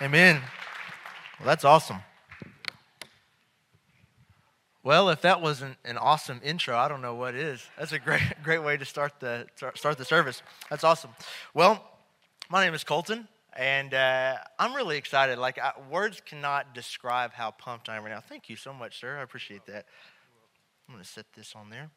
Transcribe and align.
Amen. 0.00 0.40
Well, 1.38 1.46
that's 1.46 1.64
awesome. 1.64 1.98
Well, 4.84 5.10
if 5.10 5.20
that 5.22 5.42
wasn't 5.42 5.76
an 5.84 5.98
awesome 5.98 6.40
intro, 6.42 6.76
I 6.76 6.88
don't 6.88 7.02
know 7.02 7.14
what 7.14 7.34
is. 7.34 7.68
That's 7.76 7.92
a 7.92 7.98
great, 7.98 8.22
great 8.42 8.62
way 8.62 8.76
to 8.76 8.84
start 8.84 9.20
the 9.20 9.46
start 9.74 9.98
the 9.98 10.04
service. 10.04 10.42
That's 10.70 10.84
awesome. 10.84 11.10
Well, 11.52 11.84
my 12.48 12.64
name 12.64 12.74
is 12.74 12.84
Colton, 12.84 13.28
and 13.54 13.92
uh, 13.92 14.36
I'm 14.58 14.74
really 14.74 14.96
excited. 14.96 15.38
Like 15.38 15.58
I, 15.58 15.72
words 15.90 16.22
cannot 16.24 16.74
describe 16.74 17.32
how 17.32 17.50
pumped 17.50 17.88
I 17.88 17.96
am 17.96 18.04
right 18.04 18.12
now. 18.12 18.20
Thank 18.20 18.48
you 18.48 18.56
so 18.56 18.72
much, 18.72 19.00
sir. 19.00 19.18
I 19.18 19.22
appreciate 19.22 19.66
that. 19.66 19.84
I'm 20.88 20.94
to 20.96 21.04
set 21.04 21.26
this 21.34 21.54
on 21.54 21.68
there. 21.70 21.90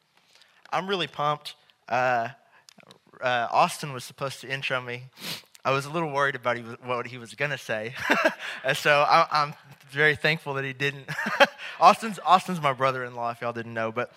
I'm 0.70 0.86
really 0.86 1.06
pumped. 1.06 1.54
Uh, 1.88 2.28
uh, 3.20 3.48
Austin 3.50 3.92
was 3.92 4.04
supposed 4.04 4.40
to 4.40 4.48
intro 4.48 4.80
me. 4.80 5.04
I 5.64 5.70
was 5.70 5.86
a 5.86 5.90
little 5.90 6.10
worried 6.10 6.34
about 6.34 6.56
he 6.56 6.62
was, 6.62 6.76
what 6.84 7.06
he 7.06 7.18
was 7.18 7.34
going 7.34 7.52
to 7.52 7.58
say. 7.58 7.94
and 8.64 8.76
so 8.76 9.04
I, 9.08 9.26
I'm 9.30 9.54
very 9.90 10.16
thankful 10.16 10.54
that 10.54 10.64
he 10.64 10.72
didn't. 10.72 11.08
Austin's, 11.80 12.18
Austin's 12.24 12.60
my 12.60 12.72
brother 12.72 13.04
in 13.04 13.14
law, 13.14 13.30
if 13.30 13.40
y'all 13.40 13.52
didn't 13.52 13.74
know. 13.74 13.92
But 13.92 14.12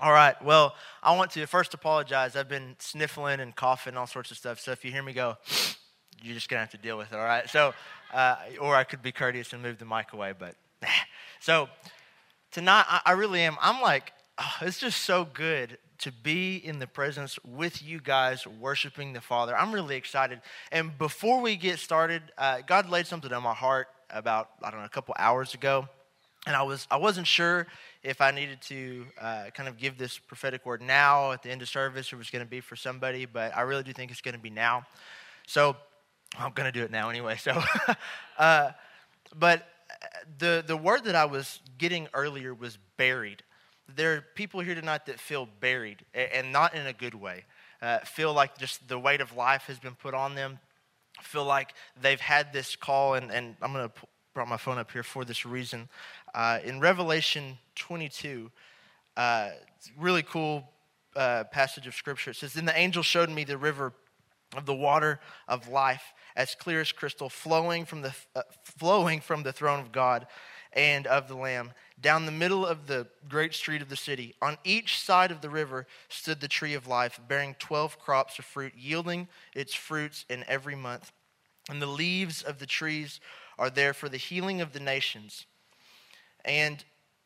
all 0.00 0.12
right, 0.12 0.40
well, 0.44 0.76
I 1.02 1.16
want 1.16 1.32
to 1.32 1.46
first 1.46 1.74
apologize. 1.74 2.36
I've 2.36 2.48
been 2.48 2.76
sniffling 2.78 3.40
and 3.40 3.56
coughing, 3.56 3.96
all 3.96 4.06
sorts 4.06 4.30
of 4.30 4.36
stuff. 4.36 4.60
So 4.60 4.70
if 4.70 4.84
you 4.84 4.92
hear 4.92 5.02
me 5.02 5.12
go, 5.12 5.36
you're 6.22 6.34
just 6.34 6.48
going 6.48 6.58
to 6.58 6.60
have 6.60 6.70
to 6.70 6.78
deal 6.78 6.96
with 6.96 7.12
it, 7.12 7.16
all 7.16 7.24
right? 7.24 7.48
So, 7.50 7.74
uh, 8.14 8.36
or 8.60 8.76
I 8.76 8.84
could 8.84 9.02
be 9.02 9.10
courteous 9.10 9.52
and 9.52 9.62
move 9.62 9.78
the 9.78 9.84
mic 9.84 10.12
away, 10.12 10.32
but 10.38 10.54
so 11.40 11.68
tonight, 12.52 12.84
I, 12.88 13.00
I 13.06 13.12
really 13.12 13.40
am. 13.40 13.56
I'm 13.60 13.82
like, 13.82 14.12
oh, 14.38 14.54
it's 14.62 14.78
just 14.78 15.02
so 15.02 15.24
good 15.24 15.78
to 15.98 16.12
be 16.12 16.56
in 16.56 16.78
the 16.78 16.86
presence 16.86 17.38
with 17.44 17.82
you 17.82 18.00
guys 18.00 18.46
worshiping 18.46 19.12
the 19.12 19.20
Father. 19.20 19.56
I'm 19.56 19.72
really 19.72 19.96
excited. 19.96 20.40
And 20.70 20.96
before 20.96 21.40
we 21.40 21.56
get 21.56 21.78
started, 21.78 22.22
uh, 22.38 22.60
God 22.66 22.88
laid 22.88 23.06
something 23.06 23.32
on 23.32 23.42
my 23.42 23.54
heart 23.54 23.88
about, 24.10 24.50
I 24.62 24.70
don't 24.70 24.80
know, 24.80 24.86
a 24.86 24.90
couple 24.90 25.14
hours 25.18 25.54
ago. 25.54 25.88
And 26.46 26.54
I, 26.54 26.62
was, 26.62 26.86
I 26.90 26.96
wasn't 26.96 27.26
sure 27.26 27.66
if 28.02 28.20
I 28.20 28.30
needed 28.30 28.62
to 28.62 29.06
uh, 29.20 29.44
kind 29.54 29.68
of 29.68 29.76
give 29.76 29.98
this 29.98 30.18
prophetic 30.18 30.64
word 30.64 30.80
now 30.80 31.32
at 31.32 31.42
the 31.42 31.50
end 31.50 31.62
of 31.62 31.68
service 31.68 32.12
or 32.12 32.16
it 32.16 32.18
was 32.18 32.30
going 32.30 32.44
to 32.44 32.50
be 32.50 32.60
for 32.60 32.76
somebody, 32.76 33.26
but 33.26 33.56
I 33.56 33.62
really 33.62 33.82
do 33.82 33.92
think 33.92 34.10
it's 34.10 34.20
going 34.20 34.36
to 34.36 34.40
be 34.40 34.50
now. 34.50 34.86
So 35.46 35.76
I'm 36.38 36.52
going 36.52 36.72
to 36.72 36.78
do 36.78 36.84
it 36.84 36.90
now 36.90 37.10
anyway. 37.10 37.36
So, 37.36 37.60
uh, 38.38 38.70
but 39.36 39.66
the, 40.38 40.62
the 40.66 40.76
word 40.76 41.04
that 41.04 41.16
I 41.16 41.24
was 41.24 41.60
getting 41.76 42.06
earlier 42.14 42.54
was 42.54 42.78
buried 42.96 43.42
there 43.94 44.14
are 44.14 44.24
people 44.34 44.60
here 44.60 44.74
tonight 44.74 45.06
that 45.06 45.18
feel 45.18 45.48
buried 45.60 46.04
and 46.14 46.52
not 46.52 46.74
in 46.74 46.86
a 46.86 46.92
good 46.92 47.14
way. 47.14 47.44
Uh, 47.80 47.98
feel 48.00 48.32
like 48.32 48.58
just 48.58 48.86
the 48.88 48.98
weight 48.98 49.20
of 49.20 49.34
life 49.36 49.62
has 49.62 49.78
been 49.78 49.94
put 49.94 50.14
on 50.14 50.34
them. 50.34 50.58
Feel 51.22 51.44
like 51.44 51.74
they've 52.00 52.20
had 52.20 52.52
this 52.52 52.76
call, 52.76 53.14
and, 53.14 53.30
and 53.30 53.56
I'm 53.62 53.72
going 53.72 53.88
to 53.88 53.94
brought 54.34 54.48
my 54.48 54.56
phone 54.56 54.78
up 54.78 54.92
here 54.92 55.02
for 55.02 55.24
this 55.24 55.44
reason. 55.44 55.88
Uh, 56.32 56.60
in 56.62 56.78
Revelation 56.78 57.58
22, 57.74 58.50
uh, 59.16 59.50
really 59.98 60.22
cool 60.22 60.70
uh, 61.16 61.42
passage 61.50 61.88
of 61.88 61.94
scripture. 61.96 62.30
It 62.30 62.36
says, 62.36 62.52
Then 62.52 62.64
the 62.64 62.78
angel 62.78 63.02
showed 63.02 63.30
me 63.30 63.42
the 63.42 63.58
river 63.58 63.92
of 64.56 64.64
the 64.64 64.74
water 64.74 65.18
of 65.48 65.68
life, 65.68 66.12
as 66.36 66.54
clear 66.54 66.80
as 66.80 66.92
crystal, 66.92 67.28
flowing 67.28 67.84
from 67.84 68.02
the, 68.02 68.14
uh, 68.36 68.42
flowing 68.62 69.20
from 69.20 69.42
the 69.42 69.52
throne 69.52 69.80
of 69.80 69.90
God 69.90 70.28
and 70.72 71.08
of 71.08 71.26
the 71.26 71.34
Lamb. 71.34 71.72
Down 72.00 72.26
the 72.26 72.32
middle 72.32 72.64
of 72.64 72.86
the 72.86 73.08
great 73.28 73.54
street 73.54 73.82
of 73.82 73.88
the 73.88 73.96
city, 73.96 74.34
on 74.40 74.56
each 74.62 75.00
side 75.00 75.30
of 75.30 75.40
the 75.40 75.50
river, 75.50 75.86
stood 76.08 76.40
the 76.40 76.48
tree 76.48 76.74
of 76.74 76.86
life, 76.86 77.20
bearing 77.26 77.56
12 77.58 77.98
crops 77.98 78.38
of 78.38 78.44
fruit, 78.44 78.72
yielding 78.76 79.28
its 79.54 79.74
fruits 79.74 80.24
in 80.28 80.44
every 80.46 80.76
month. 80.76 81.12
And 81.68 81.82
the 81.82 81.86
leaves 81.86 82.42
of 82.42 82.58
the 82.58 82.66
trees 82.66 83.20
are 83.58 83.70
there 83.70 83.92
for 83.92 84.08
the 84.08 84.16
healing 84.16 84.60
of 84.60 84.72
the 84.72 84.80
nations. 84.80 85.46
And 86.44 86.84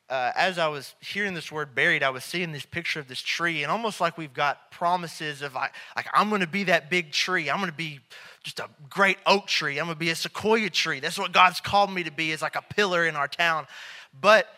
uh, 0.09 0.33
as 0.37 0.59
I 0.59 0.69
was 0.69 0.95
hearing 1.01 1.35
this 1.35 1.51
word 1.51 1.75
buried, 1.75 2.03
I 2.03 2.11
was 2.11 2.25
seeing 2.25 2.53
this 2.53 2.67
picture 2.67 3.01
of 3.01 3.09
this 3.09 3.21
tree, 3.21 3.63
and 3.63 3.73
almost 3.73 4.01
like 4.01 4.19
we've 4.19 4.35
got 4.35 4.71
promises 4.71 5.43
of 5.43 5.55
like, 5.55 5.73
like 5.97 6.07
I'm 6.13 6.29
going 6.29 6.41
to 6.41 6.47
be 6.47 6.65
that 6.65 6.91
big 6.91 7.13
tree. 7.13 7.49
I'm 7.49 7.59
going 7.59 7.71
to 7.71 7.77
be 7.77 8.01
just 8.43 8.59
a 8.59 8.69
great 8.91 9.17
oak 9.27 9.47
tree. 9.47 9.79
I'm 9.79 9.87
going 9.87 9.95
to 9.95 10.01
be 10.01 10.11
a 10.11 10.15
sequoia 10.15 10.69
tree. 10.69 11.01
That's 11.01 11.19
what 11.19 11.33
God's 11.33 11.61
called 11.61 11.93
me 11.93 12.03
to 12.05 12.11
be, 12.11 12.31
is 12.31 12.43
like 12.43 12.57
a 12.57 12.63
pillar 12.63 13.07
in 13.07 13.17
our 13.17 13.29
town. 13.29 13.67
But 14.21 14.49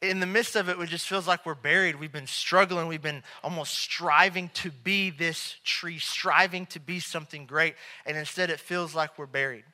in 0.00 0.20
the 0.20 0.26
midst 0.26 0.54
of 0.54 0.68
it, 0.68 0.78
it 0.78 0.88
just 0.88 1.08
feels 1.08 1.26
like 1.26 1.44
we're 1.44 1.54
buried. 1.54 1.96
We've 1.96 2.12
been 2.12 2.26
struggling. 2.26 2.86
We've 2.86 3.02
been 3.02 3.22
almost 3.42 3.74
striving 3.74 4.50
to 4.54 4.70
be 4.70 5.10
this 5.10 5.56
tree, 5.64 5.98
striving 5.98 6.66
to 6.66 6.80
be 6.80 7.00
something 7.00 7.46
great. 7.46 7.74
And 8.06 8.16
instead, 8.16 8.50
it 8.50 8.60
feels 8.60 8.94
like 8.94 9.18
we're 9.18 9.26
buried. 9.26 9.64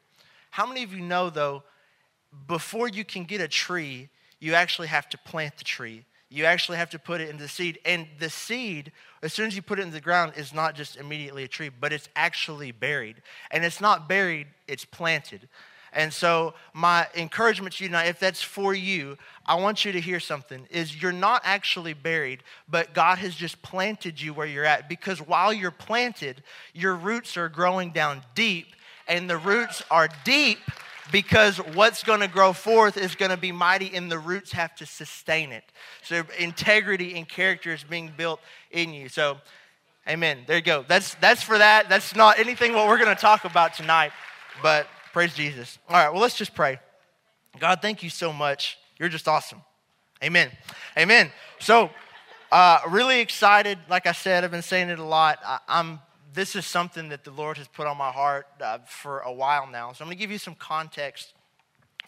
How 0.50 0.66
many 0.66 0.82
of 0.82 0.94
you 0.94 1.00
know, 1.00 1.30
though, 1.30 1.62
before 2.46 2.88
you 2.88 3.04
can 3.04 3.24
get 3.24 3.40
a 3.40 3.48
tree, 3.48 4.08
you 4.40 4.54
actually 4.54 4.88
have 4.88 5.08
to 5.10 5.18
plant 5.18 5.58
the 5.58 5.64
tree? 5.64 6.04
You 6.30 6.46
actually 6.46 6.78
have 6.78 6.90
to 6.90 6.98
put 6.98 7.20
it 7.20 7.28
into 7.28 7.42
the 7.42 7.48
seed. 7.48 7.78
And 7.84 8.06
the 8.18 8.30
seed, 8.30 8.92
as 9.22 9.32
soon 9.32 9.46
as 9.46 9.54
you 9.54 9.62
put 9.62 9.78
it 9.78 9.82
in 9.82 9.90
the 9.90 10.00
ground, 10.00 10.32
is 10.36 10.54
not 10.54 10.74
just 10.74 10.96
immediately 10.96 11.44
a 11.44 11.48
tree, 11.48 11.68
but 11.68 11.92
it's 11.92 12.08
actually 12.16 12.72
buried. 12.72 13.16
And 13.50 13.64
it's 13.64 13.80
not 13.80 14.08
buried, 14.08 14.46
it's 14.66 14.84
planted. 14.84 15.48
And 15.94 16.12
so, 16.12 16.54
my 16.72 17.06
encouragement 17.14 17.74
to 17.76 17.84
you 17.84 17.88
tonight, 17.88 18.08
if 18.08 18.18
that's 18.18 18.42
for 18.42 18.74
you, 18.74 19.16
I 19.46 19.54
want 19.54 19.84
you 19.84 19.92
to 19.92 20.00
hear 20.00 20.18
something 20.18 20.66
is 20.70 21.00
you're 21.00 21.12
not 21.12 21.42
actually 21.44 21.92
buried, 21.92 22.42
but 22.68 22.94
God 22.94 23.18
has 23.18 23.34
just 23.34 23.62
planted 23.62 24.20
you 24.20 24.34
where 24.34 24.46
you're 24.46 24.64
at 24.64 24.88
because 24.88 25.20
while 25.20 25.52
you're 25.52 25.70
planted, 25.70 26.42
your 26.72 26.96
roots 26.96 27.36
are 27.36 27.48
growing 27.48 27.90
down 27.90 28.22
deep, 28.34 28.66
and 29.06 29.30
the 29.30 29.36
roots 29.36 29.82
are 29.90 30.08
deep 30.24 30.58
because 31.12 31.58
what's 31.58 32.02
going 32.02 32.20
to 32.20 32.28
grow 32.28 32.52
forth 32.52 32.96
is 32.96 33.14
going 33.14 33.30
to 33.30 33.36
be 33.36 33.52
mighty 33.52 33.94
and 33.94 34.10
the 34.10 34.18
roots 34.18 34.52
have 34.52 34.74
to 34.76 34.86
sustain 34.86 35.52
it. 35.52 35.64
So 36.02 36.22
integrity 36.38 37.16
and 37.16 37.28
character 37.28 37.72
is 37.72 37.84
being 37.84 38.10
built 38.16 38.40
in 38.70 38.92
you. 38.94 39.08
So 39.08 39.38
amen. 40.08 40.38
There 40.46 40.56
you 40.56 40.62
go. 40.62 40.84
That's 40.88 41.14
that's 41.16 41.42
for 41.42 41.58
that. 41.58 41.88
That's 41.88 42.14
not 42.14 42.38
anything 42.38 42.72
what 42.72 42.88
we're 42.88 42.98
going 42.98 43.14
to 43.14 43.20
talk 43.20 43.44
about 43.44 43.74
tonight, 43.74 44.12
but 44.62 44.86
praise 45.14 45.32
Jesus. 45.32 45.78
All 45.88 45.94
right, 45.94 46.12
well 46.12 46.20
let's 46.20 46.34
just 46.34 46.56
pray. 46.56 46.80
God, 47.60 47.80
thank 47.80 48.02
you 48.02 48.10
so 48.10 48.32
much. 48.32 48.78
You're 48.98 49.08
just 49.08 49.28
awesome. 49.28 49.62
Amen. 50.24 50.50
Amen. 50.98 51.30
So 51.60 51.90
uh, 52.50 52.80
really 52.88 53.20
excited. 53.20 53.78
Like 53.88 54.08
I 54.08 54.12
said, 54.12 54.42
I've 54.42 54.50
been 54.50 54.60
saying 54.60 54.88
it 54.88 54.98
a 54.98 55.04
lot. 55.04 55.38
I, 55.46 55.60
I'm 55.68 56.00
this 56.32 56.56
is 56.56 56.66
something 56.66 57.10
that 57.10 57.22
the 57.22 57.30
Lord 57.30 57.58
has 57.58 57.68
put 57.68 57.86
on 57.86 57.96
my 57.96 58.10
heart 58.10 58.48
uh, 58.60 58.78
for 58.88 59.20
a 59.20 59.32
while 59.32 59.68
now. 59.68 59.92
So 59.92 60.02
I'm 60.02 60.08
going 60.08 60.18
to 60.18 60.20
give 60.20 60.32
you 60.32 60.38
some 60.38 60.56
context. 60.56 61.32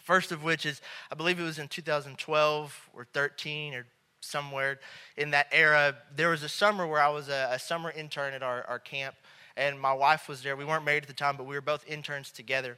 First 0.03 0.33
of 0.33 0.43
which 0.43 0.65
is, 0.65 0.81
I 1.09 1.15
believe 1.15 1.39
it 1.39 1.43
was 1.43 1.59
in 1.59 1.69
2012 1.69 2.89
or 2.93 3.07
13 3.13 3.73
or 3.73 3.85
somewhere 4.19 4.81
in 5.15 5.31
that 5.31 5.47
era. 5.53 5.95
There 6.13 6.31
was 6.31 6.43
a 6.43 6.49
summer 6.49 6.85
where 6.85 6.99
I 6.99 7.07
was 7.07 7.29
a, 7.29 7.51
a 7.53 7.57
summer 7.57 7.89
intern 7.89 8.33
at 8.33 8.43
our, 8.43 8.65
our 8.67 8.79
camp, 8.79 9.15
and 9.55 9.79
my 9.79 9.93
wife 9.93 10.27
was 10.27 10.43
there. 10.43 10.57
We 10.57 10.65
weren't 10.65 10.83
married 10.83 11.03
at 11.03 11.07
the 11.07 11.13
time, 11.13 11.37
but 11.37 11.45
we 11.45 11.55
were 11.55 11.61
both 11.61 11.85
interns 11.87 12.31
together. 12.31 12.77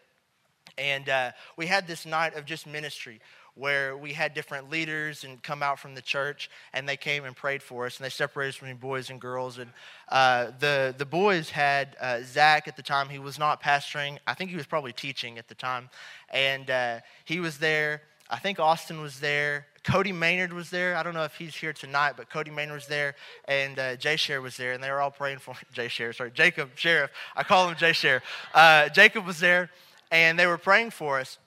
And 0.79 1.09
uh, 1.09 1.31
we 1.57 1.66
had 1.66 1.88
this 1.88 2.06
night 2.06 2.35
of 2.35 2.45
just 2.45 2.66
ministry 2.66 3.19
where 3.59 3.97
we 3.97 4.13
had 4.13 4.34
different 4.34 4.69
leaders 4.69 5.25
and 5.25 5.44
come 5.44 5.62
out 5.62 5.78
from 5.78 5.94
the 5.94 6.01
church 6.01 6.50
and 6.73 6.88
they 6.88 6.95
came 6.95 7.25
and 7.25 7.35
prayed 7.35 7.62
for 7.62 7.85
us 7.85 7.97
and 7.97 8.06
they 8.06 8.09
separated 8.09 8.50
us 8.50 8.56
between 8.56 8.78
boys 8.78 9.09
and 9.09 9.19
girls. 9.19 9.57
And 9.57 9.69
uh, 10.07 10.51
the, 10.59 10.95
the 10.97 11.06
boys 11.06 11.50
had 11.50 11.97
uh, 12.00 12.22
zach 12.23 12.69
at 12.69 12.78
the 12.78 12.81
time 12.81 13.09
he 13.09 13.19
was 13.19 13.38
not 13.38 13.62
pastoring. 13.62 14.18
I 14.25 14.34
think 14.34 14.50
he 14.50 14.56
was 14.56 14.66
probably 14.66 14.94
teaching 14.94 15.38
at 15.38 15.50
the 15.50 15.56
time. 15.56 15.89
And 16.29 16.69
uh, 16.69 17.00
he 17.25 17.41
was 17.41 17.57
there. 17.57 18.03
I 18.29 18.39
think 18.39 18.59
austin 18.59 19.01
was 19.01 19.19
there. 19.19 19.66
Cody 19.84 20.12
maynard 20.12 20.53
was 20.53 20.69
there. 20.69 20.95
I 20.95 21.03
don't 21.03 21.13
know 21.13 21.23
if 21.23 21.35
he's 21.35 21.56
here 21.56 21.73
tonight 21.73 22.13
but 22.16 22.29
cody 22.29 22.51
maynard 22.51 22.75
was 22.75 22.88
there 22.88 23.16
and 23.45 23.78
uh, 23.78 23.95
jay 23.97 24.16
share 24.16 24.41
was 24.41 24.56
there 24.56 24.72
and 24.72 24.81
they 24.81 24.91
were 24.91 25.01
all 25.01 25.12
praying 25.12 25.39
for 25.39 25.56
jay 25.74 25.89
share 25.89 26.13
sorry 26.13 26.31
jacob 26.31 26.69
sheriff. 26.75 27.12
I 27.36 27.44
call 27.44 27.68
him 27.68 27.75
jay 27.75 27.92
share 27.92 28.21
uh, 28.54 28.88
jacob 28.89 29.25
was 29.25 29.39
there 29.39 29.69
and 30.11 30.39
they 30.39 30.47
were 30.47 30.57
praying 30.57 30.91
for 30.91 31.19
us 31.19 31.38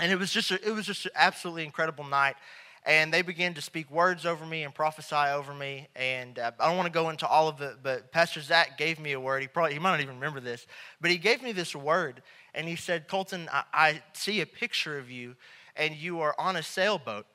and 0.00 0.12
it 0.12 0.18
was 0.18 0.30
just 0.30 0.50
a, 0.50 0.66
it 0.66 0.72
was 0.72 0.86
just 0.86 1.06
an 1.06 1.12
absolutely 1.14 1.64
incredible 1.64 2.04
night. 2.04 2.36
And 2.84 3.12
they 3.12 3.22
began 3.22 3.52
to 3.54 3.62
speak 3.62 3.90
words 3.90 4.24
over 4.24 4.46
me 4.46 4.62
and 4.62 4.72
prophesy 4.72 5.16
over 5.16 5.52
me. 5.52 5.88
And 5.96 6.38
uh, 6.38 6.52
I 6.60 6.68
don't 6.68 6.76
want 6.76 6.86
to 6.86 6.92
go 6.92 7.10
into 7.10 7.26
all 7.26 7.48
of 7.48 7.60
it, 7.60 7.78
but 7.82 8.12
Pastor 8.12 8.40
Zach 8.40 8.78
gave 8.78 9.00
me 9.00 9.12
a 9.12 9.18
word. 9.18 9.42
He 9.42 9.48
probably 9.48 9.72
he 9.72 9.80
might 9.80 9.90
not 9.90 10.00
even 10.00 10.14
remember 10.16 10.38
this, 10.38 10.66
but 11.00 11.10
he 11.10 11.18
gave 11.18 11.42
me 11.42 11.50
this 11.50 11.74
word, 11.74 12.22
and 12.54 12.68
he 12.68 12.76
said, 12.76 13.08
"Colton, 13.08 13.48
I, 13.52 13.64
I 13.72 14.02
see 14.12 14.40
a 14.40 14.46
picture 14.46 14.98
of 14.98 15.10
you, 15.10 15.34
and 15.74 15.96
you 15.96 16.20
are 16.20 16.34
on 16.38 16.54
a 16.54 16.62
sailboat, 16.62 17.26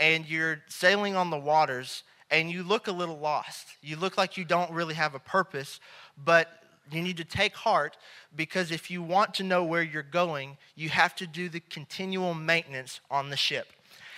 and 0.00 0.26
you're 0.26 0.62
sailing 0.68 1.16
on 1.16 1.30
the 1.30 1.38
waters." 1.38 2.04
and 2.30 2.50
you 2.50 2.62
look 2.62 2.88
a 2.88 2.92
little 2.92 3.18
lost. 3.18 3.68
You 3.82 3.96
look 3.96 4.16
like 4.16 4.38
you 4.38 4.46
don't 4.46 4.70
really 4.72 4.94
have 4.94 5.14
a 5.14 5.18
purpose, 5.18 5.78
but 6.16 6.63
you 6.90 7.02
need 7.02 7.16
to 7.16 7.24
take 7.24 7.54
heart 7.54 7.96
because 8.34 8.70
if 8.70 8.90
you 8.90 9.02
want 9.02 9.34
to 9.34 9.42
know 9.42 9.64
where 9.64 9.82
you're 9.82 10.02
going, 10.02 10.56
you 10.74 10.88
have 10.88 11.14
to 11.16 11.26
do 11.26 11.48
the 11.48 11.60
continual 11.60 12.34
maintenance 12.34 13.00
on 13.10 13.30
the 13.30 13.36
ship. 13.36 13.66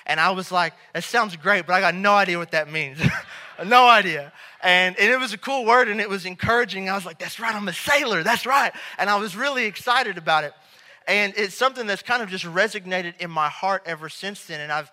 And 0.06 0.20
I 0.20 0.30
was 0.30 0.52
like, 0.52 0.72
that 0.94 1.04
sounds 1.04 1.34
great, 1.36 1.66
but 1.66 1.74
I 1.74 1.80
got 1.80 1.94
no 1.94 2.14
idea 2.14 2.38
what 2.38 2.52
that 2.52 2.70
means. 2.70 2.98
no 3.64 3.88
idea. 3.88 4.32
And, 4.62 4.96
and 4.98 5.10
it 5.10 5.18
was 5.18 5.32
a 5.32 5.38
cool 5.38 5.64
word 5.64 5.88
and 5.88 6.00
it 6.00 6.08
was 6.08 6.24
encouraging. 6.24 6.88
I 6.88 6.94
was 6.94 7.04
like, 7.04 7.18
that's 7.18 7.40
right, 7.40 7.54
I'm 7.54 7.68
a 7.68 7.72
sailor. 7.72 8.22
That's 8.22 8.46
right. 8.46 8.72
And 8.98 9.10
I 9.10 9.16
was 9.16 9.36
really 9.36 9.64
excited 9.66 10.16
about 10.16 10.44
it. 10.44 10.52
And 11.08 11.34
it's 11.36 11.54
something 11.54 11.86
that's 11.86 12.02
kind 12.02 12.22
of 12.22 12.28
just 12.28 12.44
resonated 12.44 13.14
in 13.20 13.30
my 13.30 13.48
heart 13.48 13.82
ever 13.86 14.08
since 14.08 14.44
then. 14.46 14.60
And 14.60 14.72
I've 14.72 14.90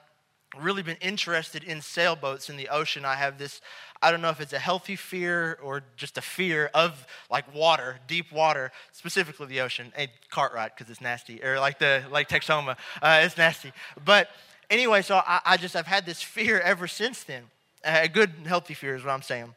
really 0.60 0.84
been 0.84 0.98
interested 0.98 1.64
in 1.64 1.81
sailboats 1.81 2.50
in 2.50 2.58
the 2.58 2.70
ocean. 2.70 3.06
I 3.06 3.16
have 3.16 3.38
this, 3.38 3.62
I 4.04 4.12
don't 4.12 4.22
know 4.22 4.30
if 4.30 4.42
it's 4.42 4.52
a 4.52 4.60
healthy 4.60 4.98
fear 4.98 5.58
or 5.64 5.82
just 5.96 6.18
a 6.18 6.22
fear 6.22 6.70
of 6.74 7.08
like 7.32 7.56
water, 7.56 8.00
deep 8.06 8.32
water, 8.34 8.72
specifically 8.92 9.48
the 9.48 9.62
ocean. 9.62 9.94
And 9.96 10.10
Cartwright, 10.30 10.76
because 10.76 10.92
it's 10.92 11.02
nasty, 11.02 11.42
or 11.42 11.58
like 11.60 11.80
the 11.80 12.04
like 12.12 12.28
Texoma, 12.28 12.76
uh, 13.02 13.22
it's 13.24 13.38
nasty. 13.38 13.72
But 14.04 14.30
anyway, 14.70 15.02
so 15.04 15.22
I, 15.26 15.40
I 15.46 15.58
just, 15.58 15.76
I've 15.76 15.88
had 15.88 16.06
this 16.06 16.22
fear 16.22 16.60
ever 16.60 16.88
since 16.88 17.24
then. 17.24 17.44
A 17.86 18.08
good, 18.08 18.32
healthy 18.46 18.74
fear 18.74 18.96
is 18.96 19.04
what 19.04 19.12
I'm 19.12 19.22
saying. 19.22 19.56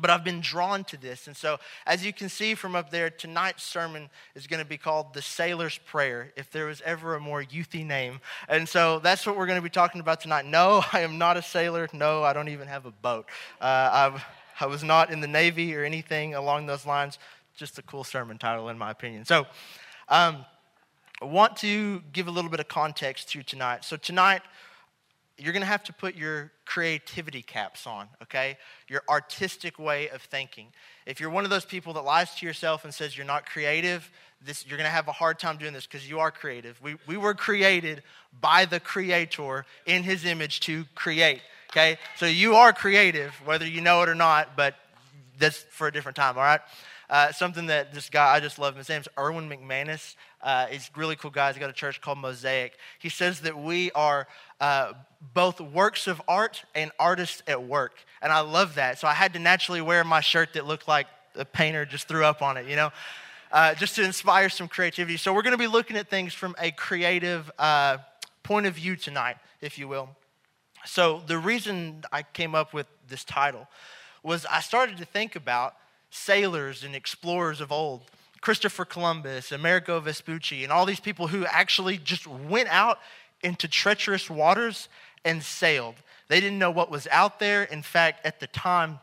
But 0.00 0.08
I've 0.08 0.24
been 0.24 0.40
drawn 0.40 0.84
to 0.84 0.96
this. 0.96 1.26
And 1.26 1.36
so, 1.36 1.58
as 1.86 2.04
you 2.04 2.14
can 2.14 2.30
see 2.30 2.54
from 2.54 2.74
up 2.74 2.90
there, 2.90 3.10
tonight's 3.10 3.62
sermon 3.62 4.08
is 4.34 4.46
going 4.46 4.62
to 4.62 4.68
be 4.68 4.78
called 4.78 5.12
The 5.12 5.20
Sailor's 5.20 5.76
Prayer, 5.78 6.32
if 6.34 6.50
there 6.50 6.66
was 6.66 6.80
ever 6.82 7.14
a 7.14 7.20
more 7.20 7.42
youthy 7.42 7.84
name. 7.84 8.20
And 8.48 8.66
so, 8.66 9.00
that's 9.00 9.26
what 9.26 9.36
we're 9.36 9.46
going 9.46 9.58
to 9.58 9.62
be 9.62 9.68
talking 9.68 10.00
about 10.00 10.20
tonight. 10.20 10.46
No, 10.46 10.82
I 10.92 11.00
am 11.00 11.18
not 11.18 11.36
a 11.36 11.42
sailor. 11.42 11.88
No, 11.92 12.22
I 12.22 12.32
don't 12.32 12.48
even 12.48 12.68
have 12.68 12.86
a 12.86 12.90
boat. 12.90 13.26
Uh, 13.60 14.18
I 14.60 14.66
was 14.66 14.82
not 14.82 15.10
in 15.10 15.20
the 15.20 15.26
Navy 15.26 15.74
or 15.74 15.84
anything 15.84 16.34
along 16.34 16.66
those 16.66 16.86
lines. 16.86 17.18
Just 17.56 17.78
a 17.78 17.82
cool 17.82 18.04
sermon 18.04 18.38
title, 18.38 18.70
in 18.70 18.78
my 18.78 18.90
opinion. 18.90 19.26
So, 19.26 19.46
um, 20.08 20.46
I 21.20 21.26
want 21.26 21.56
to 21.58 22.02
give 22.12 22.28
a 22.28 22.30
little 22.30 22.50
bit 22.50 22.60
of 22.60 22.68
context 22.68 23.28
to 23.30 23.42
tonight. 23.42 23.84
So, 23.84 23.96
tonight, 23.96 24.42
you're 25.42 25.52
going 25.52 25.62
to 25.62 25.66
have 25.66 25.82
to 25.84 25.92
put 25.92 26.14
your 26.14 26.52
creativity 26.64 27.42
caps 27.42 27.86
on, 27.86 28.08
okay? 28.22 28.56
Your 28.88 29.02
artistic 29.08 29.78
way 29.78 30.08
of 30.10 30.22
thinking. 30.22 30.68
If 31.04 31.20
you're 31.20 31.30
one 31.30 31.44
of 31.44 31.50
those 31.50 31.64
people 31.64 31.94
that 31.94 32.02
lies 32.02 32.34
to 32.36 32.46
yourself 32.46 32.84
and 32.84 32.94
says 32.94 33.16
you're 33.16 33.26
not 33.26 33.44
creative, 33.46 34.08
this, 34.44 34.64
you're 34.66 34.78
going 34.78 34.88
to 34.88 34.94
have 34.94 35.08
a 35.08 35.12
hard 35.12 35.38
time 35.38 35.56
doing 35.56 35.72
this 35.72 35.86
because 35.86 36.08
you 36.08 36.20
are 36.20 36.30
creative. 36.30 36.80
We, 36.80 36.96
we 37.06 37.16
were 37.16 37.34
created 37.34 38.02
by 38.40 38.66
the 38.66 38.78
Creator 38.78 39.66
in 39.84 40.04
His 40.04 40.24
image 40.24 40.60
to 40.60 40.84
create, 40.94 41.42
okay? 41.70 41.98
So 42.16 42.26
you 42.26 42.54
are 42.54 42.72
creative, 42.72 43.32
whether 43.44 43.66
you 43.66 43.80
know 43.80 44.02
it 44.02 44.08
or 44.08 44.14
not, 44.14 44.56
but 44.56 44.76
that's 45.38 45.58
for 45.70 45.88
a 45.88 45.92
different 45.92 46.16
time, 46.16 46.36
all 46.36 46.44
right? 46.44 46.60
Uh, 47.10 47.30
something 47.30 47.66
that 47.66 47.92
this 47.92 48.08
guy, 48.08 48.34
I 48.34 48.40
just 48.40 48.58
love. 48.58 48.76
His 48.76 48.88
name's 48.88 49.08
Erwin 49.18 49.48
McManus. 49.48 50.14
Uh, 50.40 50.66
he's 50.66 50.90
a 50.94 50.98
really 50.98 51.14
cool 51.14 51.30
guy. 51.30 51.52
He's 51.52 51.60
got 51.60 51.68
a 51.68 51.74
church 51.74 52.00
called 52.00 52.16
Mosaic. 52.16 52.78
He 52.98 53.10
says 53.10 53.40
that 53.40 53.58
we 53.58 53.90
are 53.92 54.26
uh, 54.62 54.92
both 55.34 55.60
works 55.60 56.06
of 56.06 56.22
art 56.28 56.62
and 56.72 56.92
artists 56.96 57.42
at 57.48 57.64
work. 57.64 57.94
And 58.22 58.32
I 58.32 58.40
love 58.40 58.76
that. 58.76 58.98
So 59.00 59.08
I 59.08 59.12
had 59.12 59.32
to 59.32 59.40
naturally 59.40 59.80
wear 59.80 60.04
my 60.04 60.20
shirt 60.20 60.52
that 60.54 60.66
looked 60.66 60.86
like 60.86 61.08
a 61.34 61.44
painter 61.44 61.84
just 61.84 62.06
threw 62.06 62.24
up 62.24 62.42
on 62.42 62.56
it, 62.56 62.66
you 62.68 62.76
know, 62.76 62.92
uh, 63.50 63.74
just 63.74 63.96
to 63.96 64.04
inspire 64.04 64.48
some 64.48 64.68
creativity. 64.68 65.16
So 65.16 65.34
we're 65.34 65.42
going 65.42 65.52
to 65.52 65.58
be 65.58 65.66
looking 65.66 65.96
at 65.96 66.08
things 66.08 66.32
from 66.32 66.54
a 66.60 66.70
creative 66.70 67.50
uh, 67.58 67.98
point 68.44 68.66
of 68.66 68.74
view 68.74 68.94
tonight, 68.94 69.36
if 69.60 69.78
you 69.78 69.88
will. 69.88 70.08
So 70.84 71.22
the 71.26 71.38
reason 71.38 72.04
I 72.12 72.22
came 72.22 72.54
up 72.54 72.72
with 72.72 72.86
this 73.08 73.24
title 73.24 73.66
was 74.22 74.46
I 74.46 74.60
started 74.60 74.96
to 74.98 75.04
think 75.04 75.34
about 75.34 75.74
sailors 76.10 76.84
and 76.84 76.94
explorers 76.94 77.60
of 77.60 77.72
old. 77.72 78.02
Christopher 78.40 78.84
Columbus, 78.84 79.50
Amerigo 79.50 79.98
Vespucci, 79.98 80.62
and 80.62 80.72
all 80.72 80.86
these 80.86 81.00
people 81.00 81.28
who 81.28 81.46
actually 81.46 81.98
just 81.98 82.28
went 82.28 82.68
out 82.68 82.98
into 83.42 83.68
treacherous 83.68 84.30
waters 84.30 84.88
and 85.24 85.42
sailed. 85.42 85.96
They 86.28 86.40
didn't 86.40 86.58
know 86.58 86.70
what 86.70 86.90
was 86.90 87.06
out 87.10 87.38
there. 87.38 87.64
In 87.64 87.82
fact, 87.82 88.24
at 88.24 88.40
the 88.40 88.46
time, 88.46 89.00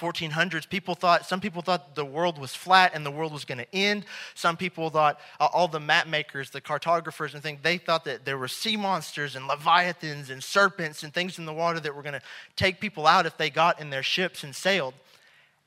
1400s 0.00 0.68
people 0.68 0.94
thought 0.94 1.26
some 1.26 1.40
people 1.40 1.60
thought 1.60 1.94
the 1.94 2.04
world 2.04 2.38
was 2.38 2.54
flat 2.54 2.92
and 2.94 3.04
the 3.04 3.10
world 3.10 3.32
was 3.32 3.44
going 3.44 3.58
to 3.58 3.74
end 3.74 4.06
some 4.34 4.56
people 4.56 4.88
thought 4.88 5.20
uh, 5.38 5.48
all 5.52 5.68
the 5.68 5.78
map 5.78 6.06
makers 6.06 6.48
the 6.50 6.60
cartographers 6.60 7.34
and 7.34 7.42
things 7.42 7.58
they 7.62 7.76
thought 7.76 8.04
that 8.04 8.24
there 8.24 8.38
were 8.38 8.48
sea 8.48 8.78
monsters 8.78 9.36
and 9.36 9.46
leviathans 9.46 10.30
and 10.30 10.42
serpents 10.42 11.02
and 11.02 11.12
things 11.12 11.38
in 11.38 11.44
the 11.44 11.52
water 11.52 11.78
that 11.78 11.94
were 11.94 12.02
going 12.02 12.14
to 12.14 12.22
take 12.56 12.80
people 12.80 13.06
out 13.06 13.26
if 13.26 13.36
they 13.36 13.50
got 13.50 13.78
in 13.78 13.90
their 13.90 14.02
ships 14.02 14.42
and 14.42 14.56
sailed 14.56 14.94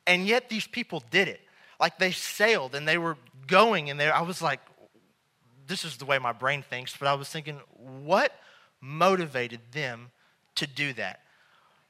and 0.08 0.26
yet 0.26 0.50
these 0.50 0.66
people 0.66 1.04
did 1.12 1.28
it 1.28 1.42
like 1.80 2.00
they 2.00 2.12
sailed 2.12 2.74
and 2.74 2.88
they 2.88 2.98
were 2.98 3.18
going 3.46 3.92
and 3.92 4.00
there 4.00 4.16
i 4.16 4.22
was 4.22 4.42
like 4.42 4.60
this 5.74 5.84
is 5.84 5.98
the 5.98 6.06
way 6.06 6.20
my 6.20 6.32
brain 6.32 6.62
thinks 6.62 6.96
but 6.96 7.08
i 7.08 7.14
was 7.14 7.30
thinking 7.30 7.60
what 8.04 8.32
motivated 8.84 9.62
them 9.72 10.12
to 10.56 10.68
do 10.68 10.94
that? 10.94 11.22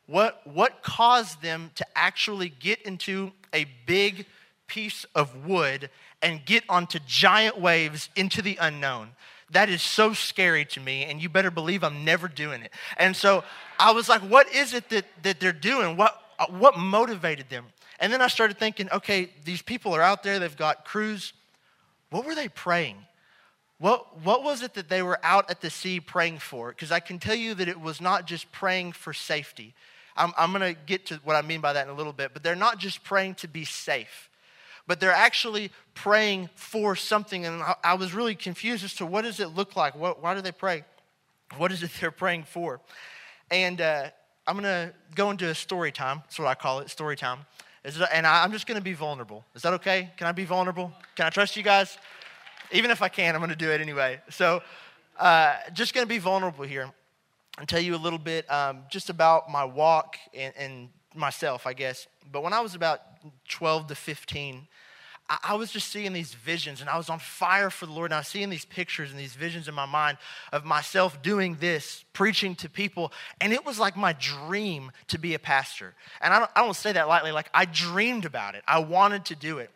What, 0.06 0.42
what 0.46 0.84
caused 0.84 1.42
them 1.42 1.72
to 1.76 1.86
actually 1.96 2.50
get 2.50 2.82
into 2.84 3.32
a 3.54 3.66
big 3.86 4.26
piece 4.68 5.06
of 5.16 5.46
wood 5.46 5.90
and 6.22 6.46
get 6.46 6.64
onto 6.70 7.00
giant 7.08 7.60
waves 7.60 8.10
into 8.16 8.42
the 8.42 8.58
unknown? 8.62 9.10
That 9.52 9.70
is 9.70 9.82
so 9.82 10.14
scary 10.14 10.66
to 10.66 10.80
me, 10.80 11.04
and 11.06 11.22
you 11.22 11.30
better 11.30 11.52
believe 11.52 11.84
I'm 11.84 12.06
never 12.06 12.28
doing 12.28 12.62
it. 12.62 12.72
And 12.98 13.16
so 13.16 13.44
I 13.80 13.92
was 13.92 14.10
like, 14.10 14.22
what 14.22 14.54
is 14.54 14.74
it 14.74 14.90
that, 14.90 15.06
that 15.24 15.40
they're 15.40 15.52
doing? 15.52 15.96
What, 15.98 16.20
what 16.50 16.78
motivated 16.78 17.50
them? 17.50 17.66
And 18.00 18.12
then 18.12 18.22
I 18.22 18.28
started 18.28 18.58
thinking, 18.58 18.90
okay, 18.92 19.30
these 19.46 19.62
people 19.62 19.94
are 19.94 20.02
out 20.02 20.24
there, 20.24 20.40
they've 20.40 20.56
got 20.56 20.86
crews. 20.86 21.34
What 22.10 22.26
were 22.26 22.36
they 22.36 22.50
praying? 22.50 22.98
What, 23.84 24.22
what 24.22 24.44
was 24.44 24.62
it 24.62 24.76
that 24.76 24.88
they 24.88 25.04
were 25.04 25.20
out 25.24 25.52
at 25.52 25.60
the 25.60 25.70
sea 25.70 26.00
praying 26.00 26.40
for? 26.40 26.70
Because 26.70 26.90
I 26.90 27.02
can 27.02 27.20
tell 27.20 27.36
you 27.36 27.54
that 27.56 27.68
it 27.68 27.82
was 27.82 28.00
not 28.00 28.26
just 28.26 28.50
praying 28.54 28.94
for 28.94 29.12
safety. 29.12 29.74
I'm, 30.16 30.32
I'm 30.38 30.54
going 30.54 30.74
to 30.74 30.82
get 30.86 31.08
to 31.08 31.20
what 31.26 31.36
I 31.36 31.42
mean 31.42 31.60
by 31.60 31.74
that 31.74 31.86
in 31.86 31.94
a 31.94 31.94
little 31.94 32.14
bit, 32.14 32.32
but 32.32 32.44
they're 32.44 32.56
not 32.56 32.78
just 32.78 33.04
praying 33.04 33.36
to 33.36 33.50
be 33.50 33.66
safe, 33.66 34.30
but 34.88 35.02
they're 35.02 35.12
actually 35.12 35.70
praying 35.96 36.50
for 36.56 36.96
something. 36.96 37.46
And 37.46 37.62
I, 37.62 37.76
I 37.84 37.94
was 37.96 38.14
really 38.14 38.36
confused 38.36 38.86
as 38.86 38.94
to 38.94 39.06
what 39.06 39.24
does 39.24 39.42
it 39.42 39.48
look 39.48 39.76
like? 39.76 39.96
What, 39.96 40.24
why 40.24 40.34
do 40.34 40.40
they 40.40 40.54
pray? 40.54 40.86
What 41.58 41.74
is 41.74 41.84
it 41.84 41.92
they're 42.00 42.10
praying 42.10 42.44
for? 42.44 42.80
And 43.52 43.82
uh, 43.82 44.12
I'm 44.48 44.58
going 44.58 44.64
to 44.64 44.94
go 45.14 45.30
into 45.30 45.50
a 45.50 45.56
story 45.56 45.92
time. 45.92 46.22
That's 46.24 46.40
what 46.40 46.48
I 46.48 46.56
call 46.56 46.80
it, 46.80 46.90
story 46.90 47.18
time. 47.18 47.40
And 47.84 48.26
I'm 48.26 48.54
just 48.54 48.66
going 48.66 48.80
to 48.80 48.84
be 48.84 48.94
vulnerable. 48.94 49.44
Is 49.56 49.62
that 49.64 49.74
okay? 49.74 50.10
Can 50.16 50.28
I 50.28 50.32
be 50.32 50.46
vulnerable? 50.46 50.94
Can 51.18 51.26
I 51.26 51.30
trust 51.30 51.58
you 51.58 51.64
guys? 51.64 51.98
Even 52.74 52.92
if 52.92 53.02
I 53.02 53.08
can, 53.08 53.36
I'm 53.36 53.40
going 53.40 53.52
to 53.52 53.56
do 53.56 53.72
it 53.72 53.80
anyway. 53.80 54.20
So, 54.30 54.62
uh, 55.20 55.56
just 55.74 55.94
going 55.94 56.06
to 56.06 56.10
be 56.10 56.18
vulnerable 56.18 56.66
here 56.66 56.90
and 57.60 57.70
tell 57.70 57.80
you 57.80 57.96
a 57.96 57.98
little 57.98 58.20
bit 58.20 58.52
um, 58.52 58.80
just 58.90 59.12
about 59.12 59.50
my 59.50 59.64
walk 59.64 60.18
and, 60.34 60.54
and, 60.58 60.90
myself, 61.16 61.68
I 61.68 61.74
guess. 61.74 62.08
But 62.32 62.42
when 62.42 62.54
I 62.54 62.62
was 62.62 62.74
about 62.74 63.00
12 63.48 63.86
to 63.90 63.94
15, 63.94 64.68
I, 65.30 65.38
I 65.44 65.54
was 65.54 65.72
just 65.72 65.92
seeing 65.92 66.12
these 66.12 66.34
visions 66.34 66.82
and 66.82 66.90
I 66.90 66.98
was 66.98 67.08
on 67.08 67.20
fire 67.20 67.70
for 67.70 67.86
the 67.86 67.92
Lord. 67.92 68.08
And 68.10 68.16
I 68.16 68.22
was 68.22 68.28
seeing 68.28 68.50
these 68.50 68.66
pictures 68.66 69.12
and 69.12 69.20
these 69.20 69.36
visions 69.36 69.68
in 69.68 69.76
my 69.76 69.86
mind 69.86 70.18
of 70.52 70.66
myself 70.66 71.22
doing 71.22 71.58
this, 71.60 72.04
preaching 72.14 72.56
to 72.56 72.68
people. 72.68 73.14
And 73.40 73.54
it 73.54 73.64
was 73.64 73.78
like 73.78 73.96
my 73.96 74.14
dream 74.14 74.92
to 75.10 75.20
be 75.20 75.36
a 75.36 75.40
pastor. 75.40 75.94
And 76.20 76.34
I 76.34 76.40
don't, 76.40 76.52
I 76.56 76.66
don't 76.66 76.76
say 76.76 76.94
that 76.94 77.08
lightly, 77.08 77.32
like 77.32 77.52
I 77.54 77.66
dreamed 77.66 78.26
about 78.26 78.56
it, 78.56 78.64
I 78.68 78.80
wanted 78.80 79.26
to 79.26 79.36
do 79.36 79.60
it 79.60 79.70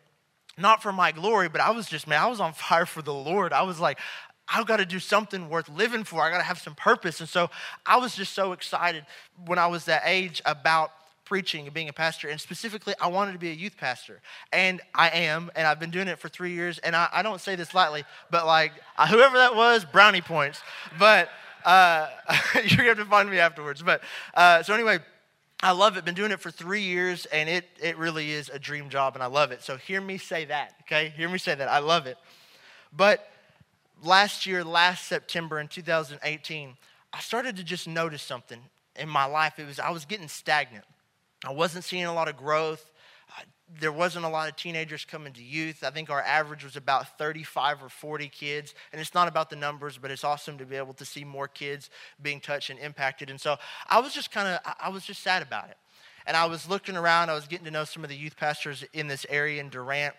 not 0.58 0.82
for 0.82 0.92
my 0.92 1.12
glory, 1.12 1.48
but 1.48 1.60
I 1.60 1.70
was 1.70 1.86
just, 1.86 2.06
man, 2.06 2.20
I 2.20 2.26
was 2.26 2.40
on 2.40 2.52
fire 2.52 2.86
for 2.86 3.02
the 3.02 3.14
Lord. 3.14 3.52
I 3.52 3.62
was 3.62 3.78
like, 3.80 3.98
I've 4.48 4.66
got 4.66 4.78
to 4.78 4.86
do 4.86 4.98
something 4.98 5.48
worth 5.48 5.68
living 5.68 6.04
for. 6.04 6.22
I 6.22 6.30
got 6.30 6.38
to 6.38 6.44
have 6.44 6.58
some 6.58 6.74
purpose. 6.74 7.20
And 7.20 7.28
so 7.28 7.50
I 7.84 7.98
was 7.98 8.14
just 8.16 8.32
so 8.32 8.52
excited 8.52 9.04
when 9.46 9.58
I 9.58 9.66
was 9.66 9.84
that 9.84 10.02
age 10.04 10.40
about 10.46 10.90
preaching 11.24 11.66
and 11.66 11.74
being 11.74 11.90
a 11.90 11.92
pastor. 11.92 12.28
And 12.28 12.40
specifically, 12.40 12.94
I 13.00 13.08
wanted 13.08 13.32
to 13.32 13.38
be 13.38 13.50
a 13.50 13.54
youth 13.54 13.76
pastor. 13.76 14.22
And 14.50 14.80
I 14.94 15.10
am, 15.10 15.50
and 15.54 15.66
I've 15.66 15.78
been 15.78 15.90
doing 15.90 16.08
it 16.08 16.18
for 16.18 16.30
three 16.30 16.52
years. 16.52 16.78
And 16.78 16.96
I, 16.96 17.08
I 17.12 17.22
don't 17.22 17.40
say 17.40 17.54
this 17.54 17.74
lightly, 17.74 18.04
but 18.30 18.46
like, 18.46 18.72
whoever 19.10 19.36
that 19.36 19.54
was, 19.54 19.84
brownie 19.84 20.22
points. 20.22 20.62
But 20.98 21.28
uh, 21.66 22.08
you're 22.54 22.62
going 22.62 22.76
to 22.78 22.84
have 22.84 22.98
to 22.98 23.04
find 23.04 23.30
me 23.30 23.38
afterwards. 23.38 23.82
But 23.82 24.02
uh, 24.32 24.62
so 24.62 24.72
anyway, 24.72 25.00
I 25.60 25.72
love 25.72 25.96
it. 25.96 26.04
Been 26.04 26.14
doing 26.14 26.30
it 26.30 26.40
for 26.40 26.52
three 26.52 26.82
years, 26.82 27.26
and 27.26 27.48
it, 27.48 27.64
it 27.82 27.98
really 27.98 28.30
is 28.30 28.48
a 28.48 28.58
dream 28.58 28.88
job, 28.90 29.14
and 29.14 29.22
I 29.22 29.26
love 29.26 29.50
it. 29.50 29.62
So 29.62 29.76
hear 29.76 30.00
me 30.00 30.16
say 30.16 30.44
that, 30.44 30.74
okay? 30.82 31.12
Hear 31.16 31.28
me 31.28 31.38
say 31.38 31.54
that. 31.54 31.68
I 31.68 31.80
love 31.80 32.06
it. 32.06 32.16
But 32.96 33.28
last 34.02 34.46
year, 34.46 34.62
last 34.62 35.06
September 35.06 35.58
in 35.58 35.66
2018, 35.66 36.76
I 37.12 37.20
started 37.20 37.56
to 37.56 37.64
just 37.64 37.88
notice 37.88 38.22
something 38.22 38.60
in 38.94 39.08
my 39.08 39.24
life. 39.24 39.58
It 39.58 39.66
was 39.66 39.80
I 39.80 39.90
was 39.90 40.04
getting 40.04 40.28
stagnant. 40.28 40.84
I 41.44 41.52
wasn't 41.52 41.84
seeing 41.84 42.04
a 42.04 42.14
lot 42.14 42.28
of 42.28 42.36
growth 42.36 42.90
there 43.80 43.92
wasn't 43.92 44.24
a 44.24 44.28
lot 44.28 44.48
of 44.48 44.56
teenagers 44.56 45.04
coming 45.04 45.32
to 45.34 45.42
youth. 45.42 45.84
I 45.84 45.90
think 45.90 46.10
our 46.10 46.22
average 46.22 46.64
was 46.64 46.76
about 46.76 47.18
35 47.18 47.82
or 47.82 47.88
40 47.88 48.28
kids. 48.28 48.74
And 48.92 49.00
it's 49.00 49.14
not 49.14 49.28
about 49.28 49.50
the 49.50 49.56
numbers, 49.56 49.98
but 49.98 50.10
it's 50.10 50.24
awesome 50.24 50.58
to 50.58 50.64
be 50.64 50.76
able 50.76 50.94
to 50.94 51.04
see 51.04 51.24
more 51.24 51.48
kids 51.48 51.90
being 52.22 52.40
touched 52.40 52.70
and 52.70 52.78
impacted. 52.78 53.30
And 53.30 53.40
so 53.40 53.56
I 53.88 54.00
was 54.00 54.14
just 54.14 54.30
kind 54.30 54.48
of, 54.48 54.74
I 54.80 54.88
was 54.88 55.04
just 55.04 55.22
sad 55.22 55.42
about 55.42 55.68
it. 55.68 55.76
And 56.26 56.36
I 56.36 56.46
was 56.46 56.68
looking 56.68 56.96
around, 56.96 57.30
I 57.30 57.34
was 57.34 57.46
getting 57.46 57.64
to 57.66 57.70
know 57.70 57.84
some 57.84 58.04
of 58.04 58.10
the 58.10 58.16
youth 58.16 58.36
pastors 58.36 58.84
in 58.92 59.06
this 59.06 59.26
area 59.28 59.60
in 59.60 59.68
Durant. 59.68 60.14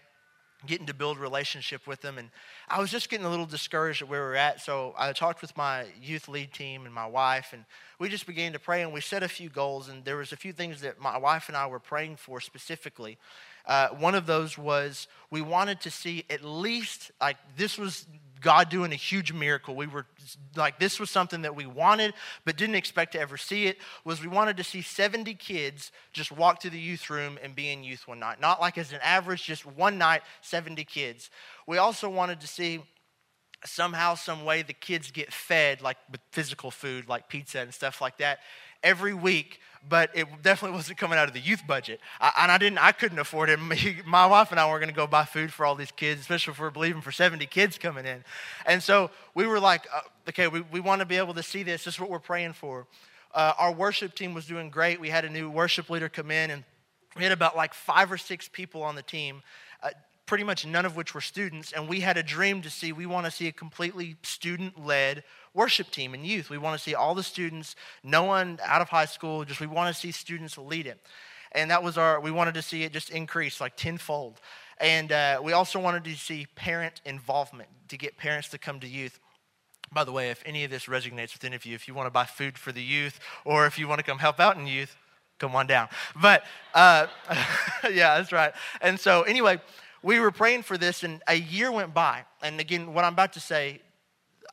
Getting 0.66 0.86
to 0.88 0.94
build 0.94 1.18
relationship 1.18 1.88
with 1.88 2.02
them. 2.02 2.18
And 2.18 2.30
I 2.68 2.80
was 2.80 2.92
just 2.92 3.10
getting 3.10 3.26
a 3.26 3.30
little 3.30 3.46
discouraged 3.46 4.02
at 4.02 4.10
where 4.10 4.22
we 4.22 4.28
were 4.28 4.36
at. 4.36 4.62
So 4.62 4.94
I 4.98 5.12
talked 5.14 5.42
with 5.42 5.56
my 5.56 5.86
youth 6.02 6.28
lead 6.28 6.54
team 6.54 6.86
and 6.86 6.94
my 6.94 7.06
wife, 7.06 7.54
and 7.54 7.64
we 7.98 8.10
just 8.10 8.28
began 8.28 8.54
to 8.54 8.60
pray 8.60 8.82
and 8.82 8.92
we 8.92 9.02
set 9.02 9.24
a 9.24 9.30
few 9.30 9.50
goals. 9.50 9.88
And 9.90 10.04
there 10.04 10.18
was 10.18 10.32
a 10.32 10.38
few 10.38 10.54
things 10.54 10.82
that 10.82 11.00
my 11.00 11.18
wife 11.18 11.48
and 11.48 11.56
I 11.56 11.68
were 11.68 11.80
praying 11.80 12.18
for 12.18 12.42
specifically. 12.42 13.18
Uh, 13.66 13.90
one 13.90 14.16
of 14.16 14.26
those 14.26 14.58
was 14.58 15.08
we 15.30 15.42
wanted 15.42 15.80
to 15.82 15.92
see 15.92 16.26
at 16.30 16.44
least 16.44 17.12
like 17.22 17.38
this 17.56 17.78
was 17.78 18.08
God 18.40 18.70
doing 18.70 18.92
a 18.92 18.96
huge 18.96 19.34
miracle. 19.34 19.76
We 19.76 19.88
were 19.88 20.06
like, 20.56 20.80
this 20.80 21.00
was 21.00 21.10
something 21.10 21.42
that 21.44 21.56
we 21.56 21.66
wanted, 21.66 22.14
but 22.46 22.58
didn't 22.58 22.76
expect 22.76 23.14
to 23.14 23.20
ever 23.20 23.38
see 23.38 23.68
it. 23.68 23.78
Was 24.04 24.22
we 24.22 24.28
wanted 24.28 24.58
to 24.58 24.64
see 24.64 24.82
70 24.82 25.34
kids 25.36 25.92
just 26.14 26.32
walk 26.32 26.60
to 26.62 26.70
the 26.70 26.80
youth 26.80 27.10
room 27.10 27.38
and 27.44 27.56
be 27.56 27.70
in 27.70 27.84
youth 27.84 28.08
one 28.08 28.20
night. 28.20 28.40
Not 28.40 28.62
like 28.62 28.78
as 28.78 28.92
an 28.94 29.00
average, 29.04 29.44
just 29.44 29.66
one 29.66 29.98
night, 29.98 30.22
70 30.42 30.84
kids. 30.86 31.30
We 31.68 31.78
also 31.78 32.10
wanted 32.10 32.42
to 32.42 32.48
see 32.48 32.82
somehow, 33.66 34.16
some 34.16 34.46
way 34.46 34.62
the 34.62 34.74
kids 34.74 35.12
get 35.12 35.34
fed, 35.34 35.82
like 35.82 35.98
with 36.12 36.22
physical 36.32 36.72
food, 36.72 37.10
like 37.10 37.28
pizza 37.28 37.60
and 37.60 37.74
stuff 37.74 38.02
like 38.02 38.18
that, 38.18 38.40
every 38.84 39.14
week 39.14 39.60
but 39.88 40.10
it 40.14 40.28
definitely 40.42 40.76
wasn't 40.76 40.98
coming 40.98 41.18
out 41.18 41.28
of 41.28 41.34
the 41.34 41.40
youth 41.40 41.66
budget. 41.66 42.00
I, 42.20 42.32
and 42.40 42.52
I 42.52 42.58
didn't, 42.58 42.80
I 42.80 42.92
couldn't 42.92 43.20
afford 43.20 43.50
it. 43.50 43.60
My 44.06 44.26
wife 44.26 44.52
and 44.52 44.60
I 44.60 44.70
were 44.70 44.80
going 44.80 44.90
to 44.90 44.96
go 44.96 45.08
buy 45.08 45.26
food 45.26 45.54
for 45.54 45.66
all 45.66 45.76
these 45.76 45.92
kids, 45.92 46.22
especially 46.22 46.52
if 46.52 46.60
we're 46.60 46.70
believing 46.70 47.02
for 47.02 47.12
70 47.12 47.46
kids 47.46 47.78
coming 47.78 48.06
in. 48.06 48.24
And 48.66 48.84
so 48.84 49.10
we 49.34 49.48
were 49.48 49.60
like, 49.60 49.88
uh, 49.94 50.02
okay, 50.30 50.48
we, 50.48 50.62
we 50.62 50.80
want 50.80 51.00
to 51.00 51.06
be 51.06 51.18
able 51.18 51.34
to 51.36 51.44
see 51.44 51.64
this. 51.64 51.86
This 51.86 51.96
is 51.96 52.00
what 52.00 52.10
we're 52.10 52.20
praying 52.20 52.54
for. 52.54 52.88
Uh, 53.34 53.54
our 53.58 53.72
worship 53.72 54.16
team 54.16 54.34
was 54.34 54.46
doing 54.46 54.70
great. 54.70 55.00
We 55.00 55.10
had 55.10 55.24
a 55.24 55.30
new 55.30 55.50
worship 55.50 55.90
leader 55.90 56.10
come 56.10 56.32
in, 56.32 56.52
and 56.52 56.64
we 57.16 57.24
had 57.24 57.32
about 57.32 57.56
like 57.56 57.74
five 57.74 58.12
or 58.12 58.18
six 58.18 58.48
people 58.48 58.84
on 58.84 58.96
the 58.96 59.04
team. 59.04 59.44
Uh, 59.82 59.90
pretty 60.26 60.44
much 60.44 60.66
none 60.66 60.86
of 60.86 60.96
which 60.96 61.14
were 61.14 61.22
students, 61.22 61.72
and 61.72 61.88
we 61.88 62.00
had 62.02 62.18
a 62.18 62.24
dream 62.24 62.62
to 62.62 62.70
see 62.70 62.92
we 62.92 63.06
want 63.06 63.26
to 63.26 63.32
see 63.32 63.48
a 63.48 63.52
completely 63.52 64.16
student 64.24 64.84
led 64.84 65.24
worship 65.54 65.92
team 65.92 66.14
and 66.14 66.26
youth. 66.26 66.50
We 66.50 66.58
want 66.58 66.78
to 66.78 66.84
see 66.84 66.96
all 66.96 67.16
the 67.16 67.24
students, 67.24 67.76
no 68.04 68.24
one 68.24 68.60
out 68.64 68.82
of 68.82 68.90
high 68.90 69.06
school, 69.06 69.44
just 69.46 69.60
we 69.60 69.68
want 69.68 69.94
to 69.94 70.00
see 70.00 70.12
students 70.12 70.58
lead 70.58 70.88
it. 70.88 71.00
And 71.52 71.72
that 71.72 71.82
was 71.82 71.98
our, 71.98 72.20
we 72.20 72.32
wanted 72.32 72.54
to 72.56 72.62
see 72.62 72.84
it 72.84 72.94
just 72.94 73.10
increase 73.10 73.60
like 73.60 73.76
tenfold. 73.76 74.40
And 74.80 75.12
uh, 75.12 75.42
we 75.44 75.52
also 75.52 75.80
wanted 75.80 76.04
to 76.06 76.16
see 76.16 76.48
parent 76.56 77.02
involvement, 77.06 77.70
to 77.90 77.98
get 77.98 78.18
parents 78.18 78.50
to 78.50 78.58
come 78.58 78.80
to 78.80 78.88
youth. 78.88 79.20
By 79.92 80.04
the 80.04 80.12
way, 80.12 80.30
if 80.30 80.44
any 80.46 80.64
of 80.64 80.72
this 80.72 80.86
resonates 80.86 81.34
with 81.34 81.44
any 81.44 81.56
of 81.56 81.66
you, 81.66 81.76
if 81.76 81.88
you 81.88 81.94
want 81.94 82.06
to 82.06 82.12
buy 82.12 82.26
food 82.26 82.58
for 82.58 82.72
the 82.72 82.84
youth 82.84 83.20
or 83.44 83.66
if 83.66 83.80
you 83.80 83.88
want 83.88 84.00
to 84.00 84.06
come 84.06 84.20
help 84.20 84.40
out 84.40 84.58
in 84.58 84.68
youth, 84.68 84.96
come 85.40 85.56
on 85.56 85.66
down. 85.66 85.90
But 86.22 86.44
uh, 86.76 87.08
yeah, 87.84 88.18
that's 88.18 88.32
right. 88.32 88.54
And 88.82 89.00
so, 89.00 89.24
anyway, 89.24 89.60
we 90.04 90.20
were 90.20 90.32
praying 90.32 90.64
for 90.64 90.78
this, 90.78 91.04
and 91.04 91.22
a 91.28 91.36
year 91.36 91.72
went 91.72 91.94
by. 91.94 92.24
And 92.42 92.60
again, 92.60 92.94
what 92.94 93.04
I'm 93.04 93.14
about 93.14 93.34
to 93.34 93.40
say, 93.40 93.82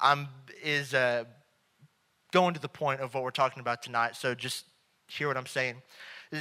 I'm 0.00 0.28
is 0.62 0.94
uh, 0.94 1.24
going 2.32 2.54
to 2.54 2.60
the 2.60 2.68
point 2.68 3.00
of 3.00 3.14
what 3.14 3.22
we're 3.22 3.30
talking 3.30 3.60
about 3.60 3.82
tonight. 3.82 4.16
So 4.16 4.34
just 4.34 4.64
hear 5.08 5.28
what 5.28 5.36
I'm 5.36 5.46
saying. 5.46 5.82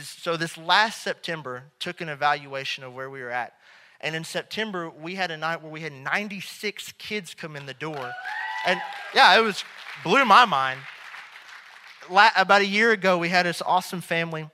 So 0.02 0.36
this 0.36 0.58
last 0.58 1.04
September 1.04 1.66
took 1.80 2.02
an 2.02 2.10
evaluation 2.10 2.84
of 2.84 2.94
where 2.94 3.10
we 3.10 3.22
were 3.22 3.30
at. 3.30 3.54
And 4.02 4.16
in 4.16 4.24
September, 4.24 4.90
we 4.90 5.16
had 5.16 5.32
a 5.32 5.38
night 5.38 5.62
where 5.62 5.72
we 5.72 5.82
had 5.82 5.94
96 5.94 6.94
kids 6.98 7.34
come 7.34 7.56
in 7.56 7.66
the 7.66 7.74
door. 7.74 8.12
And 8.66 8.82
yeah, 9.14 9.38
it 9.38 9.42
was 9.42 9.64
blew 10.04 10.26
my 10.26 10.46
mind. 10.46 10.80
La- 12.10 12.32
about 12.36 12.62
a 12.62 12.66
year 12.66 12.92
ago, 12.92 13.18
we 13.18 13.30
had 13.30 13.46
this 13.46 13.62
awesome 13.62 14.02
family. 14.02 14.50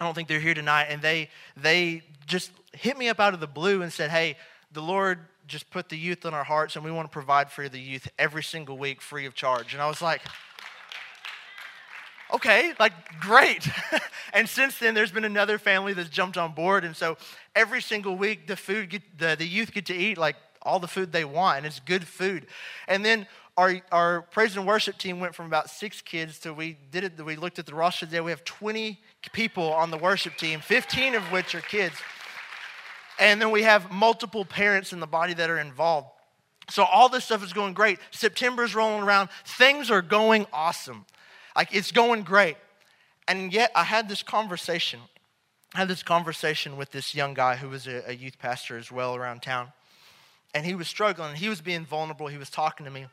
I 0.00 0.04
don't 0.04 0.14
think 0.14 0.28
they're 0.28 0.40
here 0.40 0.54
tonight. 0.54 0.86
And 0.90 1.00
they, 1.00 1.30
they 1.56 2.02
just 2.26 2.50
hit 2.72 2.98
me 2.98 3.08
up 3.08 3.20
out 3.20 3.32
of 3.34 3.40
the 3.40 3.46
blue 3.46 3.82
and 3.82 3.92
said, 3.92 4.10
Hey, 4.10 4.36
the 4.72 4.82
Lord 4.82 5.20
just 5.46 5.70
put 5.70 5.88
the 5.88 5.98
youth 5.98 6.24
on 6.24 6.34
our 6.34 6.44
hearts 6.44 6.76
and 6.76 6.84
we 6.84 6.90
want 6.90 7.08
to 7.08 7.12
provide 7.12 7.50
for 7.50 7.68
the 7.68 7.78
youth 7.78 8.08
every 8.18 8.42
single 8.42 8.78
week 8.78 9.00
free 9.00 9.26
of 9.26 9.34
charge. 9.34 9.72
And 9.72 9.82
I 9.82 9.88
was 9.88 10.00
like, 10.00 10.22
okay, 12.32 12.72
like 12.78 12.92
great. 13.20 13.68
and 14.32 14.48
since 14.48 14.78
then, 14.78 14.94
there's 14.94 15.12
been 15.12 15.24
another 15.24 15.58
family 15.58 15.92
that's 15.92 16.08
jumped 16.08 16.36
on 16.36 16.52
board. 16.52 16.84
And 16.84 16.96
so 16.96 17.16
every 17.54 17.82
single 17.82 18.16
week, 18.16 18.46
the 18.46 18.56
food, 18.56 18.90
get, 18.90 19.02
the, 19.18 19.36
the 19.38 19.46
youth 19.46 19.72
get 19.72 19.86
to 19.86 19.94
eat 19.94 20.18
like 20.18 20.36
all 20.62 20.78
the 20.78 20.88
food 20.88 21.12
they 21.12 21.24
want, 21.24 21.58
and 21.58 21.66
it's 21.66 21.80
good 21.80 22.06
food. 22.06 22.46
And 22.88 23.04
then 23.04 23.26
our, 23.56 23.80
our 23.92 24.22
praise 24.22 24.56
and 24.56 24.66
worship 24.66 24.98
team 24.98 25.20
went 25.20 25.34
from 25.34 25.46
about 25.46 25.70
six 25.70 26.00
kids 26.00 26.38
to 26.40 26.52
we 26.52 26.76
did 26.90 27.04
it, 27.04 27.24
we 27.24 27.36
looked 27.36 27.58
at 27.58 27.66
the 27.66 27.74
roster 27.74 28.06
today. 28.06 28.20
We 28.20 28.30
have 28.30 28.44
20 28.44 29.00
people 29.32 29.72
on 29.72 29.90
the 29.90 29.98
worship 29.98 30.36
team, 30.36 30.60
15 30.60 31.14
of 31.14 31.22
which 31.24 31.54
are 31.54 31.60
kids. 31.60 31.94
And 33.18 33.40
then 33.40 33.50
we 33.50 33.62
have 33.62 33.90
multiple 33.90 34.44
parents 34.44 34.92
in 34.92 35.00
the 35.00 35.06
body 35.06 35.34
that 35.34 35.50
are 35.50 35.58
involved. 35.58 36.08
So 36.70 36.84
all 36.84 37.08
this 37.08 37.24
stuff 37.24 37.44
is 37.44 37.52
going 37.52 37.74
great. 37.74 37.98
September's 38.10 38.74
rolling 38.74 39.02
around. 39.02 39.28
Things 39.44 39.90
are 39.90 40.02
going 40.02 40.46
awesome. 40.52 41.04
Like 41.56 41.74
it's 41.74 41.92
going 41.92 42.22
great. 42.22 42.56
And 43.28 43.52
yet 43.52 43.70
I 43.74 43.84
had 43.84 44.08
this 44.08 44.22
conversation. 44.22 45.00
I 45.74 45.78
had 45.78 45.88
this 45.88 46.02
conversation 46.02 46.76
with 46.76 46.90
this 46.90 47.14
young 47.14 47.34
guy 47.34 47.56
who 47.56 47.68
was 47.68 47.86
a, 47.86 48.02
a 48.08 48.12
youth 48.12 48.38
pastor 48.38 48.78
as 48.78 48.90
well 48.90 49.14
around 49.14 49.42
town. 49.42 49.72
And 50.54 50.64
he 50.64 50.74
was 50.74 50.88
struggling. 50.88 51.34
He 51.34 51.48
was 51.48 51.60
being 51.60 51.84
vulnerable. 51.84 52.28
He 52.28 52.38
was 52.38 52.50
talking 52.50 52.84
to 52.84 52.92
me. 52.92 53.06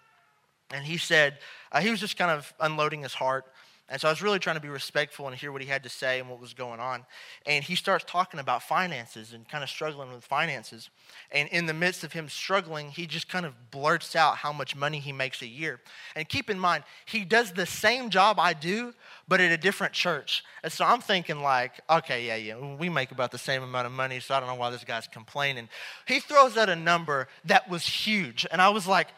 And 0.73 0.85
he 0.85 0.97
said, 0.97 1.39
uh, 1.71 1.81
he 1.81 1.89
was 1.89 1.99
just 1.99 2.17
kind 2.17 2.31
of 2.31 2.53
unloading 2.59 3.01
his 3.01 3.13
heart. 3.13 3.45
And 3.91 3.99
so 3.99 4.07
I 4.07 4.11
was 4.11 4.21
really 4.21 4.39
trying 4.39 4.55
to 4.55 4.61
be 4.61 4.69
respectful 4.69 5.27
and 5.27 5.35
hear 5.35 5.51
what 5.51 5.61
he 5.61 5.67
had 5.67 5.83
to 5.83 5.89
say 5.89 6.21
and 6.21 6.29
what 6.29 6.39
was 6.39 6.53
going 6.53 6.79
on. 6.79 7.05
And 7.45 7.61
he 7.61 7.75
starts 7.75 8.05
talking 8.07 8.39
about 8.39 8.63
finances 8.63 9.33
and 9.33 9.45
kind 9.49 9.65
of 9.65 9.69
struggling 9.69 10.13
with 10.13 10.23
finances. 10.23 10.89
And 11.29 11.49
in 11.49 11.65
the 11.65 11.73
midst 11.73 12.05
of 12.05 12.13
him 12.13 12.29
struggling, 12.29 12.89
he 12.89 13.05
just 13.05 13.27
kind 13.27 13.45
of 13.45 13.53
blurts 13.69 14.15
out 14.15 14.37
how 14.37 14.53
much 14.53 14.77
money 14.77 14.99
he 14.99 15.11
makes 15.11 15.41
a 15.41 15.45
year. 15.45 15.81
And 16.15 16.27
keep 16.29 16.49
in 16.49 16.57
mind, 16.57 16.85
he 17.05 17.25
does 17.25 17.51
the 17.51 17.65
same 17.65 18.09
job 18.09 18.39
I 18.39 18.53
do, 18.53 18.93
but 19.27 19.41
at 19.41 19.51
a 19.51 19.57
different 19.57 19.91
church. 19.91 20.45
And 20.63 20.71
so 20.71 20.85
I'm 20.85 21.01
thinking, 21.01 21.41
like, 21.41 21.81
okay, 21.89 22.25
yeah, 22.25 22.37
yeah, 22.37 22.75
we 22.77 22.87
make 22.87 23.11
about 23.11 23.31
the 23.31 23.37
same 23.37 23.61
amount 23.61 23.87
of 23.87 23.91
money, 23.91 24.21
so 24.21 24.33
I 24.33 24.39
don't 24.39 24.47
know 24.47 24.55
why 24.55 24.69
this 24.69 24.85
guy's 24.85 25.07
complaining. 25.07 25.67
He 26.07 26.21
throws 26.21 26.55
out 26.55 26.69
a 26.69 26.77
number 26.77 27.27
that 27.43 27.69
was 27.69 27.85
huge. 27.85 28.47
And 28.49 28.61
I 28.61 28.69
was 28.69 28.87
like, 28.87 29.09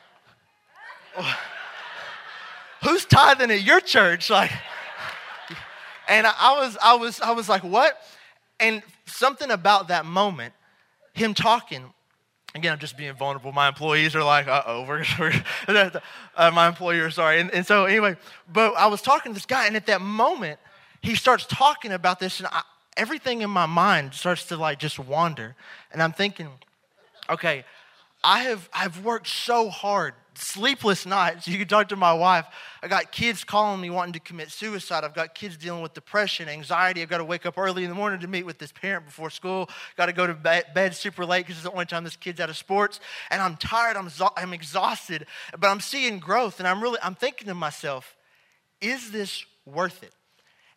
oh 1.15 1.37
who's 2.83 3.05
tithing 3.05 3.51
at 3.51 3.63
your 3.63 3.79
church? 3.79 4.29
Like, 4.29 4.51
and 6.07 6.27
I 6.27 6.59
was, 6.59 6.77
I 6.83 6.95
was, 6.95 7.21
I 7.21 7.31
was 7.31 7.49
like, 7.49 7.63
what? 7.63 7.97
And 8.59 8.83
something 9.05 9.51
about 9.51 9.87
that 9.87 10.05
moment, 10.05 10.53
him 11.13 11.33
talking, 11.33 11.85
again, 12.55 12.73
I'm 12.73 12.79
just 12.79 12.97
being 12.97 13.13
vulnerable. 13.13 13.51
My 13.51 13.67
employees 13.67 14.15
are 14.15 14.23
like, 14.23 14.47
uh 14.47 14.63
oh, 14.65 14.85
we're, 14.85 15.03
we're 15.19 16.01
uh, 16.35 16.51
my 16.51 16.67
employer, 16.67 17.09
sorry. 17.09 17.39
And, 17.39 17.51
and 17.51 17.65
so, 17.65 17.85
anyway, 17.85 18.17
but 18.51 18.73
I 18.75 18.87
was 18.87 19.01
talking 19.01 19.31
to 19.31 19.33
this 19.33 19.45
guy, 19.45 19.67
and 19.67 19.75
at 19.75 19.85
that 19.87 20.01
moment, 20.01 20.59
he 21.01 21.15
starts 21.15 21.45
talking 21.45 21.91
about 21.91 22.19
this, 22.19 22.39
and 22.39 22.47
I, 22.51 22.61
everything 22.97 23.41
in 23.41 23.49
my 23.49 23.65
mind 23.65 24.13
starts 24.13 24.45
to 24.47 24.57
like 24.57 24.79
just 24.79 24.99
wander. 24.99 25.55
And 25.91 26.01
I'm 26.01 26.13
thinking, 26.13 26.49
okay, 27.29 27.65
I 28.23 28.43
have 28.43 28.69
I've 28.73 29.03
worked 29.03 29.27
so 29.27 29.69
hard 29.69 30.13
sleepless 30.35 31.05
nights. 31.05 31.47
You 31.53 31.59
can 31.59 31.67
talk 31.67 31.89
to 31.89 31.95
my 31.95 32.13
wife. 32.13 32.45
I 32.81 32.87
got 32.87 33.11
kids 33.11 33.43
calling 33.43 33.79
me 33.79 33.89
wanting 33.89 34.13
to 34.13 34.19
commit 34.19 34.49
suicide. 34.49 35.03
I've 35.03 35.13
got 35.13 35.35
kids 35.35 35.55
dealing 35.55 35.81
with 35.81 35.93
depression, 35.93 36.49
anxiety. 36.49 37.01
I've 37.01 37.09
got 37.09 37.19
to 37.19 37.25
wake 37.25 37.45
up 37.45 37.57
early 37.57 37.83
in 37.83 37.89
the 37.89 37.95
morning 37.95 38.19
to 38.21 38.27
meet 38.27 38.45
with 38.45 38.57
this 38.57 38.71
parent 38.71 39.05
before 39.05 39.29
school. 39.29 39.69
Got 39.97 40.07
to 40.07 40.13
go 40.13 40.25
to 40.25 40.33
bed 40.33 40.95
super 40.95 41.25
late 41.25 41.45
because 41.45 41.57
it's 41.57 41.65
the 41.65 41.71
only 41.71 41.85
time 41.85 42.03
this 42.03 42.15
kid's 42.15 42.39
out 42.39 42.49
of 42.49 42.57
sports. 42.57 42.99
And 43.29 43.41
I'm 43.41 43.55
tired. 43.57 43.97
I'm, 43.97 44.09
I'm 44.35 44.53
exhausted. 44.53 45.27
But 45.57 45.67
I'm 45.67 45.79
seeing 45.79 46.19
growth, 46.19 46.59
and 46.59 46.67
I'm 46.67 46.81
really 46.81 46.99
I'm 47.03 47.15
thinking 47.15 47.47
to 47.47 47.53
myself, 47.53 48.15
is 48.81 49.11
this 49.11 49.45
worth 49.65 50.03
it? 50.03 50.13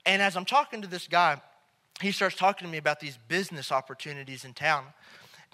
And 0.05 0.23
as 0.23 0.37
I'm 0.37 0.45
talking 0.45 0.83
to 0.83 0.89
this 0.89 1.09
guy, 1.09 1.41
he 2.01 2.13
starts 2.13 2.37
talking 2.37 2.67
to 2.67 2.71
me 2.71 2.79
about 2.79 3.01
these 3.01 3.19
business 3.29 3.73
opportunities 3.73 4.45
in 4.45 4.53
town. 4.53 4.85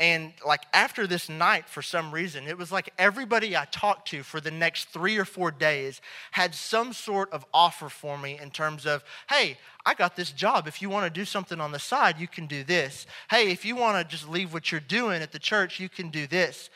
And 0.03 0.33
like 0.45 0.63
after 0.73 1.07
this 1.07 1.29
night, 1.29 1.69
for 1.69 1.81
some 1.81 2.11
reason, 2.11 2.49
it 2.49 2.59
was 2.59 2.73
like 2.73 2.93
everybody 2.99 3.57
I 3.57 3.67
talked 3.67 4.09
to 4.09 4.25
for 4.25 4.41
the 4.41 4.51
next 4.51 4.89
three 4.89 5.17
or 5.17 5.25
four 5.25 5.53
days 5.53 6.01
had 6.33 6.57
some 6.57 6.93
sort 6.93 7.33
of 7.33 7.47
offer 7.55 7.89
for 7.89 8.19
me 8.19 8.37
in 8.43 8.51
terms 8.51 8.85
of, 8.85 9.05
hey, 9.29 9.59
I 9.87 9.95
got 9.95 10.17
this 10.17 10.33
job. 10.33 10.67
If 10.67 10.83
you 10.83 10.91
want 10.91 11.07
to 11.07 11.21
do 11.21 11.25
something 11.25 11.61
on 11.61 11.71
the 11.71 11.79
side, 11.79 12.19
you 12.19 12.27
can 12.27 12.49
do 12.49 12.65
this. 12.65 13.07
Hey, 13.31 13.53
if 13.53 13.65
you 13.65 13.77
want 13.77 13.97
to 13.97 14.03
just 14.17 14.29
leave 14.29 14.53
what 14.53 14.73
you're 14.73 14.81
doing 14.81 15.23
at 15.23 15.31
the 15.31 15.39
church, 15.39 15.79
you 15.79 15.89
can 15.89 16.09
do 16.09 16.27
this. 16.27 16.69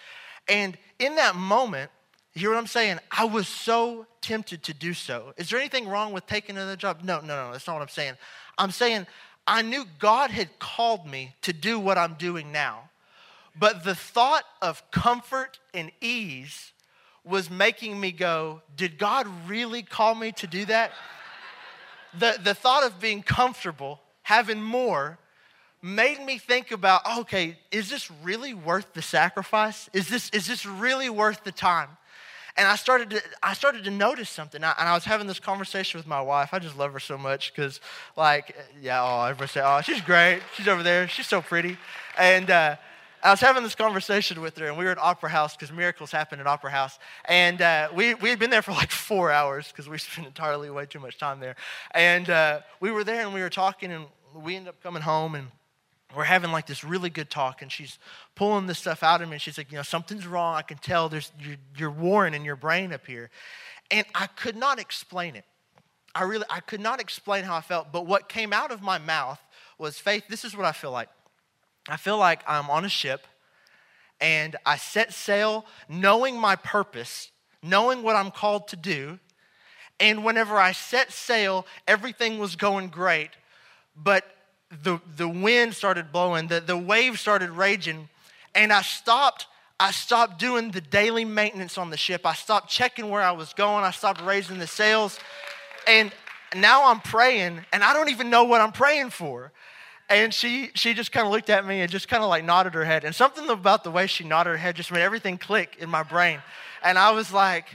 And 0.49 0.79
in 1.01 1.17
that 1.17 1.35
moment, 1.35 1.91
you 2.33 2.43
hear 2.43 2.51
what 2.51 2.59
I'm 2.59 2.69
saying? 2.69 3.01
I 3.11 3.25
was 3.25 3.49
so 3.49 4.07
tempted 4.21 4.63
to 4.63 4.73
do 4.73 4.95
so. 4.95 5.35
Is 5.37 5.51
there 5.51 5.59
anything 5.59 5.89
wrong 5.89 6.13
with 6.13 6.29
taking 6.29 6.57
another 6.57 6.77
job? 6.77 7.01
No, 7.03 7.19
no, 7.19 7.27
no, 7.27 7.51
that's 7.51 7.67
not 7.67 7.73
what 7.73 7.83
I'm 7.83 7.89
saying. 7.89 8.15
I'm 8.57 8.71
saying 8.71 9.09
I 9.49 9.63
knew 9.63 9.85
God 9.99 10.31
had 10.31 10.61
called 10.61 11.09
me 11.09 11.35
to 11.43 11.53
do 11.53 11.81
what 11.81 11.99
I'm 11.99 12.15
doing 12.15 12.53
now. 12.53 12.91
But 13.59 13.85
the 13.85 13.95
thought 13.95 14.45
of 14.61 14.89
comfort 14.91 15.59
and 15.73 15.91
ease 16.01 16.73
was 17.25 17.51
making 17.51 17.99
me 17.99 18.13
go, 18.13 18.63
Did 18.77 18.99
God 18.99 19.27
really 19.49 19.83
call 19.83 20.15
me 20.15 20.33
to 20.33 20.47
do 20.47 20.65
that? 20.67 20.93
the, 22.19 22.39
the 22.43 22.55
thought 22.55 22.85
of 22.85 23.01
being 23.01 23.23
comfortable, 23.23 24.01
having 24.23 24.63
more, 24.63 25.19
made 25.83 26.25
me 26.25 26.39
think 26.39 26.73
about 26.73 27.03
okay, 27.19 27.59
is 27.71 27.91
this 27.91 28.11
really 28.23 28.55
worth 28.55 28.93
the 28.95 29.03
sacrifice? 29.03 29.89
Is 29.93 30.09
this, 30.09 30.31
is 30.31 30.47
this 30.47 30.67
really 30.67 31.11
worth 31.11 31.45
the 31.45 31.53
time? 31.53 31.89
And 32.59 32.67
I 32.67 32.77
started 32.77 33.11
to, 33.11 33.23
I 33.43 33.53
started 33.53 33.85
to 33.85 33.91
notice 33.91 34.31
something. 34.31 34.65
I, 34.65 34.75
and 34.79 34.89
I 34.89 34.95
was 34.95 35.05
having 35.05 35.27
this 35.27 35.39
conversation 35.39 35.99
with 35.99 36.07
my 36.07 36.23
wife. 36.23 36.55
I 36.55 36.59
just 36.59 36.79
love 36.79 36.95
her 36.95 37.01
so 37.01 37.19
much 37.19 37.53
because, 37.55 37.81
like, 38.17 38.57
yeah, 38.81 39.03
oh, 39.03 39.25
everybody 39.25 39.49
say, 39.49 39.61
oh, 39.63 39.83
she's 39.83 40.01
great. 40.01 40.41
She's 40.57 40.67
over 40.67 40.83
there. 40.83 41.07
She's 41.07 41.27
so 41.27 41.43
pretty. 41.43 41.77
And 42.17 42.51
uh, 42.51 42.77
I 43.27 43.31
was 43.31 43.41
having 43.41 43.65
this 43.65 43.75
conversation 43.75 44.41
with 44.41 44.57
her, 44.59 44.67
and 44.67 44.79
we 44.79 44.85
were 44.85 44.93
at 44.93 44.99
Opera 44.99 45.31
House 45.31 45.57
because 45.57 45.73
miracles 45.73 46.13
happen 46.13 46.39
at 46.39 46.47
Opera 46.47 46.71
House. 46.71 46.97
And 47.25 47.61
uh, 47.61 47.89
we, 47.93 48.15
we 48.15 48.31
had 48.31 48.39
been 48.39 48.51
there 48.51 48.63
for 48.63 48.71
like 48.71 48.93
four 48.93 49.33
hours 49.33 49.67
because 49.67 49.89
we 49.89 49.99
spent 49.99 50.29
entirely 50.29 50.71
way 50.71 50.87
too 50.87 51.01
much 51.01 51.19
time 51.19 51.41
there. 51.41 51.57
And 51.91 52.31
uh, 52.31 52.61
we 52.79 52.93
were 52.93 53.03
there 53.03 53.23
and 53.23 53.35
we 53.35 53.41
were 53.41 53.51
talking, 53.51 53.91
and 53.91 54.05
we 54.33 54.55
ended 54.55 54.69
up 54.69 54.81
coming 54.81 55.03
home 55.03 55.35
and 55.35 55.49
we're 56.15 56.23
having 56.23 56.53
like 56.53 56.69
this 56.69 56.85
really 56.85 57.11
good 57.11 57.29
talk 57.29 57.63
and 57.63 57.73
she's 57.73 57.99
pulling 58.37 58.69
this 58.69 58.79
stuff 58.79 59.03
out 59.03 59.21
of 59.21 59.29
me 59.29 59.35
and 59.35 59.43
she's 59.43 59.59
like 59.59 59.73
you 59.73 59.77
know 59.77 59.83
something's 59.83 60.25
wrong. 60.25 60.55
I 60.55 60.63
can 60.63 60.79
tell 60.79 61.09
there's 61.09 61.33
you're, 61.41 61.57
you're 61.77 61.91
warring 61.91 62.33
in 62.33 62.45
your 62.45 62.55
brain 62.55 62.93
up 62.93 63.07
here. 63.07 63.31
And 63.91 64.07
i 64.15 64.27
could 64.27 64.57
not 64.57 64.79
explain 64.79 65.35
it. 65.35 65.45
I 66.15 66.23
really 66.23 66.45
i 66.49 66.61
could 66.61 66.81
not 66.81 67.01
explain 67.01 67.45
how 67.45 67.57
i 67.57 67.61
felt 67.61 67.93
but 67.93 68.07
what 68.07 68.29
came 68.29 68.53
out 68.53 68.71
of 68.71 68.83
my 68.83 68.99
mouth 68.99 69.41
was 69.79 69.99
faith. 69.99 70.25
This 70.29 70.45
is 70.45 70.57
what 70.57 70.65
i 70.65 70.73
feel 70.73 70.93
like 70.93 71.09
i 71.89 71.97
feel 71.97 72.19
like 72.19 72.43
i'm 72.47 72.71
on 72.71 72.85
a 72.85 72.89
ship 72.89 73.27
and 74.21 74.57
i 74.65 74.77
set 74.77 75.13
sail 75.13 75.67
knowing 75.89 76.39
my 76.39 76.57
purpose 76.57 77.31
knowing 77.63 78.03
what 78.03 78.17
i'm 78.17 78.31
called 78.31 78.69
to 78.69 78.77
do 78.77 79.19
and 80.01 80.25
whenever 80.25 80.57
i 80.57 80.73
set 80.73 81.13
sail 81.13 81.67
everything 81.87 82.39
was 82.39 82.57
going 82.57 82.89
great 82.89 83.31
but 83.97 84.25
the, 84.83 85.01
the 85.17 85.29
wind 85.29 85.75
started 85.75 86.13
blowing, 86.13 86.49
the, 86.49 86.61
the 86.61 86.77
waves 86.77 87.21
started 87.21 87.51
raging, 87.51 88.09
and 88.55 88.73
I 88.73 88.83
stopped. 88.83 89.47
I 89.79 89.91
stopped 89.91 90.39
doing 90.39 90.71
the 90.71 90.81
daily 90.81 91.25
maintenance 91.25 91.77
on 91.79 91.91
the 91.91 91.97
ship. 91.97 92.25
I 92.25 92.35
stopped 92.35 92.71
checking 92.71 93.11
where 93.11 93.23
I 93.23 93.33
was 93.33 93.53
going. 93.53 93.85
I 93.85 93.91
stopped 93.91 94.23
raising 94.23 94.59
the 94.59 94.67
sails. 94.67 95.19
And 95.87 96.11
now 96.55 96.91
I'm 96.91 97.01
praying, 97.01 97.61
and 97.73 97.85
I 97.85 97.93
don't 97.93 98.09
even 98.09 98.31
know 98.31 98.45
what 98.45 98.61
I'm 98.61 98.73
praying 98.73 99.11
for. 99.11 99.53
And 100.09 100.33
she, 100.33 100.71
she 100.75 100.95
just 100.95 101.11
kind 101.11 101.27
of 101.27 101.33
looked 101.33 101.51
at 101.51 101.67
me 101.67 101.81
and 101.81 101.91
just 101.91 102.09
kind 102.09 102.23
of 102.23 102.29
like 102.29 102.45
nodded 102.45 102.75
her 102.75 102.85
head. 102.85 103.05
And 103.05 103.15
something 103.15 103.49
about 103.49 103.83
the 103.83 103.91
way 103.91 104.07
she 104.07 104.25
nodded 104.25 104.51
her 104.51 104.57
head 104.57 104.77
just 104.77 104.93
made 104.93 105.03
everything 105.03 105.37
click 105.37 105.77
in 105.81 105.91
my 105.91 106.05
brain. 106.05 106.41
And 106.83 106.97
I 106.99 107.11
was 107.11 107.33
like, 107.33 107.67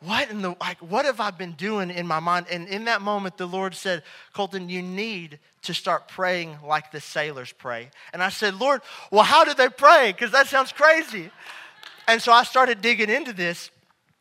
what 0.00 0.30
in 0.30 0.42
the 0.42 0.54
like 0.60 0.78
what 0.78 1.04
have 1.04 1.18
i 1.18 1.30
been 1.30 1.52
doing 1.52 1.90
in 1.90 2.06
my 2.06 2.20
mind? 2.20 2.46
And 2.50 2.68
in 2.68 2.84
that 2.84 3.02
moment 3.02 3.36
the 3.36 3.46
lord 3.46 3.74
said 3.74 4.04
colton 4.32 4.68
you 4.68 4.80
need 4.80 5.40
to 5.62 5.74
start 5.74 6.06
praying 6.06 6.56
like 6.64 6.92
the 6.92 7.00
sailors 7.00 7.52
pray. 7.52 7.90
And 8.12 8.22
i 8.22 8.28
said 8.28 8.54
lord 8.54 8.80
well 9.10 9.24
how 9.24 9.44
do 9.44 9.54
they 9.54 9.68
pray? 9.68 10.12
Because 10.12 10.30
that 10.32 10.46
sounds 10.46 10.70
crazy. 10.72 11.30
And 12.06 12.22
so 12.22 12.32
i 12.32 12.44
started 12.44 12.80
digging 12.80 13.10
into 13.10 13.32
this 13.32 13.70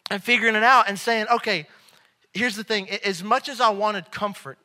and 0.10 0.24
figuring 0.24 0.56
it 0.56 0.64
out 0.64 0.90
and 0.90 0.98
saying 0.98 1.28
okay 1.32 1.68
here's 2.34 2.56
the 2.56 2.64
thing. 2.64 2.90
As 2.90 3.24
much 3.24 3.48
as 3.48 3.62
i 3.62 3.70
wanted 3.70 4.12
comfort 4.12 4.58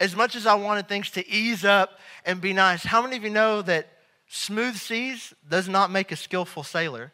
as 0.00 0.14
much 0.16 0.34
as 0.34 0.46
i 0.46 0.54
wanted 0.54 0.88
things 0.88 1.10
to 1.10 1.26
ease 1.28 1.64
up 1.64 1.98
and 2.24 2.40
be 2.40 2.52
nice 2.52 2.84
how 2.84 3.02
many 3.02 3.16
of 3.16 3.22
you 3.22 3.30
know 3.30 3.62
that 3.62 3.88
smooth 4.28 4.76
seas 4.76 5.34
does 5.48 5.68
not 5.68 5.90
make 5.90 6.12
a 6.12 6.16
skillful 6.16 6.62
sailor 6.62 7.12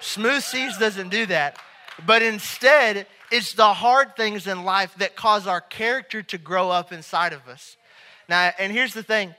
smooth 0.00 0.42
seas 0.42 0.76
doesn't 0.78 1.08
do 1.08 1.26
that 1.26 1.58
but 2.04 2.22
instead, 2.22 3.06
it's 3.30 3.54
the 3.54 3.72
hard 3.72 4.16
things 4.16 4.46
in 4.46 4.64
life 4.64 4.94
that 4.98 5.16
cause 5.16 5.46
our 5.46 5.60
character 5.60 6.22
to 6.24 6.38
grow 6.38 6.70
up 6.70 6.92
inside 6.92 7.32
of 7.32 7.48
us. 7.48 7.76
Now, 8.28 8.50
and 8.58 8.72
here's 8.72 8.92
the 8.92 9.02
thing. 9.02 9.34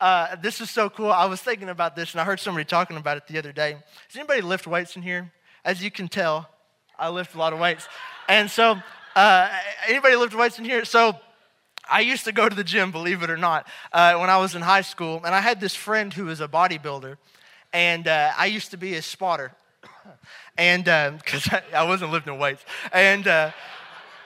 Uh, 0.00 0.36
this 0.36 0.60
is 0.60 0.70
so 0.70 0.90
cool. 0.90 1.10
I 1.10 1.26
was 1.26 1.40
thinking 1.40 1.68
about 1.68 1.96
this 1.96 2.12
and 2.12 2.20
I 2.20 2.24
heard 2.24 2.40
somebody 2.40 2.64
talking 2.64 2.96
about 2.96 3.16
it 3.16 3.26
the 3.26 3.38
other 3.38 3.52
day. 3.52 3.76
Does 4.08 4.16
anybody 4.16 4.42
lift 4.42 4.66
weights 4.66 4.96
in 4.96 5.02
here? 5.02 5.32
As 5.64 5.82
you 5.82 5.90
can 5.90 6.08
tell, 6.08 6.48
I 6.98 7.08
lift 7.08 7.34
a 7.34 7.38
lot 7.38 7.52
of 7.52 7.58
weights. 7.58 7.88
And 8.28 8.50
so, 8.50 8.76
uh, 9.16 9.48
anybody 9.88 10.16
lift 10.16 10.34
weights 10.34 10.58
in 10.58 10.64
here? 10.64 10.84
So, 10.84 11.16
I 11.90 12.00
used 12.00 12.24
to 12.24 12.32
go 12.32 12.48
to 12.48 12.54
the 12.54 12.64
gym, 12.64 12.90
believe 12.90 13.22
it 13.22 13.30
or 13.30 13.36
not, 13.36 13.66
uh, 13.92 14.14
when 14.14 14.30
I 14.30 14.38
was 14.38 14.54
in 14.54 14.62
high 14.62 14.82
school. 14.82 15.22
And 15.24 15.34
I 15.34 15.40
had 15.40 15.60
this 15.60 15.74
friend 15.74 16.12
who 16.12 16.26
was 16.26 16.40
a 16.40 16.48
bodybuilder. 16.48 17.16
And 17.72 18.06
uh, 18.08 18.32
I 18.36 18.46
used 18.46 18.70
to 18.70 18.76
be 18.76 18.92
his 18.92 19.04
spotter 19.04 19.52
and 20.56 20.84
because 20.84 21.48
uh, 21.52 21.60
I, 21.72 21.76
I, 21.78 21.82
wasn't 21.84 22.12
lifting 22.12 22.38
weights, 22.38 22.64
and 22.92 23.26
uh, 23.26 23.50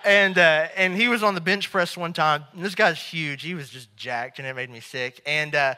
and 0.04 0.38
uh, 0.38 0.68
and 0.76 0.94
he 0.94 1.08
was 1.08 1.22
on 1.22 1.34
the 1.34 1.40
bench 1.40 1.70
press 1.70 1.96
one 1.96 2.12
time. 2.12 2.44
And 2.52 2.64
this 2.64 2.74
guy's 2.74 2.98
huge. 2.98 3.42
He 3.42 3.54
was 3.54 3.70
just 3.70 3.94
jacked, 3.96 4.38
and 4.38 4.46
it 4.46 4.54
made 4.54 4.70
me 4.70 4.80
sick. 4.80 5.20
And 5.26 5.54
uh, 5.54 5.74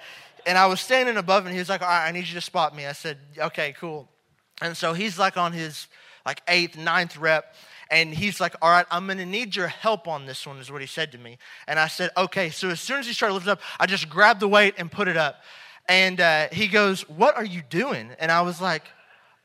and 0.47 0.59
I 0.59 0.67
was 0.67 0.81
standing 0.81 1.17
above, 1.17 1.47
and 1.47 1.53
he 1.53 1.59
was 1.59 1.69
like, 1.69 1.83
"All 1.83 1.89
right, 1.89 2.07
I 2.07 2.13
need 2.13 2.27
you 2.27 2.35
to 2.35 2.41
spot 2.41 2.75
me." 2.75 2.87
I 2.87 2.93
said, 2.93 3.19
"Okay, 3.39 3.75
cool." 3.79 4.09
And 4.63 4.77
so 4.77 4.93
he's 4.93 5.19
like 5.19 5.37
on 5.37 5.53
his 5.53 5.87
like 6.27 6.43
eighth, 6.49 6.77
ninth 6.77 7.17
rep. 7.17 7.55
And 7.91 8.15
he's 8.15 8.41
like, 8.41 8.55
All 8.63 8.71
right, 8.71 8.87
I'm 8.91 9.07
gonna 9.07 9.27
need 9.27 9.57
your 9.57 9.69
help 9.69 10.07
on 10.07 10.27
this 10.27 10.47
one, 10.47 10.59
is 10.59 10.71
what 10.71 10.81
he 10.81 10.87
said 10.87 11.13
to 11.13 11.19
me. 11.19 11.39
And 11.67 11.79
I 11.79 11.89
said, 11.89 12.11
Okay. 12.17 12.51
So 12.51 12.69
as 12.71 12.81
soon 12.81 12.99
as 12.99 13.07
he 13.07 13.13
started 13.13 13.35
lifting 13.35 13.53
up, 13.53 13.61
I 13.79 13.87
just 13.87 14.09
grabbed 14.09 14.41
the 14.41 14.49
weight 14.49 14.75
and 14.79 14.91
put 14.91 15.09
it 15.09 15.17
up. 15.17 15.43
And 15.89 16.21
uh, 16.21 16.49
he 16.53 16.69
goes, 16.69 17.09
What 17.09 17.37
are 17.37 17.45
you 17.45 17.63
doing? 17.69 18.11
And 18.19 18.31
I 18.31 18.43
was 18.43 18.61
like, 18.61 18.85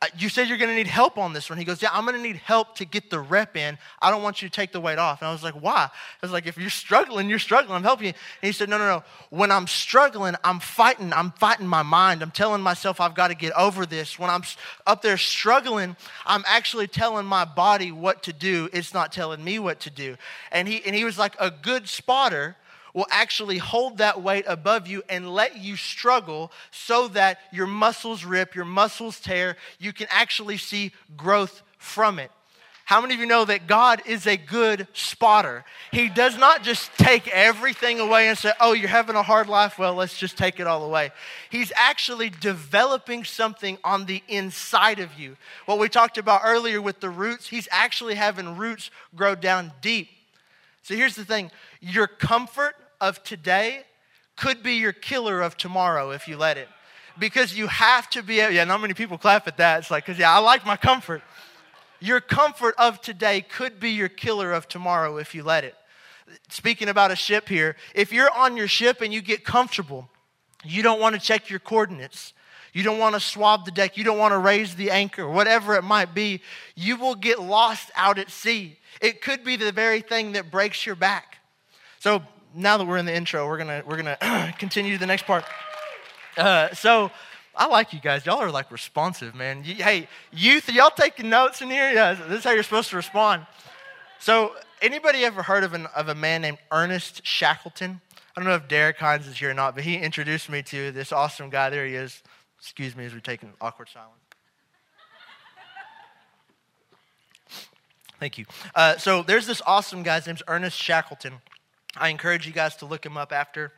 Uh, 0.05 0.09
you 0.19 0.29
said 0.29 0.47
you're 0.47 0.57
going 0.57 0.69
to 0.69 0.75
need 0.75 0.87
help 0.87 1.17
on 1.17 1.33
this 1.33 1.49
one. 1.49 1.57
He 1.57 1.65
goes, 1.65 1.81
Yeah, 1.81 1.89
I'm 1.91 2.05
going 2.05 2.15
to 2.15 2.21
need 2.21 2.35
help 2.35 2.75
to 2.75 2.85
get 2.85 3.09
the 3.09 3.19
rep 3.19 3.57
in. 3.57 3.77
I 4.01 4.11
don't 4.11 4.21
want 4.21 4.41
you 4.41 4.47
to 4.49 4.53
take 4.53 4.71
the 4.71 4.79
weight 4.79 4.99
off. 4.99 5.21
And 5.21 5.27
I 5.27 5.31
was 5.31 5.41
like, 5.41 5.55
Why? 5.55 5.89
I 5.89 5.89
was 6.21 6.31
like, 6.31 6.45
If 6.45 6.57
you're 6.57 6.69
struggling, 6.69 7.27
you're 7.27 7.39
struggling. 7.39 7.75
I'm 7.75 7.83
helping 7.83 8.07
you. 8.07 8.13
And 8.41 8.47
he 8.47 8.51
said, 8.51 8.69
No, 8.69 8.77
no, 8.77 8.85
no. 8.85 9.03
When 9.31 9.51
I'm 9.51 9.65
struggling, 9.65 10.35
I'm 10.43 10.59
fighting. 10.59 11.11
I'm 11.11 11.31
fighting 11.31 11.67
my 11.67 11.81
mind. 11.81 12.21
I'm 12.21 12.31
telling 12.31 12.61
myself 12.61 13.01
I've 13.01 13.15
got 13.15 13.29
to 13.29 13.35
get 13.35 13.53
over 13.53 13.85
this. 13.85 14.19
When 14.19 14.29
I'm 14.29 14.43
up 14.85 15.01
there 15.01 15.17
struggling, 15.17 15.95
I'm 16.25 16.43
actually 16.45 16.87
telling 16.87 17.25
my 17.25 17.45
body 17.45 17.91
what 17.91 18.21
to 18.23 18.33
do. 18.33 18.69
It's 18.73 18.93
not 18.93 19.11
telling 19.11 19.43
me 19.43 19.57
what 19.57 19.79
to 19.81 19.89
do. 19.89 20.17
And 20.51 20.67
he, 20.67 20.83
and 20.85 20.95
he 20.95 21.03
was 21.03 21.17
like 21.17 21.35
a 21.39 21.49
good 21.49 21.89
spotter 21.89 22.55
will 22.95 23.05
actually 23.11 23.57
hold 23.57 23.99
that 23.99 24.23
weight 24.23 24.45
above 24.47 24.87
you 24.87 25.03
and 25.09 25.29
let 25.31 25.57
you 25.57 25.75
struggle 25.75 26.51
so 26.71 27.09
that 27.09 27.39
your 27.51 27.67
muscles 27.67 28.23
rip, 28.23 28.55
your 28.55 28.65
muscles 28.65 29.19
tear. 29.19 29.57
You 29.77 29.93
can 29.93 30.07
actually 30.09 30.57
see 30.57 30.93
growth 31.15 31.61
from 31.77 32.17
it. 32.17 32.31
How 32.85 33.01
many 33.01 33.15
of 33.15 33.19
you 33.19 33.25
know 33.25 33.45
that 33.45 33.65
God 33.65 34.03
is 34.05 34.27
a 34.27 34.37
good 34.37 34.87
spotter? 34.93 35.65
He 35.91 36.07
does 36.07 36.37
not 36.37 36.61
just 36.61 36.95
take 36.99 37.27
everything 37.29 37.99
away 37.99 38.29
and 38.29 38.37
say, 38.37 38.53
Oh, 38.61 38.73
you're 38.73 38.87
having 38.87 39.15
a 39.15 39.23
hard 39.23 39.49
life? 39.49 39.79
Well, 39.79 39.95
let's 39.95 40.17
just 40.17 40.37
take 40.37 40.59
it 40.59 40.67
all 40.67 40.85
away. 40.85 41.11
He's 41.49 41.73
actually 41.75 42.29
developing 42.29 43.23
something 43.23 43.79
on 43.83 44.05
the 44.05 44.21
inside 44.27 44.99
of 44.99 45.19
you. 45.19 45.35
What 45.65 45.79
we 45.79 45.89
talked 45.89 46.19
about 46.19 46.41
earlier 46.45 46.79
with 46.79 46.99
the 46.99 47.09
roots, 47.09 47.47
He's 47.47 47.67
actually 47.71 48.15
having 48.15 48.55
roots 48.55 48.91
grow 49.15 49.33
down 49.33 49.73
deep. 49.81 50.07
So 50.83 50.95
here's 50.95 51.15
the 51.15 51.25
thing 51.25 51.49
your 51.81 52.05
comfort 52.05 52.75
of 53.07 53.23
today 53.23 53.83
could 54.35 54.63
be 54.63 54.73
your 54.73 54.91
killer 54.91 55.41
of 55.41 55.57
tomorrow 55.57 56.11
if 56.11 56.27
you 56.27 56.37
let 56.37 56.57
it. 56.57 56.67
Because 57.17 57.57
you 57.57 57.67
have 57.67 58.09
to 58.09 58.21
be, 58.21 58.35
yeah, 58.35 58.63
not 58.65 58.81
many 58.81 58.93
people 58.93 59.17
clap 59.17 59.47
at 59.47 59.57
that. 59.57 59.79
It's 59.79 59.91
like, 59.91 60.05
because, 60.05 60.19
yeah, 60.19 60.33
I 60.33 60.39
like 60.39 60.65
my 60.65 60.75
comfort. 60.75 61.21
Your 62.01 62.19
comfort 62.19 62.75
of 62.77 63.01
today 63.01 63.41
could 63.41 63.79
be 63.79 63.91
your 63.91 64.09
killer 64.09 64.51
of 64.51 64.67
tomorrow 64.67 65.17
if 65.17 65.33
you 65.33 65.43
let 65.43 65.63
it. 65.63 65.75
Speaking 66.49 66.89
about 66.89 67.11
a 67.11 67.15
ship 67.15 67.47
here, 67.47 67.77
if 67.93 68.11
you're 68.11 68.31
on 68.31 68.57
your 68.57 68.67
ship 68.67 69.01
and 69.01 69.13
you 69.13 69.21
get 69.21 69.45
comfortable, 69.45 70.09
you 70.63 70.83
don't 70.83 70.99
want 70.99 71.15
to 71.15 71.21
check 71.21 71.49
your 71.49 71.59
coordinates. 71.59 72.33
You 72.73 72.83
don't 72.83 72.99
want 72.99 73.15
to 73.15 73.21
swab 73.21 73.63
the 73.63 73.71
deck. 73.71 73.95
You 73.95 74.03
don't 74.03 74.17
want 74.17 74.33
to 74.33 74.37
raise 74.37 74.75
the 74.75 74.91
anchor, 74.91 75.29
whatever 75.29 75.75
it 75.75 75.83
might 75.83 76.13
be. 76.13 76.41
You 76.75 76.97
will 76.97 77.15
get 77.15 77.39
lost 77.39 77.89
out 77.95 78.19
at 78.19 78.29
sea. 78.29 78.77
It 78.99 79.21
could 79.21 79.45
be 79.45 79.55
the 79.55 79.71
very 79.71 80.01
thing 80.01 80.33
that 80.33 80.51
breaks 80.51 80.85
your 80.85 80.95
back. 80.95 81.37
So, 81.99 82.21
now 82.55 82.77
that 82.77 82.85
we're 82.85 82.97
in 82.97 83.05
the 83.05 83.15
intro, 83.15 83.47
we're 83.47 83.57
gonna 83.57 83.83
we're 83.85 83.97
gonna 83.97 84.53
continue 84.57 84.93
to 84.93 84.99
the 84.99 85.05
next 85.05 85.25
part. 85.25 85.43
Uh, 86.37 86.73
so 86.73 87.11
I 87.55 87.67
like 87.67 87.93
you 87.93 87.99
guys. 87.99 88.25
Y'all 88.25 88.41
are 88.41 88.51
like 88.51 88.71
responsive, 88.71 89.35
man. 89.35 89.63
Hey, 89.63 90.07
youth, 90.31 90.69
y'all 90.71 90.89
taking 90.89 91.29
notes 91.29 91.61
in 91.61 91.69
here? 91.69 91.91
Yeah, 91.91 92.13
this 92.13 92.39
is 92.39 92.43
how 92.43 92.51
you're 92.51 92.63
supposed 92.63 92.89
to 92.89 92.95
respond. 92.95 93.45
So, 94.19 94.55
anybody 94.81 95.23
ever 95.23 95.43
heard 95.43 95.63
of, 95.63 95.73
an, 95.73 95.87
of 95.95 96.09
a 96.09 96.15
man 96.15 96.41
named 96.41 96.57
Ernest 96.71 97.25
Shackleton? 97.25 98.01
I 98.35 98.41
don't 98.41 98.49
know 98.49 98.55
if 98.55 98.67
Derek 98.67 98.97
Hines 98.97 99.27
is 99.27 99.37
here 99.37 99.51
or 99.51 99.53
not, 99.53 99.75
but 99.75 99.83
he 99.83 99.95
introduced 99.95 100.49
me 100.49 100.63
to 100.63 100.91
this 100.91 101.11
awesome 101.11 101.49
guy. 101.49 101.69
There 101.69 101.85
he 101.85 101.95
is. 101.95 102.21
Excuse 102.59 102.95
me 102.95 103.05
as 103.05 103.13
we 103.13 103.21
take 103.21 103.43
an 103.43 103.53
awkward 103.61 103.89
silence. 103.89 104.13
Thank 108.19 108.37
you. 108.37 108.45
Uh, 108.73 108.97
so 108.97 109.23
there's 109.23 109.45
this 109.45 109.61
awesome 109.65 110.03
guy. 110.03 110.15
His 110.15 110.27
name's 110.27 110.43
Ernest 110.47 110.81
Shackleton. 110.81 111.35
I 111.97 112.09
encourage 112.09 112.45
you 112.45 112.51
guys 112.51 112.75
to 112.77 112.85
look 112.85 113.05
him 113.05 113.15
up 113.15 113.31
after. 113.31 113.71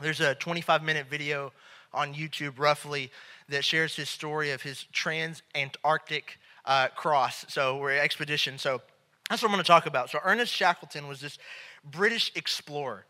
There's 0.00 0.20
a 0.20 0.34
25 0.34 0.82
minute 0.82 1.06
video 1.08 1.52
on 1.94 2.12
YouTube, 2.12 2.58
roughly, 2.58 3.10
that 3.48 3.64
shares 3.64 3.96
his 3.96 4.10
story 4.10 4.50
of 4.50 4.60
his 4.60 4.84
trans-Antarctic 4.92 6.38
uh, 6.66 6.88
cross, 6.88 7.46
so 7.48 7.78
we're 7.78 7.96
expedition. 7.96 8.58
So 8.58 8.82
that's 9.30 9.42
what 9.42 9.48
I'm 9.48 9.54
going 9.54 9.64
to 9.64 9.68
talk 9.68 9.86
about. 9.86 10.10
So 10.10 10.18
Ernest 10.22 10.52
Shackleton 10.52 11.08
was 11.08 11.20
this 11.20 11.38
British 11.84 12.30
explorer. 12.34 13.06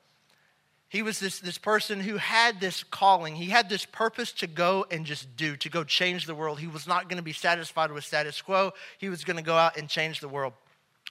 He 0.88 1.02
was 1.02 1.18
this, 1.18 1.40
this 1.40 1.58
person 1.58 1.98
who 1.98 2.16
had 2.16 2.60
this 2.60 2.84
calling. 2.84 3.34
He 3.34 3.46
had 3.46 3.68
this 3.68 3.84
purpose 3.84 4.30
to 4.32 4.46
go 4.46 4.86
and 4.90 5.04
just 5.04 5.36
do, 5.36 5.56
to 5.56 5.68
go 5.68 5.82
change 5.82 6.26
the 6.26 6.34
world. 6.34 6.60
He 6.60 6.68
was 6.68 6.86
not 6.86 7.08
going 7.08 7.16
to 7.16 7.24
be 7.24 7.32
satisfied 7.32 7.90
with 7.90 8.04
status 8.04 8.40
quo. 8.40 8.72
He 8.98 9.08
was 9.08 9.24
going 9.24 9.36
to 9.36 9.42
go 9.42 9.56
out 9.56 9.76
and 9.76 9.88
change 9.88 10.20
the 10.20 10.28
world. 10.28 10.52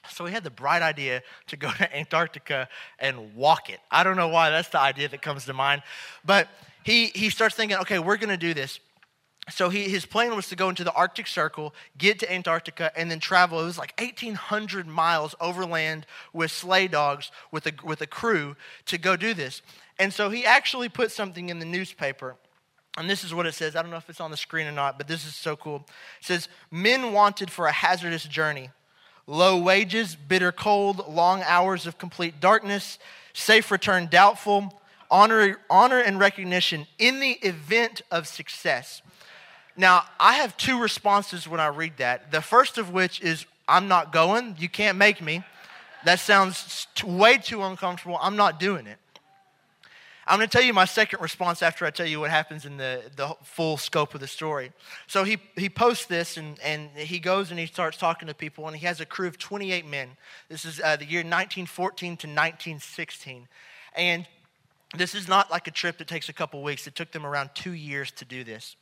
So 0.09 0.25
he 0.25 0.33
had 0.33 0.43
the 0.43 0.49
bright 0.49 0.81
idea 0.81 1.21
to 1.47 1.57
go 1.57 1.71
to 1.77 1.95
Antarctica 1.95 2.67
and 2.99 3.35
walk 3.35 3.69
it. 3.69 3.79
I 3.91 4.03
don't 4.03 4.17
know 4.17 4.27
why 4.27 4.49
that's 4.49 4.69
the 4.69 4.79
idea 4.79 5.09
that 5.09 5.21
comes 5.21 5.45
to 5.45 5.53
mind. 5.53 5.83
But 6.23 6.47
he, 6.83 7.07
he 7.07 7.29
starts 7.29 7.55
thinking, 7.55 7.77
okay, 7.79 7.99
we're 7.99 8.17
going 8.17 8.29
to 8.29 8.37
do 8.37 8.53
this. 8.53 8.79
So 9.49 9.69
he, 9.69 9.83
his 9.83 10.05
plan 10.05 10.35
was 10.35 10.49
to 10.49 10.55
go 10.55 10.69
into 10.69 10.83
the 10.83 10.91
Arctic 10.93 11.27
Circle, 11.27 11.75
get 11.97 12.17
to 12.19 12.33
Antarctica, 12.33 12.91
and 12.97 13.11
then 13.11 13.19
travel. 13.19 13.59
It 13.59 13.65
was 13.65 13.77
like 13.77 13.93
1,800 13.99 14.87
miles 14.87 15.35
overland 15.39 16.07
with 16.33 16.49
sleigh 16.49 16.87
dogs 16.87 17.31
with 17.51 17.67
a, 17.67 17.73
with 17.83 18.01
a 18.01 18.07
crew 18.07 18.55
to 18.87 18.97
go 18.97 19.15
do 19.15 19.35
this. 19.35 19.61
And 19.99 20.11
so 20.11 20.29
he 20.29 20.45
actually 20.45 20.89
put 20.89 21.11
something 21.11 21.49
in 21.49 21.59
the 21.59 21.65
newspaper. 21.65 22.37
And 22.97 23.09
this 23.09 23.23
is 23.23 23.33
what 23.33 23.45
it 23.45 23.53
says. 23.53 23.75
I 23.75 23.81
don't 23.81 23.91
know 23.91 23.97
if 23.97 24.09
it's 24.09 24.21
on 24.21 24.31
the 24.31 24.37
screen 24.37 24.67
or 24.67 24.71
not, 24.71 24.97
but 24.97 25.07
this 25.07 25.25
is 25.25 25.35
so 25.35 25.55
cool. 25.55 25.85
It 26.19 26.25
says, 26.25 26.47
Men 26.71 27.13
wanted 27.13 27.51
for 27.51 27.67
a 27.67 27.71
hazardous 27.71 28.23
journey. 28.23 28.71
Low 29.27 29.57
wages, 29.57 30.15
bitter 30.15 30.51
cold, 30.51 31.07
long 31.07 31.41
hours 31.43 31.87
of 31.87 31.97
complete 31.97 32.39
darkness, 32.39 32.99
safe 33.33 33.71
return 33.71 34.07
doubtful, 34.07 34.79
honor, 35.09 35.57
honor 35.69 35.99
and 35.99 36.19
recognition 36.19 36.85
in 36.99 37.19
the 37.19 37.31
event 37.41 38.01
of 38.11 38.27
success. 38.27 39.01
Now, 39.75 40.03
I 40.19 40.33
have 40.35 40.55
two 40.57 40.79
responses 40.79 41.47
when 41.47 41.59
I 41.59 41.67
read 41.67 41.97
that. 41.97 42.31
The 42.31 42.41
first 42.41 42.77
of 42.77 42.91
which 42.91 43.21
is, 43.21 43.45
I'm 43.67 43.87
not 43.87 44.13
going. 44.13 44.55
You 44.59 44.69
can't 44.69 44.97
make 44.97 45.21
me. 45.21 45.43
That 46.05 46.19
sounds 46.19 46.87
way 47.03 47.37
too 47.37 47.63
uncomfortable. 47.63 48.17
I'm 48.21 48.35
not 48.35 48.59
doing 48.59 48.85
it. 48.87 48.97
I'm 50.27 50.39
going 50.39 50.49
to 50.49 50.57
tell 50.57 50.65
you 50.65 50.73
my 50.73 50.85
second 50.85 51.21
response 51.21 51.61
after 51.61 51.85
I 51.85 51.91
tell 51.91 52.07
you 52.07 52.19
what 52.19 52.31
happens 52.31 52.65
in 52.65 52.77
the, 52.77 53.03
the 53.15 53.35
full 53.43 53.77
scope 53.77 54.15
of 54.15 54.21
the 54.21 54.27
story. 54.27 54.71
So 55.07 55.23
he, 55.23 55.37
he 55.55 55.69
posts 55.69 56.05
this 56.05 56.37
and, 56.37 56.59
and 56.61 56.89
he 56.95 57.19
goes 57.19 57.51
and 57.51 57.59
he 57.59 57.67
starts 57.67 57.97
talking 57.97 58.27
to 58.27 58.33
people, 58.33 58.67
and 58.67 58.75
he 58.75 58.85
has 58.85 58.99
a 58.99 59.05
crew 59.05 59.27
of 59.27 59.37
28 59.37 59.85
men. 59.85 60.09
This 60.49 60.65
is 60.65 60.81
uh, 60.83 60.95
the 60.95 61.05
year 61.05 61.19
1914 61.19 62.07
to 62.07 62.27
1916. 62.27 63.47
And 63.95 64.27
this 64.97 65.13
is 65.13 65.27
not 65.27 65.51
like 65.51 65.67
a 65.67 65.71
trip 65.71 65.97
that 65.99 66.07
takes 66.07 66.29
a 66.29 66.33
couple 66.33 66.63
weeks, 66.63 66.87
it 66.87 66.95
took 66.95 67.11
them 67.11 67.25
around 67.25 67.51
two 67.53 67.73
years 67.73 68.11
to 68.11 68.25
do 68.25 68.43
this 68.43 68.75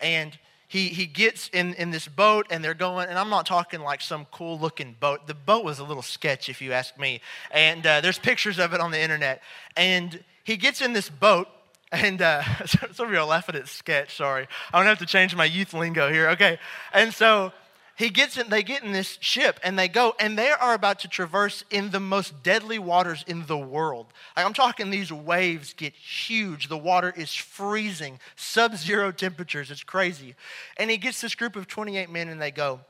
and 0.00 0.38
he, 0.74 0.88
he 0.88 1.06
gets 1.06 1.48
in, 1.52 1.74
in 1.74 1.92
this 1.92 2.08
boat 2.08 2.48
and 2.50 2.64
they're 2.64 2.74
going, 2.74 3.08
and 3.08 3.16
I'm 3.16 3.30
not 3.30 3.46
talking 3.46 3.80
like 3.80 4.00
some 4.00 4.26
cool 4.32 4.58
looking 4.58 4.96
boat. 4.98 5.28
The 5.28 5.34
boat 5.34 5.64
was 5.64 5.78
a 5.78 5.84
little 5.84 6.02
sketch, 6.02 6.48
if 6.48 6.60
you 6.60 6.72
ask 6.72 6.98
me. 6.98 7.20
And 7.52 7.86
uh, 7.86 8.00
there's 8.00 8.18
pictures 8.18 8.58
of 8.58 8.74
it 8.74 8.80
on 8.80 8.90
the 8.90 9.00
internet. 9.00 9.40
And 9.76 10.24
he 10.42 10.56
gets 10.56 10.82
in 10.82 10.92
this 10.92 11.08
boat, 11.08 11.46
and 11.92 12.20
uh, 12.20 12.42
some 12.66 13.06
of 13.06 13.12
you 13.12 13.18
are 13.20 13.24
laughing 13.24 13.54
at 13.54 13.68
sketch, 13.68 14.16
sorry. 14.16 14.48
I 14.72 14.78
don't 14.78 14.88
have 14.88 14.98
to 14.98 15.06
change 15.06 15.36
my 15.36 15.44
youth 15.44 15.74
lingo 15.74 16.10
here. 16.12 16.30
Okay. 16.30 16.58
And 16.92 17.14
so 17.14 17.52
he 17.96 18.10
gets 18.10 18.36
in, 18.36 18.48
they 18.48 18.62
get 18.62 18.82
in 18.82 18.92
this 18.92 19.18
ship 19.20 19.60
and 19.62 19.78
they 19.78 19.88
go, 19.88 20.14
and 20.18 20.36
they 20.36 20.50
are 20.50 20.74
about 20.74 21.00
to 21.00 21.08
traverse 21.08 21.64
in 21.70 21.90
the 21.90 22.00
most 22.00 22.42
deadly 22.42 22.78
waters 22.78 23.24
in 23.26 23.46
the 23.46 23.58
world. 23.58 24.06
Like 24.36 24.44
I'm 24.44 24.54
talking, 24.54 24.90
these 24.90 25.12
waves 25.12 25.74
get 25.74 25.94
huge. 25.94 26.68
The 26.68 26.78
water 26.78 27.12
is 27.16 27.32
freezing, 27.34 28.18
sub 28.36 28.76
zero 28.76 29.12
temperatures. 29.12 29.70
It's 29.70 29.84
crazy. 29.84 30.34
And 30.76 30.90
he 30.90 30.96
gets 30.96 31.20
this 31.20 31.34
group 31.34 31.56
of 31.56 31.68
28 31.68 32.10
men 32.10 32.28
and 32.28 32.40
they 32.40 32.50
go. 32.50 32.80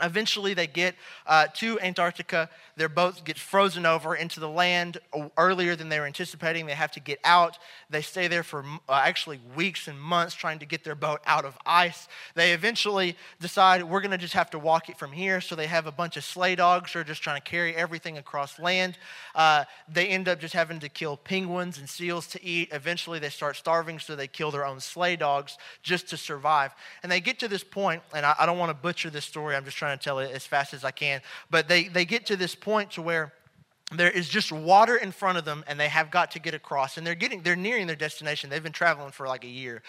Eventually, 0.00 0.54
they 0.54 0.66
get 0.66 0.94
uh, 1.26 1.48
to 1.56 1.78
Antarctica. 1.80 2.48
Their 2.76 2.88
boat 2.88 3.22
gets 3.26 3.40
frozen 3.40 3.84
over 3.84 4.16
into 4.16 4.40
the 4.40 4.48
land 4.48 4.96
earlier 5.36 5.76
than 5.76 5.90
they 5.90 6.00
were 6.00 6.06
anticipating. 6.06 6.64
They 6.64 6.72
have 6.72 6.92
to 6.92 7.00
get 7.00 7.18
out. 7.24 7.58
They 7.90 8.00
stay 8.00 8.26
there 8.26 8.42
for 8.42 8.64
uh, 8.88 8.92
actually 8.94 9.38
weeks 9.54 9.88
and 9.88 10.00
months 10.00 10.34
trying 10.34 10.60
to 10.60 10.66
get 10.66 10.82
their 10.82 10.94
boat 10.94 11.20
out 11.26 11.44
of 11.44 11.58
ice. 11.66 12.08
They 12.34 12.52
eventually 12.52 13.16
decide 13.38 13.82
we're 13.84 14.00
going 14.00 14.12
to 14.12 14.18
just 14.18 14.32
have 14.32 14.48
to 14.52 14.58
walk 14.58 14.88
it 14.88 14.96
from 14.96 15.12
here. 15.12 15.42
So 15.42 15.54
they 15.54 15.66
have 15.66 15.86
a 15.86 15.92
bunch 15.92 16.16
of 16.16 16.24
sleigh 16.24 16.54
dogs 16.54 16.94
who 16.94 17.00
are 17.00 17.04
just 17.04 17.22
trying 17.22 17.42
to 17.42 17.46
carry 17.46 17.76
everything 17.76 18.16
across 18.16 18.58
land. 18.58 18.96
Uh, 19.34 19.64
they 19.92 20.06
end 20.06 20.26
up 20.26 20.40
just 20.40 20.54
having 20.54 20.80
to 20.80 20.88
kill 20.88 21.18
penguins 21.18 21.76
and 21.76 21.86
seals 21.86 22.26
to 22.28 22.42
eat. 22.42 22.70
Eventually, 22.72 23.18
they 23.18 23.28
start 23.28 23.56
starving, 23.56 23.98
so 23.98 24.16
they 24.16 24.26
kill 24.26 24.50
their 24.50 24.64
own 24.64 24.80
sleigh 24.80 25.16
dogs 25.16 25.58
just 25.82 26.08
to 26.08 26.16
survive. 26.16 26.74
And 27.02 27.12
they 27.12 27.20
get 27.20 27.38
to 27.40 27.48
this 27.48 27.62
point, 27.62 28.02
and 28.14 28.24
I, 28.24 28.34
I 28.40 28.46
don't 28.46 28.56
want 28.56 28.70
to 28.70 28.74
butcher 28.74 29.10
this 29.10 29.26
story. 29.26 29.54
I'm 29.54 29.66
just 29.66 29.81
trying 29.82 29.98
to 29.98 30.04
tell 30.04 30.20
it 30.20 30.30
as 30.30 30.46
fast 30.46 30.74
as 30.74 30.84
I 30.84 30.92
can. 30.92 31.20
But 31.50 31.66
they, 31.66 31.88
they 31.88 32.04
get 32.04 32.26
to 32.26 32.36
this 32.36 32.54
point 32.54 32.92
to 32.92 33.02
where 33.02 33.32
there 33.90 34.10
is 34.10 34.28
just 34.28 34.52
water 34.52 34.94
in 34.94 35.10
front 35.10 35.38
of 35.38 35.44
them 35.44 35.64
and 35.66 35.78
they 35.78 35.88
have 35.88 36.10
got 36.10 36.30
to 36.30 36.38
get 36.38 36.54
across. 36.54 36.98
And 36.98 37.06
they're 37.06 37.16
getting 37.16 37.42
they're 37.42 37.56
nearing 37.56 37.88
their 37.88 37.96
destination. 37.96 38.48
They've 38.48 38.62
been 38.62 38.70
traveling 38.72 39.10
for 39.10 39.26
like 39.26 39.42
a 39.44 39.48
year. 39.48 39.82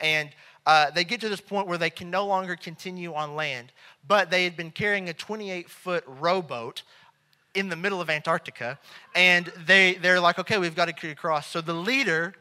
And 0.00 0.30
uh, 0.66 0.92
they 0.92 1.02
get 1.02 1.20
to 1.22 1.28
this 1.28 1.40
point 1.40 1.66
where 1.66 1.78
they 1.78 1.90
can 1.90 2.10
no 2.10 2.26
longer 2.26 2.54
continue 2.54 3.12
on 3.12 3.34
land 3.34 3.72
but 4.06 4.30
they 4.30 4.44
had 4.44 4.56
been 4.56 4.70
carrying 4.70 5.08
a 5.08 5.12
28 5.12 5.68
foot 5.68 6.04
rowboat 6.06 6.82
in 7.54 7.68
the 7.68 7.76
middle 7.76 8.00
of 8.00 8.08
antarctica. 8.08 8.78
And 9.14 9.52
they 9.66 9.94
they're 9.94 10.20
like 10.20 10.38
okay 10.38 10.58
we've 10.58 10.76
got 10.76 10.86
to 10.86 10.92
get 10.92 11.10
across. 11.10 11.48
So 11.48 11.60
the 11.60 11.74
leader 11.74 12.34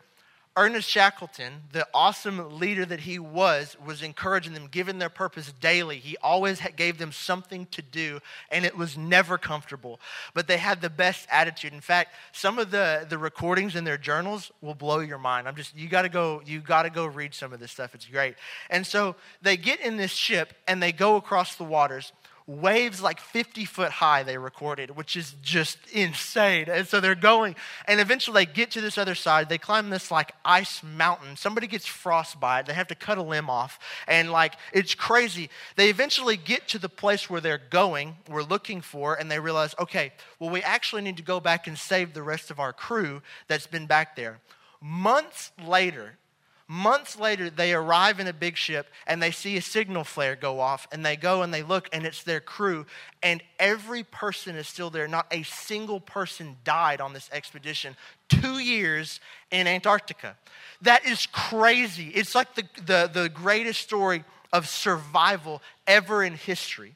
Ernest 0.60 0.90
Shackleton, 0.90 1.54
the 1.72 1.88
awesome 1.94 2.60
leader 2.60 2.86
that 2.86 3.00
he 3.00 3.18
was, 3.18 3.78
was 3.86 4.04
encouraging 4.04 4.54
them, 4.54 4.68
giving 4.70 5.00
their 5.00 5.08
purpose 5.08 5.54
daily. 5.54 6.00
He 6.00 6.18
always 6.18 6.60
gave 6.76 6.98
them 6.98 7.14
something 7.14 7.66
to 7.68 7.82
do, 7.82 8.20
and 8.52 8.66
it 8.66 8.76
was 8.76 8.98
never 8.98 9.38
comfortable. 9.38 10.02
But 10.34 10.48
they 10.48 10.58
had 10.58 10.82
the 10.82 10.90
best 10.90 11.30
attitude. 11.32 11.72
In 11.72 11.80
fact, 11.80 12.14
some 12.34 12.60
of 12.60 12.72
the, 12.72 13.06
the 13.08 13.18
recordings 13.18 13.78
in 13.78 13.86
their 13.86 13.98
journals 13.98 14.52
will 14.60 14.76
blow 14.76 15.00
your 15.00 15.18
mind. 15.18 15.48
I'm 15.48 15.56
just, 15.56 15.78
you 15.78 15.88
gotta 15.88 16.10
go, 16.10 16.42
you 16.46 16.60
gotta 16.60 16.90
go 16.90 17.06
read 17.06 17.34
some 17.34 17.54
of 17.54 17.62
this 17.62 17.72
stuff. 17.72 17.96
It's 17.96 18.06
great. 18.06 18.36
And 18.70 18.86
so 18.86 19.16
they 19.42 19.56
get 19.56 19.80
in 19.80 19.96
this 19.96 20.12
ship 20.12 20.54
and 20.68 20.84
they 20.84 20.92
go 20.92 21.16
across 21.16 21.56
the 21.56 21.64
waters 21.64 22.12
waves 22.50 23.00
like 23.00 23.20
50 23.20 23.64
foot 23.66 23.92
high 23.92 24.24
they 24.24 24.38
recorded 24.38 24.96
which 24.96 25.16
is 25.16 25.36
just 25.44 25.78
insane. 25.94 26.66
And 26.68 26.88
so 26.88 27.00
they're 27.00 27.14
going 27.14 27.56
and 27.86 28.00
eventually 28.00 28.46
they 28.46 28.52
get 28.52 28.72
to 28.72 28.82
this 28.82 28.98
other 28.98 29.14
side. 29.14 29.50
They 29.50 29.60
climb 29.60 29.92
this 29.92 30.10
like 30.10 30.34
ice 30.44 30.82
mountain. 30.82 31.36
Somebody 31.36 31.68
gets 31.68 31.86
frostbite. 31.86 32.66
They 32.66 32.74
have 32.74 32.88
to 32.88 32.96
cut 32.96 33.20
a 33.20 33.22
limb 33.22 33.50
off. 33.52 33.78
And 34.08 34.32
like 34.32 34.56
it's 34.74 34.96
crazy. 34.96 35.52
They 35.76 35.90
eventually 35.90 36.38
get 36.38 36.68
to 36.70 36.80
the 36.80 36.90
place 36.90 37.30
where 37.30 37.40
they're 37.40 37.62
going 37.70 38.16
we're 38.28 38.42
looking 38.42 38.82
for 38.82 39.14
and 39.14 39.30
they 39.30 39.40
realize 39.40 39.76
okay 39.78 40.12
well 40.40 40.50
we 40.50 40.64
actually 40.64 41.04
need 41.04 41.18
to 41.18 41.24
go 41.24 41.40
back 41.40 41.68
and 41.68 41.78
save 41.78 42.14
the 42.14 42.24
rest 42.24 42.50
of 42.50 42.60
our 42.60 42.74
crew 42.74 43.22
that's 43.48 43.68
been 43.68 43.86
back 43.86 44.16
there. 44.16 44.40
Months 44.82 45.52
later 45.64 46.19
Months 46.72 47.18
later, 47.18 47.50
they 47.50 47.74
arrive 47.74 48.20
in 48.20 48.28
a 48.28 48.34
big 48.34 48.56
ship 48.56 48.92
and 49.08 49.24
they 49.24 49.32
see 49.32 49.58
a 49.58 49.62
signal 49.62 50.04
flare 50.04 50.36
go 50.36 50.60
off 50.60 50.88
and 50.92 51.04
they 51.04 51.16
go 51.16 51.42
and 51.42 51.52
they 51.52 51.64
look 51.64 51.90
and 51.92 52.06
it's 52.06 52.22
their 52.22 52.40
crew 52.40 52.86
and 53.24 53.42
every 53.58 54.04
person 54.04 54.56
is 54.56 54.68
still 54.68 54.92
there. 54.92 55.08
Not 55.08 55.26
a 55.32 55.42
single 55.42 56.00
person 56.00 56.58
died 56.64 57.02
on 57.02 57.12
this 57.12 57.28
expedition. 57.34 57.96
Two 58.28 58.60
years 58.60 59.20
in 59.50 59.66
Antarctica. 59.66 60.38
That 60.84 61.06
is 61.06 61.26
crazy. 61.26 62.10
It's 62.10 62.36
like 62.36 62.54
the, 62.54 62.64
the, 62.86 63.10
the 63.12 63.30
greatest 63.30 63.82
story 63.82 64.24
of 64.54 64.70
survival 64.70 65.64
ever 65.88 66.24
in 66.24 66.36
history. 66.36 66.96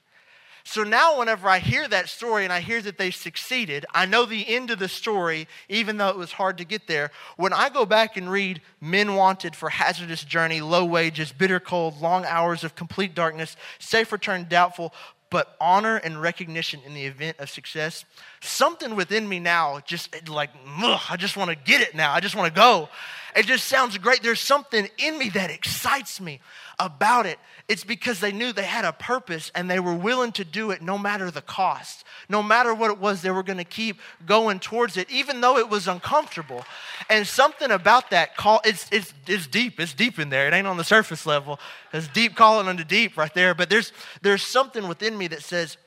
So 0.66 0.84
now, 0.84 1.20
whenever 1.20 1.50
I 1.50 1.60
hear 1.60 1.88
that 1.90 2.08
story 2.08 2.46
and 2.46 2.54
I 2.54 2.62
hear 2.62 2.82
that 2.82 2.98
they 2.98 3.12
succeeded, 3.12 3.86
I 3.94 4.06
know 4.06 4.26
the 4.26 4.48
end 4.48 4.72
of 4.72 4.80
the 4.80 4.88
story, 4.88 5.48
even 5.68 5.98
though 5.98 6.08
it 6.08 6.18
was 6.18 6.32
hard 6.32 6.58
to 6.60 6.66
get 6.66 6.88
there. 6.88 7.12
When 7.36 7.52
I 7.52 7.68
go 7.68 7.86
back 7.86 8.16
and 8.16 8.32
read 8.32 8.62
Men 8.80 9.16
Wanted 9.16 9.58
for 9.58 9.70
Hazardous 9.70 10.24
Journey, 10.24 10.62
Low 10.62 10.86
Wages, 10.86 11.34
Bitter 11.34 11.60
Cold, 11.60 12.02
Long 12.02 12.24
Hours 12.26 12.64
of 12.64 12.76
Complete 12.76 13.14
Darkness, 13.14 13.58
Safe 13.78 14.10
Return 14.12 14.48
Doubtful, 14.50 14.94
but 15.30 15.58
honor 15.60 15.98
and 15.98 16.22
recognition 16.22 16.80
in 16.86 16.94
the 16.94 17.06
event 17.06 17.40
of 17.40 17.50
success, 17.50 18.06
something 18.40 18.96
within 18.96 19.28
me 19.28 19.40
now 19.40 19.80
just 19.84 20.30
like, 20.30 20.52
ugh, 20.78 21.02
I 21.10 21.18
just 21.18 21.36
want 21.36 21.50
to 21.50 21.56
get 21.56 21.82
it 21.82 21.96
now. 21.96 22.14
I 22.14 22.20
just 22.20 22.36
want 22.36 22.54
to 22.54 22.60
go. 22.60 22.88
It 23.36 23.46
just 23.46 23.66
sounds 23.66 23.98
great. 23.98 24.22
There's 24.22 24.40
something 24.40 24.88
in 24.98 25.18
me 25.18 25.30
that 25.30 25.50
excites 25.50 26.22
me 26.22 26.40
about 26.80 27.26
it. 27.26 27.40
It's 27.68 27.84
because 27.84 28.20
they 28.20 28.32
knew 28.32 28.52
they 28.52 28.64
had 28.64 28.86
a 28.86 28.92
purpose 28.92 29.52
and 29.56 29.70
they 29.70 29.80
were 29.80 29.94
willing 29.94 30.32
to 30.34 30.44
do 30.44 30.72
it 30.72 30.82
no 30.82 30.98
matter 30.98 31.32
the 31.32 31.42
cost. 31.42 32.04
No 32.30 32.44
matter 32.44 32.74
what 32.74 32.92
it 32.92 33.00
was, 33.00 33.22
they 33.22 33.32
were 33.32 33.44
going 33.44 33.58
to 33.58 33.64
keep 33.64 34.00
going 34.26 34.60
towards 34.60 34.98
it, 34.98 35.10
even 35.10 35.42
though 35.42 35.58
it 35.58 35.70
was 35.70 35.88
uncomfortable. 35.88 36.66
And 37.10 37.26
something 37.26 37.72
about 37.72 38.10
that 38.10 38.36
call, 38.36 38.62
it's, 38.66 38.88
it's, 38.92 39.14
it's 39.28 39.48
deep. 39.48 39.80
It's 39.80 39.94
deep 39.94 40.20
in 40.20 40.30
there. 40.30 40.48
It 40.48 40.54
ain't 40.54 40.68
on 40.68 40.78
the 40.78 40.84
surface 40.84 41.26
level. 41.26 41.60
It's 41.94 42.08
deep 42.10 42.36
calling 42.36 42.68
unto 42.68 42.84
deep 42.84 43.18
right 43.18 43.34
there. 43.34 43.56
But 43.56 43.70
there's, 43.70 43.94
there's 44.22 44.44
something 44.44 44.88
within 44.88 45.18
me 45.18 45.28
that 45.28 45.44
says, 45.44 45.78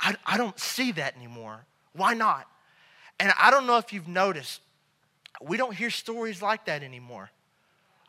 I, 0.00 0.16
I 0.26 0.36
don't 0.36 0.58
see 0.58 0.92
that 0.92 1.16
anymore. 1.16 1.64
Why 1.94 2.14
not? 2.14 2.46
And 3.18 3.32
I 3.38 3.50
don't 3.50 3.66
know 3.66 3.78
if 3.78 3.92
you've 3.92 4.08
noticed, 4.08 4.60
we 5.46 5.56
don't 5.56 5.74
hear 5.74 5.90
stories 5.90 6.42
like 6.42 6.66
that 6.66 6.82
anymore. 6.82 7.30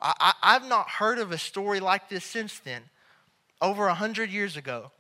I, 0.02 0.34
have 0.42 0.68
not 0.68 0.90
heard 0.90 1.20
of 1.20 1.32
a 1.32 1.38
story 1.38 1.80
like 1.80 2.10
this 2.10 2.24
since 2.24 2.60
then, 2.60 2.84
over 3.62 3.88
a 3.88 3.94
hundred 3.94 4.30
years 4.30 4.58
ago. 4.58 4.92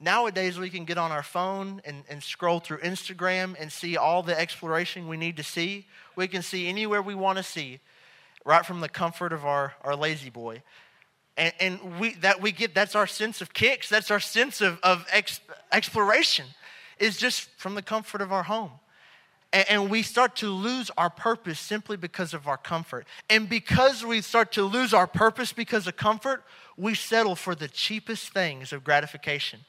Nowadays, 0.00 0.58
we 0.58 0.70
can 0.70 0.84
get 0.84 0.98
on 0.98 1.12
our 1.12 1.22
phone 1.22 1.80
and, 1.84 2.02
and 2.08 2.22
scroll 2.22 2.58
through 2.58 2.78
Instagram 2.78 3.54
and 3.58 3.70
see 3.70 3.96
all 3.96 4.22
the 4.22 4.38
exploration 4.38 5.08
we 5.08 5.16
need 5.16 5.36
to 5.36 5.44
see. 5.44 5.86
We 6.16 6.26
can 6.26 6.42
see 6.42 6.68
anywhere 6.68 7.00
we 7.00 7.14
want 7.14 7.38
to 7.38 7.44
see, 7.44 7.80
right 8.44 8.66
from 8.66 8.80
the 8.80 8.88
comfort 8.88 9.32
of 9.32 9.44
our, 9.44 9.74
our 9.82 9.94
lazy 9.94 10.30
boy. 10.30 10.62
And, 11.36 11.52
and 11.60 12.00
we, 12.00 12.14
that 12.16 12.40
we 12.40 12.52
get, 12.52 12.74
that's 12.74 12.94
our 12.94 13.06
sense 13.06 13.40
of 13.40 13.52
kicks, 13.52 13.88
that's 13.88 14.10
our 14.10 14.20
sense 14.20 14.60
of, 14.60 14.78
of 14.82 15.06
ex, 15.10 15.40
exploration, 15.72 16.46
is 16.98 17.16
just 17.16 17.48
from 17.56 17.74
the 17.74 17.82
comfort 17.82 18.20
of 18.20 18.32
our 18.32 18.44
home. 18.44 18.72
And, 19.54 19.88
we 19.88 20.02
start 20.02 20.34
to 20.36 20.48
lose 20.48 20.90
our 20.98 21.08
purpose 21.08 21.60
simply 21.60 21.96
because 21.96 22.34
of 22.34 22.48
our 22.48 22.56
comfort. 22.56 23.06
And 23.30 23.48
because 23.48 24.04
we 24.04 24.20
start 24.20 24.50
to 24.52 24.64
lose 24.64 24.92
our 24.92 25.06
purpose 25.06 25.52
because 25.52 25.86
of 25.86 25.96
comfort, 25.96 26.42
we 26.76 26.96
settle 26.96 27.36
for 27.36 27.54
the 27.54 27.68
cheapest 27.68 28.32
things 28.32 28.72
of 28.72 28.82
gratification. 28.82 29.60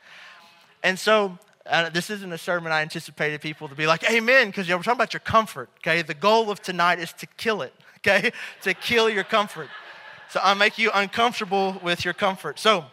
And 0.82 0.98
so, 0.98 1.38
uh, 1.68 1.90
this 1.90 2.10
isn't 2.10 2.34
a 2.34 2.38
sermon 2.38 2.72
I 2.72 2.82
anticipated 2.82 3.42
people 3.42 3.68
to 3.68 3.76
be 3.76 3.86
like, 3.86 4.10
Amen, 4.10 4.48
because 4.48 4.68
we're 4.68 4.78
talking 4.78 4.94
about 4.94 5.14
your 5.14 5.20
comfort, 5.20 5.70
okay? 5.80 6.02
The 6.02 6.16
goal 6.16 6.50
of 6.50 6.64
tonight 6.64 6.98
is 6.98 7.14
to 7.14 7.28
kill 7.38 7.62
it, 7.62 7.74
okay? 8.00 8.32
to 8.64 8.74
kill 8.74 9.08
your 9.08 9.24
comfort. 9.24 9.70
So, 10.30 10.40
I'll 10.42 10.56
make 10.56 10.80
you 10.80 10.90
uncomfortable 10.96 11.80
with 11.84 12.04
your 12.04 12.16
comfort. 12.16 12.58
So, 12.58 12.86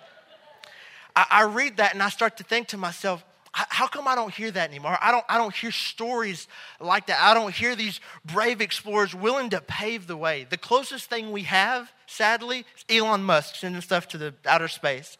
I, 1.16 1.26
I 1.30 1.42
read 1.44 1.78
that 1.78 1.94
and 1.94 2.02
I 2.02 2.10
start 2.10 2.36
to 2.36 2.44
think 2.44 2.68
to 2.68 2.76
myself, 2.76 3.24
how 3.52 3.86
come 3.86 4.08
I 4.08 4.14
don't 4.14 4.32
hear 4.32 4.50
that 4.50 4.70
anymore? 4.70 4.96
I 5.00 5.10
don't, 5.10 5.24
I 5.28 5.36
don't 5.36 5.54
hear 5.54 5.70
stories 5.70 6.48
like 6.80 7.06
that. 7.08 7.20
I 7.20 7.34
don't 7.34 7.54
hear 7.54 7.76
these 7.76 8.00
brave 8.24 8.62
explorers 8.62 9.14
willing 9.14 9.50
to 9.50 9.60
pave 9.60 10.06
the 10.06 10.16
way. 10.16 10.46
The 10.48 10.56
closest 10.56 11.10
thing 11.10 11.32
we 11.32 11.42
have, 11.42 11.92
sadly, 12.06 12.64
is 12.76 12.96
Elon 12.98 13.22
Musk 13.22 13.56
sending 13.56 13.82
stuff 13.82 14.08
to 14.08 14.18
the 14.18 14.34
outer 14.46 14.68
space. 14.68 15.18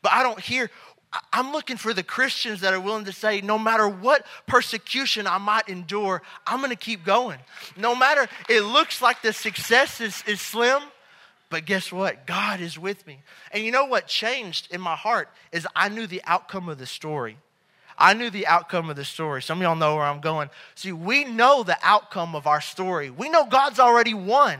But 0.00 0.12
I 0.12 0.22
don't 0.22 0.38
hear, 0.38 0.70
I'm 1.32 1.50
looking 1.50 1.76
for 1.76 1.92
the 1.92 2.04
Christians 2.04 2.60
that 2.60 2.72
are 2.72 2.80
willing 2.80 3.06
to 3.06 3.12
say, 3.12 3.40
no 3.40 3.58
matter 3.58 3.88
what 3.88 4.26
persecution 4.46 5.26
I 5.26 5.38
might 5.38 5.68
endure, 5.68 6.22
I'm 6.46 6.58
going 6.58 6.70
to 6.70 6.76
keep 6.76 7.04
going. 7.04 7.40
No 7.76 7.96
matter, 7.96 8.28
it 8.48 8.60
looks 8.60 9.02
like 9.02 9.22
the 9.22 9.32
success 9.32 10.00
is, 10.00 10.22
is 10.28 10.40
slim, 10.40 10.82
but 11.50 11.64
guess 11.64 11.90
what? 11.90 12.28
God 12.28 12.60
is 12.60 12.78
with 12.78 13.04
me. 13.08 13.22
And 13.50 13.64
you 13.64 13.72
know 13.72 13.86
what 13.86 14.06
changed 14.06 14.72
in 14.72 14.80
my 14.80 14.94
heart 14.94 15.28
is 15.50 15.66
I 15.74 15.88
knew 15.88 16.06
the 16.06 16.22
outcome 16.24 16.68
of 16.68 16.78
the 16.78 16.86
story. 16.86 17.38
I 18.02 18.14
knew 18.14 18.30
the 18.30 18.48
outcome 18.48 18.90
of 18.90 18.96
the 18.96 19.04
story. 19.04 19.42
Some 19.42 19.58
of 19.58 19.62
y'all 19.62 19.76
know 19.76 19.94
where 19.94 20.04
I'm 20.04 20.20
going. 20.20 20.50
See, 20.74 20.90
we 20.90 21.24
know 21.24 21.62
the 21.62 21.78
outcome 21.84 22.34
of 22.34 22.48
our 22.48 22.60
story. 22.60 23.10
We 23.10 23.28
know 23.28 23.46
God's 23.46 23.78
already 23.78 24.12
won. 24.12 24.58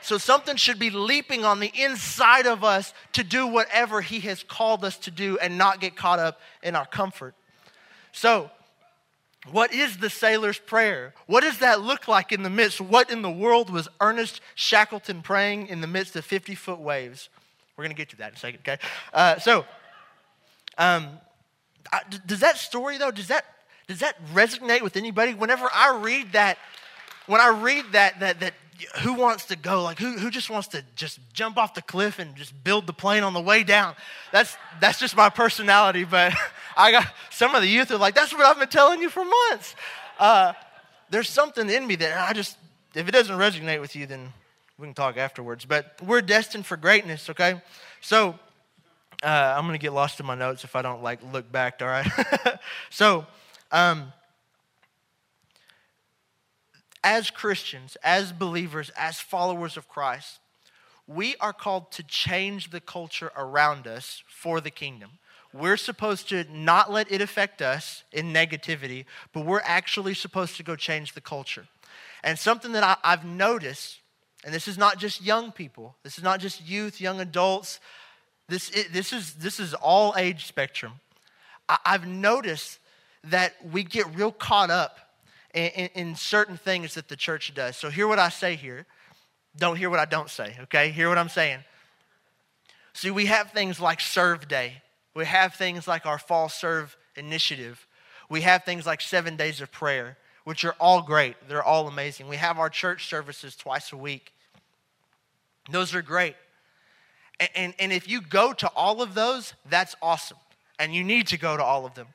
So 0.00 0.16
something 0.16 0.56
should 0.56 0.78
be 0.78 0.88
leaping 0.88 1.44
on 1.44 1.60
the 1.60 1.70
inside 1.74 2.46
of 2.46 2.64
us 2.64 2.94
to 3.12 3.22
do 3.22 3.46
whatever 3.46 4.00
He 4.00 4.20
has 4.20 4.42
called 4.42 4.82
us 4.82 4.96
to 5.00 5.10
do 5.10 5.36
and 5.38 5.58
not 5.58 5.78
get 5.78 5.94
caught 5.94 6.18
up 6.18 6.40
in 6.62 6.74
our 6.74 6.86
comfort. 6.86 7.34
So, 8.12 8.50
what 9.50 9.74
is 9.74 9.98
the 9.98 10.08
sailor's 10.08 10.58
prayer? 10.58 11.12
What 11.26 11.42
does 11.42 11.58
that 11.58 11.82
look 11.82 12.08
like 12.08 12.32
in 12.32 12.42
the 12.42 12.50
midst? 12.50 12.80
What 12.80 13.10
in 13.10 13.20
the 13.20 13.30
world 13.30 13.68
was 13.68 13.88
Ernest 14.00 14.40
Shackleton 14.54 15.20
praying 15.20 15.66
in 15.66 15.82
the 15.82 15.86
midst 15.86 16.16
of 16.16 16.24
50 16.24 16.54
foot 16.54 16.80
waves? 16.80 17.28
We're 17.76 17.84
going 17.84 17.94
to 17.94 18.00
get 18.00 18.08
to 18.10 18.16
that 18.16 18.30
in 18.30 18.36
a 18.36 18.38
second, 18.38 18.60
okay? 18.60 18.78
Uh, 19.12 19.38
so, 19.38 19.66
um, 20.78 21.08
Does 22.26 22.40
that 22.40 22.56
story 22.56 22.98
though, 22.98 23.10
does 23.10 23.28
that, 23.28 23.44
does 23.86 24.00
that 24.00 24.16
resonate 24.32 24.82
with 24.82 24.96
anybody? 24.96 25.34
Whenever 25.34 25.68
I 25.72 25.98
read 26.00 26.32
that, 26.32 26.58
when 27.26 27.40
I 27.40 27.48
read 27.48 27.84
that, 27.92 28.20
that, 28.20 28.40
that 28.40 28.54
who 29.02 29.14
wants 29.14 29.46
to 29.46 29.56
go? 29.56 29.82
Like 29.82 29.98
who, 29.98 30.18
who 30.18 30.30
just 30.30 30.50
wants 30.50 30.68
to 30.68 30.84
just 30.96 31.20
jump 31.32 31.56
off 31.56 31.74
the 31.74 31.82
cliff 31.82 32.18
and 32.18 32.34
just 32.34 32.64
build 32.64 32.86
the 32.86 32.92
plane 32.92 33.22
on 33.22 33.32
the 33.32 33.40
way 33.40 33.62
down? 33.62 33.94
That's, 34.32 34.56
that's 34.80 34.98
just 34.98 35.16
my 35.16 35.30
personality, 35.30 36.04
but 36.04 36.34
I 36.76 36.90
got, 36.90 37.06
some 37.30 37.54
of 37.54 37.62
the 37.62 37.68
youth 37.68 37.90
are 37.90 37.98
like, 37.98 38.14
that's 38.14 38.32
what 38.32 38.44
I've 38.44 38.58
been 38.58 38.68
telling 38.68 39.00
you 39.00 39.10
for 39.10 39.24
months. 39.24 39.76
Uh, 40.18 40.52
there's 41.10 41.28
something 41.28 41.68
in 41.68 41.86
me 41.86 41.96
that 41.96 42.28
I 42.28 42.32
just, 42.32 42.56
if 42.94 43.06
it 43.08 43.12
doesn't 43.12 43.36
resonate 43.36 43.80
with 43.80 43.94
you, 43.94 44.06
then 44.06 44.32
we 44.78 44.86
can 44.86 44.94
talk 44.94 45.16
afterwards. 45.16 45.64
But 45.64 46.00
we're 46.02 46.22
destined 46.22 46.66
for 46.66 46.76
greatness, 46.76 47.30
okay? 47.30 47.60
So 48.00 48.38
uh, 49.24 49.54
I'm 49.56 49.64
going 49.66 49.78
to 49.78 49.82
get 49.82 49.92
lost 49.92 50.20
in 50.20 50.26
my 50.26 50.34
notes 50.34 50.64
if 50.64 50.76
I 50.76 50.82
don't 50.82 51.02
like 51.02 51.20
look 51.32 51.50
back, 51.50 51.80
all 51.80 51.88
right? 51.88 52.06
so, 52.90 53.26
um, 53.72 54.12
as 57.02 57.30
Christians, 57.30 57.96
as 58.02 58.32
believers, 58.32 58.90
as 58.96 59.20
followers 59.20 59.76
of 59.76 59.88
Christ, 59.88 60.40
we 61.06 61.36
are 61.40 61.52
called 61.52 61.90
to 61.92 62.02
change 62.02 62.70
the 62.70 62.80
culture 62.80 63.30
around 63.36 63.86
us 63.86 64.22
for 64.26 64.60
the 64.60 64.70
kingdom. 64.70 65.12
We're 65.52 65.76
supposed 65.76 66.28
to 66.30 66.44
not 66.52 66.92
let 66.92 67.10
it 67.12 67.20
affect 67.20 67.62
us 67.62 68.04
in 68.12 68.32
negativity, 68.32 69.04
but 69.32 69.46
we're 69.46 69.62
actually 69.64 70.14
supposed 70.14 70.56
to 70.56 70.62
go 70.62 70.76
change 70.76 71.12
the 71.12 71.20
culture. 71.20 71.66
And 72.22 72.38
something 72.38 72.72
that 72.72 72.82
I, 72.82 73.10
have 73.10 73.24
noticed, 73.24 74.00
and 74.44 74.52
this 74.52 74.66
is 74.66 74.76
not 74.76 74.98
just 74.98 75.22
young 75.22 75.52
people, 75.52 75.94
this 76.02 76.18
is 76.18 76.24
not 76.24 76.40
just 76.40 76.66
youth, 76.66 77.00
young 77.00 77.20
adults, 77.20 77.80
this, 78.48 78.70
this, 78.92 79.12
is, 79.12 79.34
this 79.34 79.58
is 79.58 79.74
all 79.74 80.14
age 80.16 80.46
spectrum. 80.46 80.92
I, 81.68 81.78
I've 81.84 82.06
noticed 82.06 82.78
that 83.24 83.54
we 83.72 83.84
get 83.84 84.14
real 84.14 84.32
caught 84.32 84.70
up 84.70 84.98
in, 85.54 85.70
in, 85.70 85.88
in, 85.94 86.16
certain 86.16 86.56
things 86.56 86.94
that 86.94 87.08
the 87.08 87.16
church 87.16 87.54
does. 87.54 87.76
So, 87.76 87.88
hear 87.88 88.06
what 88.06 88.18
I 88.18 88.28
say 88.28 88.56
here. 88.56 88.86
Don't 89.56 89.76
hear 89.76 89.88
what 89.88 90.00
I 90.00 90.04
don't 90.04 90.28
say, 90.28 90.56
okay? 90.64 90.90
Hear 90.90 91.08
what 91.08 91.16
I'm 91.16 91.28
saying. 91.28 91.60
See, 92.92 93.10
we 93.10 93.26
have 93.26 93.52
things 93.52 93.80
like 93.80 94.00
Serve 94.00 94.48
Day, 94.48 94.82
we 95.14 95.24
have 95.24 95.54
things 95.54 95.86
like 95.86 96.06
our 96.06 96.18
Fall 96.18 96.48
Serve 96.48 96.96
Initiative, 97.16 97.86
we 98.28 98.40
have 98.42 98.64
things 98.64 98.84
like 98.84 99.00
Seven 99.00 99.36
Days 99.36 99.60
of 99.60 99.70
Prayer, 99.70 100.18
which 100.44 100.64
are 100.64 100.74
all 100.78 101.02
great. 101.02 101.36
They're 101.48 101.62
all 101.62 101.88
amazing. 101.88 102.28
We 102.28 102.36
have 102.36 102.58
our 102.58 102.68
church 102.68 103.08
services 103.08 103.56
twice 103.56 103.92
a 103.92 103.96
week. 103.96 104.32
Those 105.70 105.94
are 105.94 106.02
great. 106.02 106.36
And, 107.54 107.74
and 107.78 107.92
if 107.92 108.08
you 108.08 108.20
go 108.20 108.52
to 108.52 108.68
all 108.76 109.02
of 109.02 109.14
those, 109.14 109.54
that's 109.68 109.96
awesome. 110.00 110.38
And 110.78 110.94
you 110.94 111.04
need 111.04 111.28
to 111.28 111.38
go 111.38 111.56
to 111.56 111.62
all 111.62 111.84
of 111.86 111.94
them. 111.94 112.06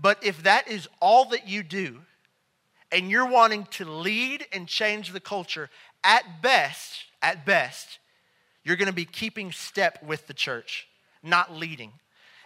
But 0.00 0.24
if 0.24 0.42
that 0.44 0.68
is 0.68 0.88
all 1.00 1.26
that 1.26 1.48
you 1.48 1.62
do, 1.62 2.00
and 2.92 3.10
you're 3.10 3.28
wanting 3.28 3.66
to 3.72 3.84
lead 3.84 4.46
and 4.52 4.66
change 4.66 5.12
the 5.12 5.20
culture, 5.20 5.70
at 6.02 6.42
best, 6.42 7.04
at 7.22 7.44
best, 7.44 7.98
you're 8.64 8.76
going 8.76 8.88
to 8.88 8.94
be 8.94 9.04
keeping 9.04 9.52
step 9.52 10.02
with 10.02 10.26
the 10.26 10.34
church, 10.34 10.88
not 11.22 11.54
leading. 11.54 11.92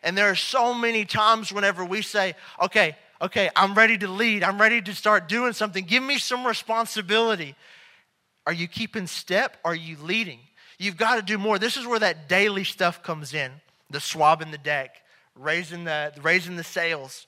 And 0.03 0.17
there 0.17 0.31
are 0.31 0.37
so 0.37 0.75
many 0.75 1.05
times 1.05 1.53
whenever 1.53 1.85
we 1.85 2.03
say, 2.03 2.35
okay, 2.63 2.97
okay, 3.23 3.51
I'm 3.57 3.75
ready 3.75 3.97
to 3.99 4.09
lead, 4.09 4.43
I'm 4.43 4.61
ready 4.61 4.83
to 4.83 4.95
start 4.95 5.29
doing 5.29 5.53
something, 5.55 5.85
give 5.85 6.03
me 6.03 6.19
some 6.19 6.47
responsibility. 6.47 7.55
Are 8.47 8.53
you 8.53 8.69
keeping 8.69 9.07
step? 9.07 9.57
Are 9.65 9.75
you 9.75 9.97
leading? 10.03 10.41
You've 10.79 10.97
got 10.97 11.17
to 11.17 11.23
do 11.23 11.39
more. 11.39 11.59
This 11.59 11.77
is 11.77 11.87
where 11.87 11.99
that 11.99 12.29
daily 12.29 12.65
stuff 12.65 13.03
comes 13.03 13.35
in 13.35 13.53
the 13.91 14.01
swabbing 14.01 14.51
the 14.51 14.59
deck, 14.59 15.03
raising 15.37 15.85
the, 15.85 16.13
raising 16.23 16.57
the 16.57 16.65
sails, 16.65 17.27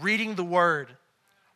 reading 0.00 0.34
the 0.34 0.44
word, 0.44 0.88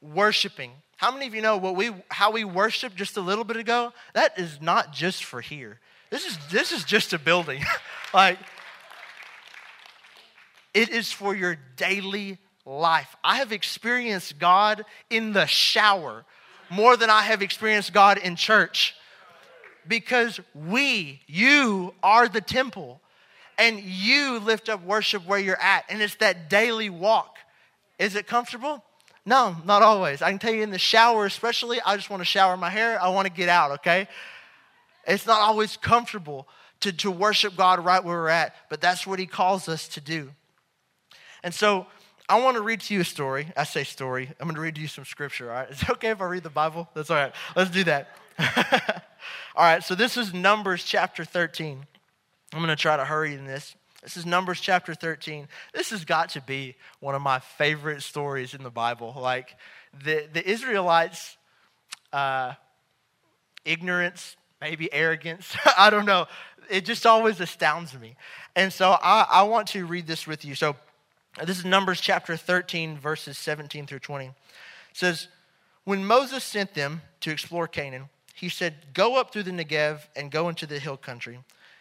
worshiping. 0.03 0.73
How 0.97 1.11
many 1.11 1.27
of 1.27 1.35
you 1.35 1.43
know 1.43 1.57
what 1.57 1.77
we, 1.77 1.93
how 2.09 2.31
we 2.31 2.45
worship 2.45 2.95
just 2.95 3.17
a 3.17 3.21
little 3.21 3.45
bit 3.45 3.57
ago? 3.57 3.93
That 4.13 4.39
is 4.39 4.61
not 4.61 4.93
just 4.93 5.25
for 5.25 5.41
here. 5.41 5.81
This 6.11 6.27
is, 6.27 6.39
this 6.51 6.73
is 6.73 6.85
just 6.85 7.13
a 7.13 7.19
building. 7.19 7.65
like, 8.15 8.39
it 10.75 10.91
is 10.91 11.11
for 11.11 11.35
your 11.35 11.57
daily 11.77 12.39
life. 12.67 13.17
I 13.23 13.37
have 13.37 13.53
experienced 13.53 14.39
God 14.39 14.85
in 15.11 15.33
the 15.33 15.47
shower 15.47 16.25
more 16.71 16.97
than 16.97 17.11
I 17.11 17.23
have 17.23 17.43
experienced 17.43 17.93
God 17.93 18.19
in 18.19 18.37
church 18.37 18.95
because 19.89 20.41
we, 20.55 21.21
you 21.27 21.95
are 22.03 22.29
the 22.29 22.41
temple 22.41 23.01
and 23.59 23.81
you 23.81 24.39
lift 24.41 24.69
up 24.69 24.83
worship 24.85 25.27
where 25.27 25.39
you're 25.39 25.61
at. 25.61 25.85
And 25.89 26.03
it's 26.03 26.17
that 26.17 26.51
daily 26.51 26.91
walk. 26.91 27.37
Is 27.99 28.17
it 28.17 28.27
comfortable? 28.27 28.83
No, 29.27 29.57
not 29.65 29.83
always. 29.83 30.21
I 30.21 30.31
can 30.31 30.39
tell 30.39 30.53
you 30.53 30.63
in 30.63 30.71
the 30.71 30.79
shower, 30.79 31.25
especially, 31.25 31.81
I 31.81 31.97
just 31.97 32.11
want 32.11 32.21
to 32.21 32.27
shower 32.27 32.57
my 32.57 32.71
hair. 32.71 33.01
I 33.01 33.09
want 33.09 33.27
to 33.27 33.33
get 33.33 33.49
out, 33.49 33.71
okay? 33.73 34.09
It's 35.07 35.27
not 35.27 35.41
always 35.41 35.77
comfortable 35.77 36.47
to, 36.81 36.93
to 36.93 37.11
worship 37.11 37.57
God 37.57 37.83
right 37.85 38.03
where 38.03 38.17
we're 38.17 38.29
at, 38.29 38.55
but 38.69 38.81
that's 38.81 39.07
what 39.07 39.19
He 39.19 39.27
calls 39.27 39.69
us 39.69 39.89
to 39.89 40.01
do. 40.01 40.31
And 41.43 41.55
so 41.55 41.87
I 42.29 42.41
want 42.41 42.57
to 42.57 42.63
read 42.63 42.81
to 42.81 42.95
you 42.95 43.01
a 43.01 43.05
story. 43.05 43.53
I 43.57 43.65
say 43.65 43.85
story. 43.85 44.31
I'm 44.41 44.47
going 44.47 44.57
to 44.57 44.61
read 44.61 44.75
to 44.75 44.81
you 44.81 44.89
some 44.89 45.05
scripture, 45.05 45.51
all 45.51 45.57
right? 45.57 45.71
Is 45.71 45.83
it 45.83 45.91
okay 45.91 46.11
if 46.11 46.21
I 46.21 46.27
read 46.27 46.43
the 46.43 46.51
Bible? 46.51 46.89
That's 46.95 47.11
all 47.11 47.17
right. 47.17 47.33
Let's 47.57 47.71
do 47.71 47.85
that. 47.85 48.09
All 49.57 49.65
right, 49.65 49.83
so 49.83 49.95
this 49.95 50.17
is 50.17 50.35
Numbers 50.35 50.85
chapter 50.85 51.25
13. 51.25 51.87
I'm 52.53 52.59
going 52.59 52.69
to 52.69 52.77
try 52.77 52.97
to 52.97 53.05
hurry 53.05 53.35
in 53.35 53.47
this. 53.47 53.77
This 54.03 54.17
is 54.17 54.27
Numbers 54.27 54.61
chapter 54.61 54.95
13. 54.95 55.49
This 55.73 55.91
has 55.91 56.05
got 56.05 56.31
to 56.31 56.41
be 56.41 56.77
one 57.01 57.15
of 57.15 57.23
my 57.23 57.39
favorite 57.39 58.03
stories 58.03 58.53
in 58.55 58.63
the 58.63 58.71
Bible. 58.71 59.15
Like 59.17 59.57
the, 60.05 60.29
the 60.33 60.47
Israelites, 60.49 61.37
uh, 62.13 62.53
ignorance, 63.65 64.37
maybe 64.61 64.93
arrogance, 64.93 65.57
I 65.79 65.91
don't 65.91 66.07
know. 66.07 66.27
It 66.69 66.85
just 66.85 67.07
always 67.07 67.41
astounds 67.41 67.99
me. 67.99 68.17
And 68.57 68.73
so 68.73 68.97
I, 69.03 69.27
I 69.31 69.43
want 69.45 69.69
to 69.69 69.87
read 69.87 70.07
this 70.07 70.27
with 70.27 70.45
you. 70.45 70.55
So 70.55 70.77
This 71.45 71.59
is 71.59 71.65
Numbers 71.65 72.01
chapter 72.01 72.37
13, 72.37 72.99
verses 72.99 73.39
17 73.39 73.87
through 73.87 74.01
20. 74.01 74.27
It 74.27 74.33
says, 74.93 75.29
When 75.85 76.05
Moses 76.05 76.43
sent 76.45 76.75
them 76.75 77.03
to 77.21 77.31
explore 77.31 77.69
Canaan, 77.69 78.09
he 78.35 78.49
said, 78.49 78.75
Go 78.93 79.17
up 79.17 79.33
through 79.33 79.45
the 79.45 79.53
Negev 79.53 80.01
and 80.15 80.31
go 80.31 80.49
into 80.49 80.67
the 80.67 80.81
hill 80.81 80.97
country. 80.97 81.39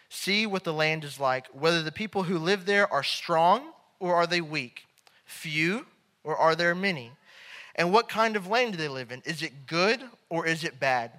See 0.08 0.46
what 0.46 0.64
the 0.64 0.72
land 0.72 1.02
is 1.04 1.18
like, 1.18 1.48
whether 1.48 1.82
the 1.82 1.92
people 1.92 2.22
who 2.22 2.38
live 2.38 2.64
there 2.64 2.90
are 2.90 3.02
strong 3.02 3.72
or 3.98 4.14
are 4.14 4.26
they 4.26 4.40
weak, 4.40 4.86
few 5.26 5.86
or 6.22 6.36
are 6.36 6.54
there 6.54 6.74
many? 6.74 7.10
And 7.74 7.92
what 7.92 8.08
kind 8.08 8.36
of 8.36 8.46
land 8.46 8.72
do 8.72 8.78
they 8.78 8.88
live 8.88 9.10
in? 9.10 9.20
Is 9.24 9.42
it 9.42 9.66
good 9.66 10.00
or 10.28 10.46
is 10.46 10.62
it 10.62 10.78
bad? 10.78 11.18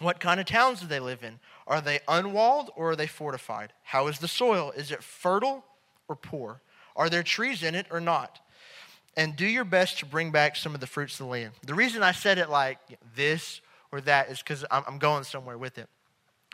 What 0.00 0.20
kind 0.20 0.38
of 0.38 0.44
towns 0.44 0.80
do 0.80 0.86
they 0.86 1.00
live 1.00 1.24
in? 1.24 1.40
Are 1.66 1.80
they 1.80 2.00
unwalled 2.06 2.70
or 2.76 2.90
are 2.90 2.96
they 2.96 3.06
fortified? 3.06 3.72
How 3.82 4.06
is 4.08 4.18
the 4.18 4.28
soil? 4.28 4.72
Is 4.76 4.92
it 4.92 5.02
fertile 5.02 5.64
or 6.08 6.14
poor? 6.14 6.60
Are 6.94 7.08
there 7.08 7.22
trees 7.22 7.62
in 7.62 7.74
it 7.74 7.86
or 7.90 8.00
not? 8.00 8.38
And 9.16 9.34
do 9.34 9.46
your 9.46 9.64
best 9.64 9.98
to 10.00 10.06
bring 10.06 10.30
back 10.30 10.54
some 10.56 10.74
of 10.74 10.80
the 10.80 10.86
fruits 10.86 11.14
of 11.14 11.26
the 11.26 11.32
land. 11.32 11.52
The 11.64 11.74
reason 11.74 12.02
I 12.02 12.12
said 12.12 12.36
it 12.36 12.50
like 12.50 12.78
this 13.16 13.62
or 13.92 14.00
that 14.02 14.30
is 14.30 14.38
because 14.38 14.64
I'm 14.70 14.98
going 14.98 15.24
somewhere 15.24 15.58
with 15.58 15.78
it. 15.78 15.88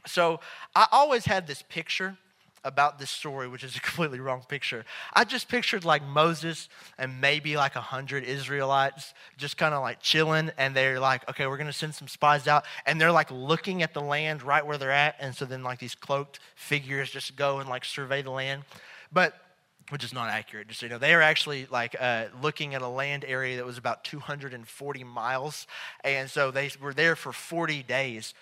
So 0.06 0.40
I 0.74 0.86
always 0.92 1.24
had 1.24 1.46
this 1.46 1.62
picture 1.62 2.16
about 2.64 2.98
this 2.98 3.10
story, 3.10 3.46
which 3.46 3.62
is 3.62 3.76
a 3.76 3.80
completely 3.80 4.20
wrong 4.20 4.42
picture. 4.48 4.84
I 5.12 5.24
just 5.24 5.48
pictured 5.48 5.84
like 5.84 6.02
Moses 6.02 6.68
and 6.98 7.20
maybe 7.20 7.56
like 7.56 7.76
a 7.76 7.80
hundred 7.80 8.24
Israelites 8.24 9.14
just 9.36 9.56
kind 9.56 9.74
of 9.74 9.82
like 9.82 10.00
chilling, 10.00 10.50
and 10.56 10.74
they're 10.74 10.98
like, 10.98 11.28
okay, 11.28 11.46
we're 11.46 11.58
gonna 11.58 11.72
send 11.72 11.94
some 11.94 12.08
spies 12.08 12.48
out, 12.48 12.64
and 12.86 13.00
they're 13.00 13.12
like 13.12 13.30
looking 13.30 13.82
at 13.82 13.94
the 13.94 14.00
land 14.00 14.42
right 14.42 14.66
where 14.66 14.78
they're 14.78 14.90
at, 14.90 15.16
and 15.20 15.34
so 15.34 15.44
then 15.44 15.62
like 15.62 15.78
these 15.78 15.94
cloaked 15.94 16.40
figures 16.54 17.10
just 17.10 17.36
go 17.36 17.58
and 17.58 17.68
like 17.68 17.84
survey 17.84 18.22
the 18.22 18.30
land, 18.30 18.62
but 19.12 19.34
which 19.90 20.04
is 20.04 20.12
not 20.12 20.30
accurate. 20.30 20.68
Just 20.68 20.80
so 20.80 20.86
you 20.86 20.90
know, 20.90 20.98
they 20.98 21.14
are 21.14 21.22
actually 21.22 21.66
like 21.70 21.94
uh, 21.98 22.26
looking 22.42 22.74
at 22.74 22.82
a 22.82 22.88
land 22.88 23.24
area 23.26 23.56
that 23.56 23.66
was 23.66 23.78
about 23.78 24.04
240 24.04 25.04
miles, 25.04 25.66
and 26.02 26.30
so 26.30 26.50
they 26.50 26.70
were 26.80 26.94
there 26.94 27.16
for 27.16 27.32
40 27.32 27.82
days 27.82 28.34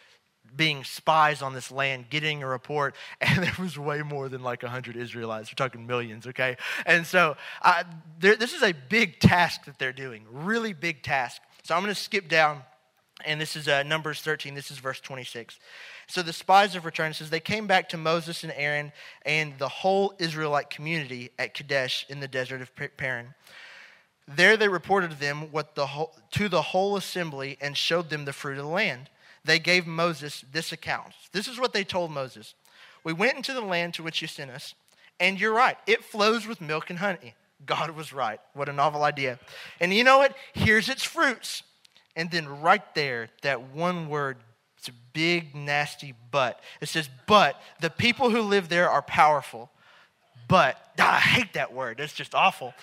being 0.54 0.84
spies 0.84 1.40
on 1.40 1.54
this 1.54 1.70
land, 1.70 2.10
getting 2.10 2.42
a 2.42 2.46
report, 2.46 2.94
and 3.20 3.42
there 3.42 3.54
was 3.58 3.78
way 3.78 4.02
more 4.02 4.28
than 4.28 4.42
like 4.42 4.62
100 4.62 4.96
Israelites. 4.96 5.50
We're 5.50 5.66
talking 5.66 5.86
millions, 5.86 6.26
okay? 6.26 6.56
And 6.86 7.06
so 7.06 7.36
uh, 7.62 7.84
this 8.18 8.52
is 8.52 8.62
a 8.62 8.72
big 8.72 9.18
task 9.18 9.64
that 9.64 9.78
they're 9.78 9.92
doing, 9.92 10.24
really 10.30 10.72
big 10.72 11.02
task. 11.02 11.40
So 11.64 11.74
I'm 11.74 11.82
going 11.82 11.94
to 11.94 12.00
skip 12.00 12.28
down, 12.28 12.62
and 13.24 13.40
this 13.40 13.56
is 13.56 13.68
uh, 13.68 13.82
Numbers 13.84 14.20
13. 14.20 14.54
This 14.54 14.70
is 14.70 14.78
verse 14.78 15.00
26. 15.00 15.58
So 16.06 16.22
the 16.22 16.32
spies 16.32 16.74
have 16.74 16.84
returned. 16.84 17.14
It 17.14 17.18
says 17.18 17.30
they 17.30 17.40
came 17.40 17.66
back 17.66 17.88
to 17.90 17.96
Moses 17.96 18.44
and 18.44 18.52
Aaron 18.56 18.92
and 19.24 19.58
the 19.58 19.68
whole 19.68 20.14
Israelite 20.18 20.70
community 20.70 21.30
at 21.38 21.54
Kadesh 21.54 22.06
in 22.08 22.20
the 22.20 22.28
desert 22.28 22.60
of 22.60 22.70
Paran. 22.96 23.34
There 24.28 24.56
they 24.56 24.68
reported 24.68 25.10
to 25.10 25.18
them 25.18 25.52
what 25.52 25.74
the 25.74 25.86
whole, 25.86 26.14
to 26.32 26.48
the 26.48 26.62
whole 26.62 26.96
assembly 26.96 27.58
and 27.60 27.76
showed 27.76 28.10
them 28.10 28.24
the 28.24 28.32
fruit 28.32 28.58
of 28.58 28.64
the 28.64 28.70
land 28.70 29.10
they 29.44 29.58
gave 29.58 29.86
Moses 29.86 30.44
this 30.52 30.72
account. 30.72 31.12
This 31.32 31.48
is 31.48 31.58
what 31.58 31.72
they 31.72 31.84
told 31.84 32.10
Moses 32.10 32.54
We 33.04 33.12
went 33.12 33.36
into 33.36 33.52
the 33.52 33.60
land 33.60 33.94
to 33.94 34.02
which 34.02 34.22
you 34.22 34.28
sent 34.28 34.50
us, 34.50 34.74
and 35.18 35.40
you're 35.40 35.54
right, 35.54 35.76
it 35.86 36.04
flows 36.04 36.46
with 36.46 36.60
milk 36.60 36.90
and 36.90 36.98
honey. 36.98 37.34
God 37.64 37.90
was 37.90 38.12
right. 38.12 38.40
What 38.54 38.68
a 38.68 38.72
novel 38.72 39.04
idea. 39.04 39.38
And 39.80 39.94
you 39.94 40.02
know 40.02 40.18
what? 40.18 40.36
Here's 40.52 40.88
its 40.88 41.04
fruits. 41.04 41.62
And 42.16 42.30
then 42.30 42.60
right 42.60 42.82
there, 42.94 43.30
that 43.42 43.70
one 43.70 44.08
word, 44.08 44.38
it's 44.82 44.88
a 44.88 45.00
big, 45.12 45.54
nasty 45.54 46.12
but. 46.32 46.58
It 46.80 46.88
says, 46.88 47.08
But 47.28 47.62
the 47.80 47.88
people 47.88 48.30
who 48.30 48.40
live 48.40 48.68
there 48.68 48.90
are 48.90 49.00
powerful. 49.00 49.70
But, 50.48 50.76
I 50.98 51.20
hate 51.20 51.52
that 51.52 51.72
word. 51.72 52.00
It's 52.00 52.12
just 52.12 52.34
awful. 52.34 52.74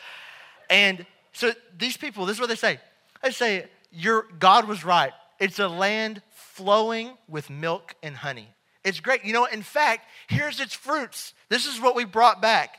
And 0.70 1.06
so 1.34 1.52
these 1.78 1.98
people, 1.98 2.26
this 2.26 2.38
is 2.38 2.40
what 2.40 2.48
they 2.48 2.56
say. 2.56 2.80
They 3.22 3.32
say, 3.32 3.66
Your 3.92 4.28
God 4.40 4.66
was 4.66 4.86
right. 4.86 5.12
It's 5.42 5.60
a 5.60 5.68
land 5.68 6.22
flowing 6.30 7.18
with 7.28 7.50
milk 7.50 7.96
and 8.02 8.16
honey. 8.16 8.48
It's 8.86 9.02
great. 9.02 9.26
You 9.26 9.34
know, 9.34 9.44
in 9.44 9.62
fact, 9.62 10.08
here's 10.30 10.62
its 10.62 10.74
fruits. 10.74 11.34
This 11.50 11.66
is 11.66 11.82
what 11.82 11.98
we 11.98 12.06
brought 12.06 12.42
back. 12.42 12.78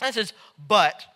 It 0.00 0.14
says, 0.14 0.32
but 0.68 1.06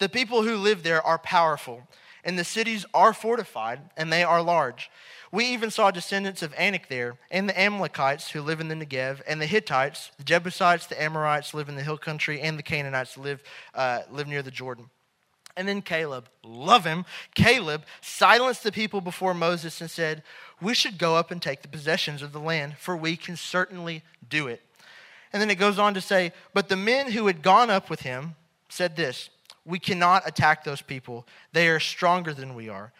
the 0.00 0.08
people 0.08 0.42
who 0.42 0.56
live 0.56 0.82
there 0.82 1.06
are 1.06 1.18
powerful, 1.18 1.86
and 2.24 2.36
the 2.36 2.44
cities 2.44 2.84
are 2.92 3.12
fortified, 3.12 3.80
and 3.96 4.12
they 4.12 4.24
are 4.24 4.42
large. 4.42 4.90
We 5.32 5.46
even 5.46 5.70
saw 5.70 5.90
descendants 5.90 6.42
of 6.42 6.52
Anak 6.56 6.88
there, 6.88 7.16
and 7.30 7.48
the 7.48 7.58
Amalekites 7.60 8.30
who 8.30 8.42
live 8.42 8.60
in 8.60 8.68
the 8.68 8.74
Negev, 8.74 9.20
and 9.28 9.40
the 9.40 9.46
Hittites, 9.46 10.10
the 10.18 10.24
Jebusites, 10.24 10.86
the 10.86 11.00
Amorites 11.00 11.54
live 11.54 11.68
in 11.68 11.76
the 11.76 11.84
hill 11.84 11.98
country, 11.98 12.40
and 12.40 12.58
the 12.58 12.64
Canaanites 12.64 13.16
live, 13.16 13.42
uh, 13.74 14.00
live 14.10 14.26
near 14.26 14.42
the 14.42 14.50
Jordan. 14.50 14.90
And 15.56 15.68
then 15.68 15.82
Caleb, 15.82 16.28
love 16.42 16.84
him, 16.84 17.04
Caleb 17.34 17.84
silenced 18.00 18.64
the 18.64 18.72
people 18.72 19.00
before 19.00 19.34
Moses 19.34 19.80
and 19.80 19.90
said, 19.90 20.22
We 20.60 20.74
should 20.74 20.98
go 20.98 21.16
up 21.16 21.30
and 21.30 21.40
take 21.40 21.62
the 21.62 21.68
possessions 21.68 22.22
of 22.22 22.32
the 22.32 22.40
land, 22.40 22.76
for 22.78 22.96
we 22.96 23.16
can 23.16 23.36
certainly 23.36 24.02
do 24.28 24.48
it. 24.48 24.62
And 25.32 25.40
then 25.40 25.50
it 25.50 25.56
goes 25.56 25.78
on 25.78 25.94
to 25.94 26.00
say, 26.00 26.32
But 26.54 26.68
the 26.68 26.76
men 26.76 27.12
who 27.12 27.26
had 27.26 27.42
gone 27.42 27.70
up 27.70 27.88
with 27.88 28.00
him 28.00 28.34
said 28.68 28.96
this 28.96 29.30
We 29.64 29.78
cannot 29.78 30.26
attack 30.26 30.64
those 30.64 30.82
people, 30.82 31.26
they 31.52 31.68
are 31.68 31.80
stronger 31.80 32.34
than 32.34 32.54
we 32.54 32.68
are. 32.68 32.92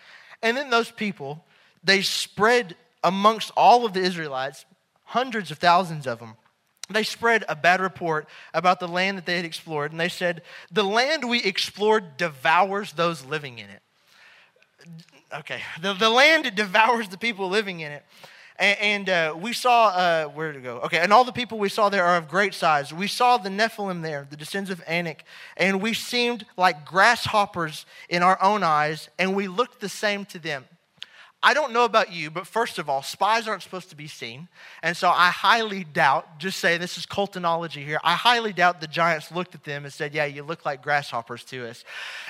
And 0.42 0.56
then 0.56 0.70
those 0.70 0.90
people, 0.90 1.44
they 1.82 2.02
spread 2.02 2.76
amongst 3.02 3.50
all 3.56 3.86
of 3.86 3.92
the 3.92 4.00
Israelites, 4.00 4.64
hundreds 5.04 5.50
of 5.50 5.58
thousands 5.58 6.06
of 6.06 6.18
them 6.18 6.36
they 6.90 7.04
spread 7.04 7.44
a 7.48 7.56
bad 7.56 7.80
report 7.80 8.28
about 8.52 8.80
the 8.80 8.88
land 8.88 9.16
that 9.16 9.26
they 9.26 9.36
had 9.36 9.44
explored, 9.44 9.92
and 9.92 10.00
they 10.00 10.08
said, 10.08 10.42
The 10.70 10.84
land 10.84 11.28
we 11.28 11.42
explored 11.42 12.16
devours 12.16 12.92
those 12.92 13.24
living 13.24 13.58
in 13.58 13.70
it. 13.70 13.82
Okay, 15.38 15.62
the, 15.80 15.94
the 15.94 16.10
land 16.10 16.52
devours 16.54 17.08
the 17.08 17.18
people 17.18 17.48
living 17.48 17.80
in 17.80 17.92
it. 17.92 18.04
And, 18.58 18.78
and 18.80 19.08
uh, 19.08 19.34
we 19.38 19.52
saw, 19.52 19.88
uh, 19.88 20.24
where 20.26 20.52
to 20.52 20.60
go? 20.60 20.78
Okay, 20.80 20.98
and 20.98 21.12
all 21.12 21.24
the 21.24 21.32
people 21.32 21.58
we 21.58 21.68
saw 21.68 21.88
there 21.88 22.04
are 22.04 22.16
of 22.16 22.28
great 22.28 22.54
size. 22.54 22.92
We 22.92 23.06
saw 23.06 23.38
the 23.38 23.48
Nephilim 23.48 24.02
there, 24.02 24.26
the 24.28 24.36
descendants 24.36 24.80
of 24.80 24.84
Anak, 24.86 25.24
and 25.56 25.80
we 25.80 25.94
seemed 25.94 26.44
like 26.56 26.84
grasshoppers 26.84 27.86
in 28.08 28.22
our 28.22 28.42
own 28.42 28.62
eyes, 28.62 29.08
and 29.18 29.34
we 29.36 29.48
looked 29.48 29.80
the 29.80 29.88
same 29.88 30.24
to 30.26 30.38
them. 30.38 30.64
I 31.42 31.54
don't 31.54 31.72
know 31.72 31.84
about 31.84 32.12
you, 32.12 32.30
but 32.30 32.46
first 32.46 32.78
of 32.78 32.90
all, 32.90 33.02
spies 33.02 33.48
aren't 33.48 33.62
supposed 33.62 33.88
to 33.90 33.96
be 33.96 34.08
seen. 34.08 34.48
And 34.82 34.94
so 34.94 35.08
I 35.08 35.30
highly 35.30 35.84
doubt, 35.84 36.38
just 36.38 36.60
say 36.60 36.76
this 36.76 36.98
is 36.98 37.06
Coltonology 37.06 37.84
here, 37.84 37.98
I 38.04 38.14
highly 38.14 38.52
doubt 38.52 38.82
the 38.82 38.86
giants 38.86 39.32
looked 39.32 39.54
at 39.54 39.64
them 39.64 39.84
and 39.84 39.92
said, 39.92 40.14
Yeah, 40.14 40.26
you 40.26 40.42
look 40.42 40.66
like 40.66 40.82
grasshoppers 40.82 41.42
to 41.44 41.66
us. 41.68 41.84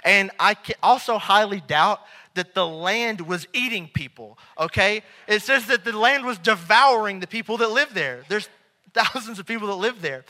And 0.05 0.31
I 0.39 0.57
also 0.81 1.19
highly 1.19 1.61
doubt 1.61 2.01
that 2.35 2.55
the 2.55 2.67
land 2.67 3.23
was 3.23 3.49
eating 3.53 3.91
people, 3.93 4.39
okay? 4.57 5.03
It 5.27 5.43
says 5.43 5.67
that 5.67 5.85
the 5.85 5.97
land 5.97 6.25
was 6.25 6.39
devouring 6.39 7.19
the 7.19 7.27
people 7.27 7.57
that 7.57 7.71
live 7.73 7.93
there. 7.93 8.23
There's 8.29 8.49
thousands 8.95 9.41
of 9.41 9.47
people 9.47 9.67
that 9.69 9.75
live 9.75 10.03
there. 10.03 10.25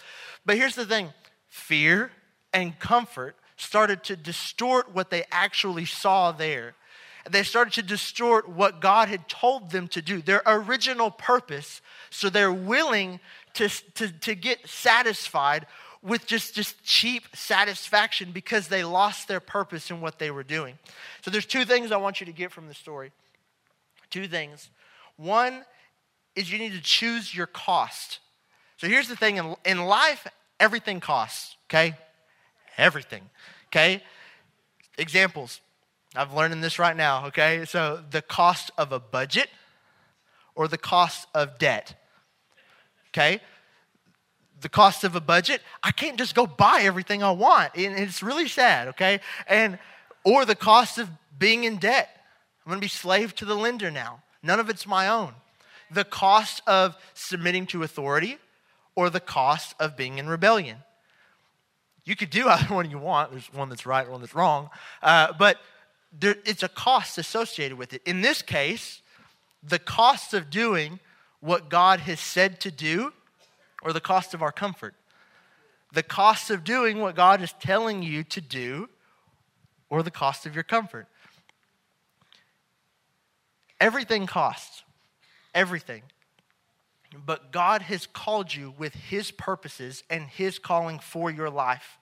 But 0.47 0.57
here's 0.57 0.75
the 0.75 0.87
thing 0.87 1.12
fear 1.51 2.12
and 2.55 2.79
comfort 2.79 3.37
started 3.57 4.03
to 4.05 4.16
distort 4.16 4.95
what 4.95 5.11
they 5.11 5.25
actually 5.31 5.85
saw 5.85 6.33
there 6.33 6.75
they 7.33 7.43
started 7.43 7.73
to 7.75 7.83
distort 7.83 8.49
what 8.49 8.81
God 8.81 9.09
had 9.09 9.29
told 9.29 9.71
them 9.71 9.88
to 9.88 10.03
do, 10.03 10.23
their 10.23 10.43
original 10.47 11.11
purpose. 11.11 11.81
So 12.11 12.31
they're 12.31 12.53
willing 12.53 13.21
to, 13.55 13.69
to, 13.95 14.09
to 14.21 14.35
get 14.35 14.69
satisfied 14.69 15.66
with 16.03 16.27
just, 16.27 16.55
just 16.55 16.83
cheap 16.83 17.25
satisfaction 17.35 18.33
because 18.33 18.69
they 18.69 18.85
lost 18.85 19.29
their 19.29 19.40
purpose 19.40 19.90
in 19.90 20.01
what 20.01 20.19
they 20.19 20.31
were 20.31 20.43
doing. 20.43 20.79
So 21.23 21.31
there's 21.31 21.47
two 21.47 21.64
things 21.64 21.93
I 21.93 21.99
want 21.99 22.21
you 22.21 22.27
to 22.27 22.33
get 22.33 22.53
from 22.53 22.69
the 22.69 22.75
story. 22.75 23.12
Two 24.09 24.27
things. 24.27 24.71
One 25.16 25.64
is 26.35 26.51
you 26.51 26.59
need 26.59 26.73
to 26.73 26.81
choose 26.81 27.35
your 27.35 27.47
cost. 27.47 28.21
So 28.79 28.87
here's 28.87 29.09
the 29.09 29.16
thing 29.16 29.37
in, 29.37 29.55
in 29.66 29.85
life, 29.85 30.27
everything 30.59 31.01
costs, 31.01 31.57
okay? 31.69 31.95
Everything, 32.79 33.29
okay? 33.66 34.03
Examples 34.97 35.61
I'm 36.16 36.35
learning 36.35 36.61
this 36.61 36.79
right 36.79 36.96
now, 36.96 37.27
okay? 37.27 37.64
So 37.64 38.03
the 38.11 38.23
cost 38.23 38.70
of 38.77 38.92
a 38.92 38.99
budget 38.99 39.49
or 40.55 40.66
the 40.66 40.79
cost 40.79 41.29
of 41.35 41.59
debt, 41.59 41.94
okay? 43.09 43.40
The 44.61 44.68
cost 44.68 45.05
of 45.05 45.14
a 45.14 45.20
budget, 45.20 45.62
I 45.83 45.92
can't 45.92 46.18
just 46.18 46.35
go 46.35 46.46
buy 46.46 46.81
everything 46.83 47.23
I 47.23 47.31
want. 47.31 47.77
And 47.77 47.99
it's 47.99 48.23
really 48.23 48.49
sad, 48.49 48.88
okay? 48.88 49.20
And 49.46 49.79
or 50.25 50.44
the 50.44 50.57
cost 50.57 50.99
of 50.99 51.09
being 51.38 51.64
in 51.64 51.77
debt. 51.77 52.09
I'm 52.64 52.70
gonna 52.70 52.81
be 52.81 52.88
slave 52.88 53.35
to 53.37 53.45
the 53.45 53.55
lender 53.55 53.91
now. 53.91 54.22
None 54.43 54.61
of 54.61 54.68
it's 54.68 54.87
my 54.87 55.09
own. 55.09 55.35
The 55.91 56.05
cost 56.05 56.62
of 56.66 56.97
submitting 57.14 57.66
to 57.68 57.82
authority 57.82 58.39
or 58.95 59.11
the 59.11 59.20
cost 59.20 59.74
of 59.80 59.97
being 59.97 60.18
in 60.18 60.28
rebellion. 60.28 60.78
You 62.05 62.16
could 62.16 62.30
do 62.30 62.49
either 62.49 62.74
one 62.74 62.91
you 62.91 62.99
want. 62.99 63.30
There's 63.30 63.53
one 63.53 63.68
that's 63.68 63.87
right, 63.87 64.09
one 64.11 64.20
that's 64.20 64.35
wrong. 64.35 64.70
Uh, 65.03 65.32
but 65.39 65.59
there, 66.13 66.37
it's 66.45 66.63
a 66.63 66.69
cost 66.69 67.19
associated 67.19 67.79
with 67.79 67.93
it. 67.93 68.03
In 68.05 68.21
this 68.21 68.43
case, 68.43 69.03
the 69.63 69.79
cost 69.79 70.35
of 70.35 70.51
doing 70.51 70.99
what 71.41 71.69
God 71.69 72.01
has 72.01 72.21
said 72.21 72.61
to 72.61 72.71
do, 72.71 73.13
or 73.83 73.93
the 73.93 74.01
cost 74.01 74.35
of 74.35 74.43
our 74.43 74.53
comfort. 74.53 74.95
The 75.93 76.03
cost 76.03 76.51
of 76.51 76.65
doing 76.65 77.01
what 77.01 77.17
God 77.17 77.43
is 77.43 77.55
telling 77.55 78.03
you 78.03 78.23
to 78.25 78.41
do, 78.41 78.89
or 79.89 80.03
the 80.03 80.11
cost 80.11 80.47
of 80.47 80.55
your 80.55 80.65
comfort. 80.65 81.07
Everything 83.81 84.27
costs. 84.27 84.83
Everything. 85.55 86.03
But 87.27 87.51
God 87.51 87.83
has 87.83 88.07
called 88.07 88.55
you 88.55 88.75
with 88.79 88.95
His 88.95 89.31
purposes 89.31 90.05
and 90.11 90.25
His 90.25 90.59
calling 90.59 90.99
for 90.99 91.31
your 91.31 91.51
life. 91.51 91.99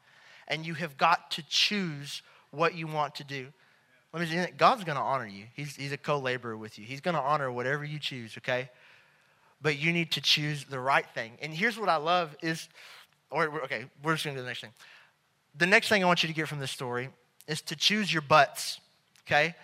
And 0.49 0.67
you 0.67 0.75
have 0.75 0.99
got 0.99 1.31
to 1.33 1.43
choose 1.49 2.23
what 2.51 2.75
you 2.75 2.87
want 2.87 3.15
to 3.17 3.25
do. 3.25 3.49
Let 4.13 4.29
me 4.29 4.47
God's 4.57 4.85
going 4.85 4.97
to 4.97 5.03
honor 5.03 5.27
you. 5.27 5.45
He's, 5.55 5.77
he's 5.77 5.93
a 5.93 5.99
co 5.99 6.19
laborer 6.19 6.57
with 6.57 6.79
you. 6.79 6.85
He's 6.85 7.01
going 7.01 7.15
to 7.15 7.21
honor 7.21 7.53
whatever 7.53 7.85
you 7.85 7.99
choose, 7.99 8.37
okay? 8.39 8.71
But 9.61 9.79
you 9.79 9.93
need 9.93 10.13
to 10.13 10.21
choose 10.21 10.65
the 10.65 10.81
right 10.81 11.07
thing. 11.15 11.33
And 11.43 11.53
here's 11.53 11.79
what 11.79 11.89
I 11.89 11.97
love 11.97 12.35
is, 12.43 12.69
or 13.31 13.63
okay, 13.65 13.85
we're 14.03 14.15
just 14.15 14.25
going 14.25 14.37
to 14.37 14.41
do 14.41 14.45
the 14.45 14.49
next 14.49 14.61
thing. 14.61 14.73
The 15.57 15.67
next 15.67 15.89
thing 15.89 16.03
I 16.03 16.07
want 16.07 16.23
you 16.23 16.29
to 16.29 16.35
get 16.35 16.49
from 16.49 16.59
this 16.59 16.71
story 16.71 17.11
is 17.47 17.61
to 17.63 17.77
choose 17.77 18.13
your 18.13 18.23
butts, 18.23 18.81
okay? 19.27 19.55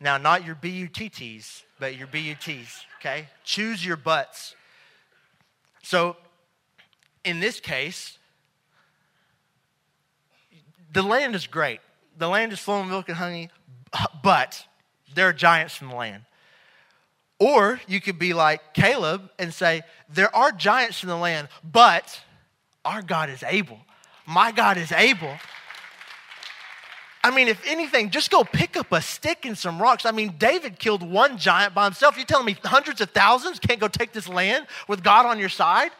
Now, 0.00 0.16
not 0.18 0.44
your 0.44 0.56
B-U-T-T's, 0.56 1.62
but 1.78 1.96
your 1.96 2.06
B-U-T's, 2.08 2.84
okay? 3.00 3.28
Choose 3.44 3.84
your 3.84 3.96
butts. 3.96 4.56
So, 5.82 6.16
in 7.24 7.38
this 7.38 7.60
case, 7.60 8.18
the 10.92 11.02
land 11.02 11.34
is 11.34 11.46
great. 11.46 11.80
The 12.18 12.28
land 12.28 12.52
is 12.52 12.58
flowing 12.58 12.88
milk 12.88 13.08
and 13.08 13.16
honey, 13.16 13.50
but 14.22 14.64
there 15.14 15.28
are 15.28 15.32
giants 15.32 15.80
in 15.80 15.88
the 15.88 15.94
land. 15.94 16.24
Or 17.38 17.80
you 17.88 18.00
could 18.00 18.18
be 18.18 18.34
like 18.34 18.72
Caleb 18.72 19.30
and 19.38 19.52
say, 19.52 19.82
There 20.08 20.34
are 20.34 20.52
giants 20.52 21.02
in 21.02 21.08
the 21.08 21.16
land, 21.16 21.48
but 21.64 22.20
our 22.84 23.02
God 23.02 23.30
is 23.30 23.42
able. 23.42 23.80
My 24.26 24.52
God 24.52 24.76
is 24.76 24.92
able. 24.92 25.36
I 27.24 27.30
mean, 27.30 27.46
if 27.46 27.60
anything, 27.66 28.10
just 28.10 28.30
go 28.30 28.42
pick 28.42 28.76
up 28.76 28.90
a 28.90 29.00
stick 29.00 29.44
and 29.44 29.56
some 29.56 29.80
rocks. 29.80 30.04
I 30.04 30.10
mean, 30.10 30.34
David 30.38 30.78
killed 30.78 31.08
one 31.08 31.38
giant 31.38 31.72
by 31.72 31.84
himself. 31.84 32.18
You 32.18 32.24
telling 32.24 32.46
me 32.46 32.56
hundreds 32.64 33.00
of 33.00 33.10
thousands 33.10 33.60
can't 33.60 33.78
go 33.78 33.86
take 33.86 34.12
this 34.12 34.28
land 34.28 34.66
with 34.88 35.04
God 35.04 35.26
on 35.26 35.38
your 35.38 35.48
side? 35.48 35.92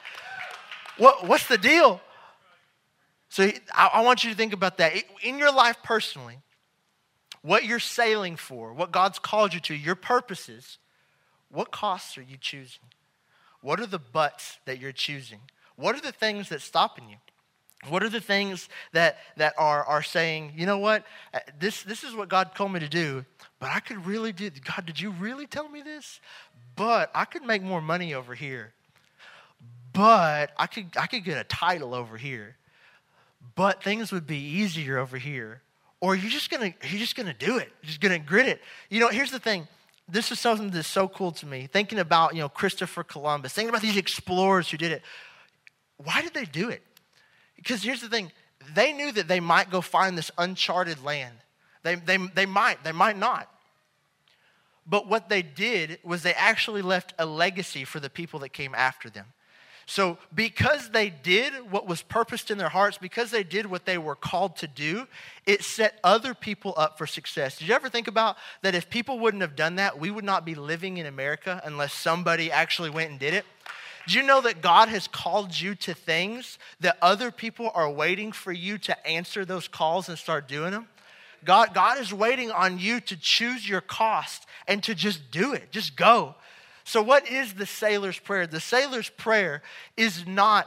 What, 0.98 1.26
what's 1.26 1.46
the 1.46 1.58
deal? 1.58 2.00
So 3.28 3.50
I, 3.72 3.90
I 3.94 4.00
want 4.02 4.24
you 4.24 4.30
to 4.30 4.36
think 4.36 4.52
about 4.52 4.78
that. 4.78 4.94
In 5.22 5.38
your 5.38 5.52
life 5.52 5.76
personally, 5.84 6.38
what 7.42 7.64
you're 7.64 7.80
sailing 7.80 8.36
for, 8.36 8.72
what 8.72 8.92
God's 8.92 9.18
called 9.18 9.52
you 9.52 9.60
to, 9.60 9.74
your 9.74 9.94
purposes, 9.96 10.78
what 11.50 11.70
costs 11.70 12.16
are 12.16 12.22
you 12.22 12.36
choosing? 12.40 12.84
What 13.60 13.80
are 13.80 13.86
the 13.86 13.98
buts 13.98 14.58
that 14.64 14.80
you're 14.80 14.92
choosing? 14.92 15.40
What 15.76 15.94
are 15.96 16.00
the 16.00 16.12
things 16.12 16.48
that's 16.48 16.64
stopping 16.64 17.08
you? 17.08 17.16
What 17.88 18.04
are 18.04 18.08
the 18.08 18.20
things 18.20 18.68
that, 18.92 19.18
that 19.36 19.54
are, 19.58 19.84
are 19.84 20.02
saying, 20.02 20.52
you 20.56 20.66
know 20.66 20.78
what, 20.78 21.04
uh, 21.34 21.40
this, 21.58 21.82
this 21.82 22.04
is 22.04 22.14
what 22.14 22.28
God 22.28 22.54
told 22.54 22.72
me 22.72 22.78
to 22.78 22.88
do, 22.88 23.24
but 23.58 23.70
I 23.70 23.80
could 23.80 24.06
really 24.06 24.32
do, 24.32 24.50
God, 24.50 24.86
did 24.86 25.00
you 25.00 25.10
really 25.10 25.48
tell 25.48 25.68
me 25.68 25.82
this? 25.82 26.20
But 26.76 27.10
I 27.12 27.24
could 27.24 27.42
make 27.42 27.62
more 27.62 27.80
money 27.80 28.14
over 28.14 28.34
here. 28.34 28.72
But 29.92 30.52
I 30.56 30.68
could, 30.68 30.96
I 30.96 31.06
could 31.06 31.24
get 31.24 31.38
a 31.38 31.44
title 31.44 31.92
over 31.92 32.16
here. 32.16 32.56
But 33.56 33.82
things 33.82 34.12
would 34.12 34.26
be 34.26 34.38
easier 34.38 34.98
over 34.98 35.18
here. 35.18 35.62
Or 36.02 36.16
you're 36.16 36.32
just 36.32 36.50
gonna, 36.50 36.74
you're 36.82 36.98
just 36.98 37.14
gonna 37.14 37.32
do 37.32 37.58
it. 37.58 37.72
Just 37.84 38.00
gonna 38.00 38.18
grit 38.18 38.46
it. 38.46 38.60
You 38.90 38.98
know, 38.98 39.08
here's 39.08 39.30
the 39.30 39.38
thing. 39.38 39.68
This 40.08 40.32
is 40.32 40.40
something 40.40 40.70
that's 40.70 40.88
so 40.88 41.06
cool 41.06 41.30
to 41.30 41.46
me. 41.46 41.68
Thinking 41.72 42.00
about, 42.00 42.34
you 42.34 42.40
know, 42.40 42.48
Christopher 42.48 43.04
Columbus, 43.04 43.52
thinking 43.52 43.68
about 43.68 43.82
these 43.82 43.96
explorers 43.96 44.68
who 44.68 44.76
did 44.76 44.90
it. 44.90 45.02
Why 45.98 46.20
did 46.20 46.34
they 46.34 46.44
do 46.44 46.70
it? 46.70 46.82
Because 47.54 47.84
here's 47.84 48.00
the 48.00 48.08
thing 48.08 48.32
they 48.74 48.92
knew 48.92 49.12
that 49.12 49.28
they 49.28 49.38
might 49.38 49.70
go 49.70 49.80
find 49.80 50.18
this 50.18 50.32
uncharted 50.36 51.04
land. 51.04 51.36
They, 51.84 51.94
they, 51.94 52.16
they 52.34 52.46
might, 52.46 52.82
they 52.82 52.92
might 52.92 53.16
not. 53.16 53.48
But 54.84 55.06
what 55.06 55.28
they 55.28 55.42
did 55.42 56.00
was 56.02 56.24
they 56.24 56.34
actually 56.34 56.82
left 56.82 57.14
a 57.16 57.26
legacy 57.26 57.84
for 57.84 58.00
the 58.00 58.10
people 58.10 58.40
that 58.40 58.48
came 58.48 58.74
after 58.74 59.08
them. 59.08 59.26
So, 59.92 60.16
because 60.34 60.88
they 60.88 61.10
did 61.10 61.70
what 61.70 61.86
was 61.86 62.00
purposed 62.00 62.50
in 62.50 62.56
their 62.56 62.70
hearts, 62.70 62.96
because 62.96 63.30
they 63.30 63.42
did 63.42 63.66
what 63.66 63.84
they 63.84 63.98
were 63.98 64.16
called 64.16 64.56
to 64.56 64.66
do, 64.66 65.06
it 65.44 65.62
set 65.62 66.00
other 66.02 66.32
people 66.32 66.72
up 66.78 66.96
for 66.96 67.06
success. 67.06 67.58
Did 67.58 67.68
you 67.68 67.74
ever 67.74 67.90
think 67.90 68.08
about 68.08 68.38
that 68.62 68.74
if 68.74 68.88
people 68.88 69.18
wouldn't 69.18 69.42
have 69.42 69.54
done 69.54 69.74
that, 69.74 70.00
we 70.00 70.10
would 70.10 70.24
not 70.24 70.46
be 70.46 70.54
living 70.54 70.96
in 70.96 71.04
America 71.04 71.60
unless 71.62 71.92
somebody 71.92 72.50
actually 72.50 72.88
went 72.88 73.10
and 73.10 73.20
did 73.20 73.34
it? 73.34 73.44
Do 74.08 74.16
you 74.16 74.22
know 74.22 74.40
that 74.40 74.62
God 74.62 74.88
has 74.88 75.08
called 75.08 75.60
you 75.60 75.74
to 75.74 75.92
things 75.92 76.58
that 76.80 76.96
other 77.02 77.30
people 77.30 77.70
are 77.74 77.90
waiting 77.90 78.32
for 78.32 78.50
you 78.50 78.78
to 78.78 79.06
answer 79.06 79.44
those 79.44 79.68
calls 79.68 80.08
and 80.08 80.16
start 80.16 80.48
doing 80.48 80.70
them? 80.70 80.88
God, 81.44 81.74
God 81.74 82.00
is 82.00 82.14
waiting 82.14 82.50
on 82.50 82.78
you 82.78 82.98
to 83.00 83.16
choose 83.18 83.68
your 83.68 83.82
cost 83.82 84.46
and 84.66 84.82
to 84.84 84.94
just 84.94 85.30
do 85.30 85.52
it, 85.52 85.70
just 85.70 85.96
go. 85.96 86.34
So, 86.84 87.02
what 87.02 87.28
is 87.28 87.54
the 87.54 87.66
sailor's 87.66 88.18
prayer? 88.18 88.46
The 88.46 88.60
sailor's 88.60 89.08
prayer 89.08 89.62
is 89.96 90.26
not, 90.26 90.66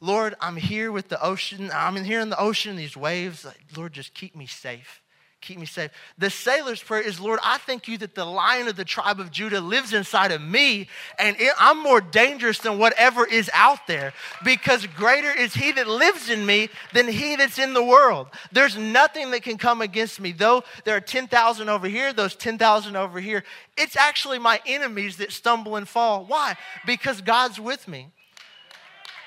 Lord, 0.00 0.34
I'm 0.40 0.56
here 0.56 0.92
with 0.92 1.08
the 1.08 1.22
ocean, 1.22 1.70
I'm 1.72 1.96
in 1.96 2.04
here 2.04 2.20
in 2.20 2.30
the 2.30 2.40
ocean, 2.40 2.76
these 2.76 2.96
waves. 2.96 3.46
Lord, 3.76 3.92
just 3.92 4.14
keep 4.14 4.36
me 4.36 4.46
safe 4.46 5.02
keep 5.46 5.58
me 5.58 5.66
safe. 5.66 5.90
The 6.18 6.28
sailor's 6.30 6.82
prayer 6.82 7.00
is, 7.00 7.20
Lord, 7.20 7.38
I 7.42 7.58
thank 7.58 7.88
you 7.88 7.96
that 7.98 8.14
the 8.14 8.24
lion 8.24 8.68
of 8.68 8.76
the 8.76 8.84
tribe 8.84 9.20
of 9.20 9.30
Judah 9.30 9.60
lives 9.60 9.92
inside 9.92 10.32
of 10.32 10.42
me, 10.42 10.88
and 11.18 11.36
I'm 11.58 11.82
more 11.82 12.00
dangerous 12.00 12.58
than 12.58 12.78
whatever 12.78 13.24
is 13.24 13.50
out 13.54 13.86
there 13.86 14.12
because 14.44 14.86
greater 14.86 15.30
is 15.30 15.54
he 15.54 15.72
that 15.72 15.86
lives 15.86 16.28
in 16.28 16.44
me 16.44 16.68
than 16.92 17.08
he 17.08 17.36
that's 17.36 17.58
in 17.58 17.74
the 17.74 17.84
world. 17.84 18.28
There's 18.52 18.76
nothing 18.76 19.30
that 19.30 19.42
can 19.42 19.56
come 19.56 19.80
against 19.80 20.20
me. 20.20 20.32
Though 20.32 20.64
there 20.84 20.96
are 20.96 21.00
10,000 21.00 21.68
over 21.68 21.88
here, 21.88 22.12
those 22.12 22.34
10,000 22.34 22.96
over 22.96 23.20
here, 23.20 23.44
it's 23.76 23.96
actually 23.96 24.38
my 24.38 24.60
enemies 24.66 25.18
that 25.18 25.32
stumble 25.32 25.76
and 25.76 25.88
fall. 25.88 26.24
Why? 26.24 26.56
Because 26.84 27.20
God's 27.20 27.60
with 27.60 27.86
me. 27.86 28.08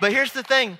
But 0.02 0.12
here's 0.12 0.34
the 0.34 0.44
thing 0.44 0.78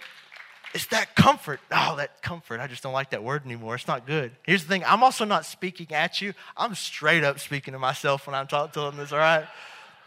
it's 0.74 0.86
that 0.88 1.16
comfort. 1.16 1.60
Oh, 1.72 1.96
that 1.98 2.22
comfort. 2.22 2.60
I 2.60 2.68
just 2.68 2.84
don't 2.84 2.94
like 2.94 3.10
that 3.12 3.24
word 3.24 3.46
anymore. 3.46 3.76
It's 3.76 3.88
not 3.88 4.06
good. 4.06 4.32
Here's 4.44 4.64
the 4.64 4.70
thing 4.70 4.84
I'm 4.86 5.04
also 5.04 5.26
not 5.26 5.46
speaking 5.46 5.92
at 5.94 6.22
you. 6.22 6.34
I'm 6.56 6.76
straight 6.76 7.24
up 7.24 7.40
speaking 7.40 7.72
to 7.74 7.80
myself 7.80 8.28
when 8.28 8.36
I'm 8.36 8.48
talking 8.48 8.74
to 8.74 8.82
them 8.82 8.98
this, 8.98 9.12
all 9.12 9.20
right? 9.20 9.46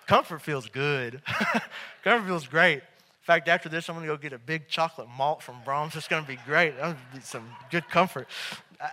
Comfort 0.07 0.41
feels 0.41 0.69
good. 0.69 1.23
comfort 2.05 2.27
feels 2.27 2.47
great. 2.47 2.77
In 2.77 3.27
fact, 3.27 3.49
after 3.49 3.69
this, 3.69 3.89
I'm 3.89 3.97
going 3.97 4.07
to 4.07 4.13
go 4.13 4.17
get 4.17 4.33
a 4.33 4.39
big 4.39 4.69
chocolate 4.69 5.09
malt 5.17 5.43
from 5.43 5.57
Braum's. 5.65 5.95
It's 5.97 6.09
going 6.09 6.23
to 6.23 6.29
be 6.29 6.39
great. 6.45 6.77
That'll 6.77 6.97
be 7.15 7.21
some 7.21 7.49
good 7.71 7.89
comfort. 7.89 8.29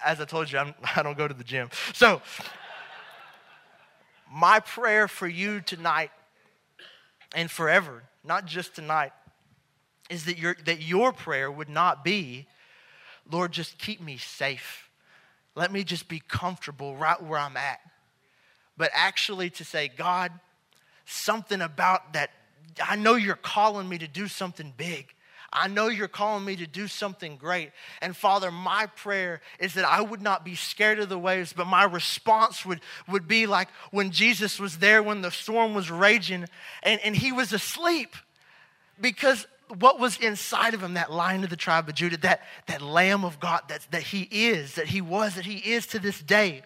As 0.05 0.21
I 0.21 0.25
told 0.25 0.51
you, 0.51 0.59
I'm, 0.59 0.75
I 0.95 1.01
do 1.01 1.09
not 1.09 1.17
go 1.17 1.27
to 1.27 1.33
the 1.33 1.43
gym. 1.43 1.69
So, 1.93 2.21
my 4.31 4.59
prayer 4.59 5.07
for 5.07 5.27
you 5.27 5.61
tonight 5.61 6.11
and 7.33 7.49
forever, 7.49 8.03
not 8.23 8.45
just 8.45 8.75
tonight, 8.75 9.13
is 10.09 10.25
that 10.25 10.37
your, 10.37 10.55
that 10.65 10.81
your 10.81 11.13
prayer 11.13 11.51
would 11.51 11.69
not 11.69 12.03
be, 12.03 12.47
Lord, 13.31 13.51
just 13.51 13.77
keep 13.77 14.01
me 14.01 14.17
safe. 14.17 14.89
Let 15.55 15.71
me 15.71 15.83
just 15.83 16.07
be 16.07 16.21
comfortable 16.27 16.95
right 16.95 17.21
where 17.21 17.39
I'm 17.39 17.57
at. 17.57 17.79
But 18.77 18.91
actually 18.93 19.49
to 19.51 19.65
say, 19.65 19.89
God, 19.89 20.31
something 21.05 21.61
about 21.61 22.13
that, 22.13 22.31
I 22.81 22.95
know 22.95 23.15
you're 23.15 23.35
calling 23.35 23.87
me 23.87 23.97
to 23.97 24.07
do 24.07 24.27
something 24.27 24.73
big. 24.77 25.13
I 25.51 25.67
know 25.67 25.87
you're 25.87 26.07
calling 26.07 26.45
me 26.45 26.55
to 26.57 26.67
do 26.67 26.87
something 26.87 27.35
great. 27.35 27.71
And 28.01 28.15
Father, 28.15 28.51
my 28.51 28.85
prayer 28.85 29.41
is 29.59 29.73
that 29.73 29.85
I 29.85 30.01
would 30.01 30.21
not 30.21 30.45
be 30.45 30.55
scared 30.55 30.99
of 30.99 31.09
the 31.09 31.17
waves, 31.17 31.53
but 31.53 31.65
my 31.65 31.83
response 31.83 32.65
would, 32.65 32.81
would 33.07 33.27
be 33.27 33.47
like 33.47 33.69
when 33.91 34.11
Jesus 34.11 34.59
was 34.59 34.77
there 34.77 35.01
when 35.01 35.21
the 35.21 35.31
storm 35.31 35.73
was 35.73 35.89
raging 35.89 36.45
and, 36.83 37.01
and 37.03 37.15
he 37.15 37.31
was 37.31 37.51
asleep 37.51 38.15
because 39.01 39.47
what 39.77 39.99
was 39.99 40.17
inside 40.17 40.73
of 40.73 40.81
him, 40.81 40.95
that 40.95 41.11
lion 41.11 41.43
of 41.43 41.49
the 41.49 41.55
tribe 41.55 41.87
of 41.87 41.95
Judah, 41.95 42.17
that, 42.17 42.41
that 42.67 42.81
lamb 42.81 43.23
of 43.23 43.39
God 43.39 43.61
that, 43.69 43.87
that 43.91 44.01
he 44.01 44.27
is, 44.31 44.75
that 44.75 44.87
he 44.87 45.01
was, 45.01 45.35
that 45.35 45.45
he 45.45 45.57
is 45.57 45.85
to 45.87 45.99
this 45.99 46.19
day. 46.19 46.63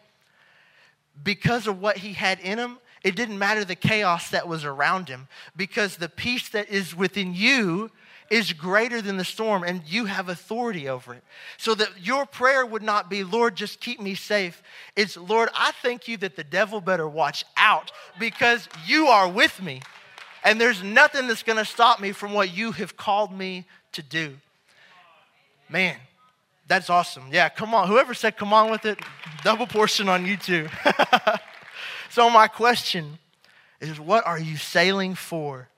Because 1.21 1.67
of 1.67 1.81
what 1.81 1.97
he 1.97 2.13
had 2.13 2.39
in 2.39 2.57
him, 2.57 2.77
it 3.03 3.15
didn't 3.15 3.37
matter 3.37 3.65
the 3.65 3.75
chaos 3.75 4.29
that 4.29 4.47
was 4.47 4.63
around 4.63 5.09
him, 5.09 5.27
because 5.55 5.97
the 5.97 6.07
peace 6.07 6.47
that 6.49 6.69
is 6.69 6.95
within 6.95 7.33
you 7.33 7.91
is 8.29 8.53
greater 8.53 9.01
than 9.01 9.17
the 9.17 9.25
storm, 9.25 9.63
and 9.63 9.83
you 9.85 10.05
have 10.05 10.29
authority 10.29 10.87
over 10.87 11.13
it. 11.13 11.23
So 11.57 11.75
that 11.75 11.89
your 12.01 12.25
prayer 12.25 12.65
would 12.65 12.81
not 12.81 13.09
be, 13.09 13.23
Lord, 13.23 13.55
just 13.55 13.81
keep 13.81 13.99
me 13.99 14.15
safe. 14.15 14.63
It's, 14.95 15.17
Lord, 15.17 15.49
I 15.53 15.71
thank 15.81 16.07
you 16.07 16.15
that 16.17 16.37
the 16.37 16.43
devil 16.43 16.79
better 16.79 17.07
watch 17.07 17.43
out 17.57 17.91
because 18.17 18.69
you 18.87 19.07
are 19.07 19.29
with 19.29 19.61
me 19.61 19.81
and 20.43 20.59
there's 20.59 20.83
nothing 20.83 21.27
that's 21.27 21.43
going 21.43 21.57
to 21.57 21.65
stop 21.65 21.99
me 21.99 22.11
from 22.11 22.33
what 22.33 22.55
you 22.55 22.71
have 22.73 22.97
called 22.97 23.31
me 23.31 23.65
to 23.93 24.01
do. 24.01 24.35
Man, 25.69 25.95
that's 26.67 26.89
awesome. 26.89 27.23
Yeah, 27.31 27.49
come 27.49 27.73
on. 27.73 27.87
Whoever 27.87 28.13
said 28.13 28.37
come 28.37 28.53
on 28.53 28.69
with 28.69 28.85
it, 28.85 28.99
double 29.43 29.67
portion 29.67 30.09
on 30.09 30.25
you 30.25 30.37
too. 30.37 30.67
so, 32.09 32.29
my 32.29 32.47
question 32.47 33.19
is 33.81 33.99
what 33.99 34.25
are 34.25 34.39
you 34.39 34.57
sailing 34.57 35.15
for? 35.15 35.69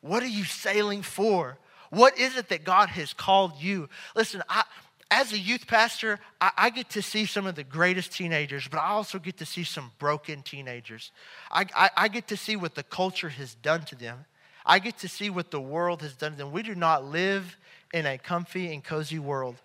What 0.00 0.22
are 0.22 0.28
you 0.28 0.44
sailing 0.44 1.02
for? 1.02 1.58
What 1.90 2.18
is 2.18 2.36
it 2.36 2.48
that 2.48 2.64
God 2.64 2.88
has 2.90 3.12
called 3.12 3.52
you? 3.60 3.88
Listen, 4.14 4.42
I, 4.48 4.64
as 5.10 5.32
a 5.32 5.38
youth 5.38 5.66
pastor, 5.66 6.18
I, 6.40 6.50
I, 6.56 6.70
get 6.70 6.90
to 6.90 7.02
see 7.02 7.26
some 7.26 7.46
of 7.46 7.54
the 7.54 7.64
greatest 7.64 8.12
teenagers, 8.12 8.66
but 8.68 8.78
I 8.78 8.88
also 8.88 9.18
get 9.18 9.36
to 9.38 9.46
see 9.46 9.62
some 9.62 9.92
broken 9.98 10.42
teenagers. 10.42 11.12
I, 11.50 11.66
I, 11.76 11.90
I, 11.96 12.08
get 12.08 12.26
to 12.28 12.36
see 12.36 12.56
what 12.56 12.74
the 12.74 12.82
culture 12.82 13.28
has 13.28 13.54
done 13.54 13.84
to 13.86 13.94
them. 13.94 14.24
I 14.64 14.80
get 14.80 14.98
to 14.98 15.08
see 15.08 15.30
what 15.30 15.52
the 15.52 15.60
world 15.60 16.02
has 16.02 16.14
done 16.14 16.32
to 16.32 16.38
them. 16.38 16.50
We 16.50 16.62
do 16.62 16.74
not 16.74 17.04
live 17.04 17.56
in 17.94 18.04
a 18.04 18.18
comfy 18.18 18.72
and 18.72 18.82
cozy 18.82 19.20
world. 19.20 19.56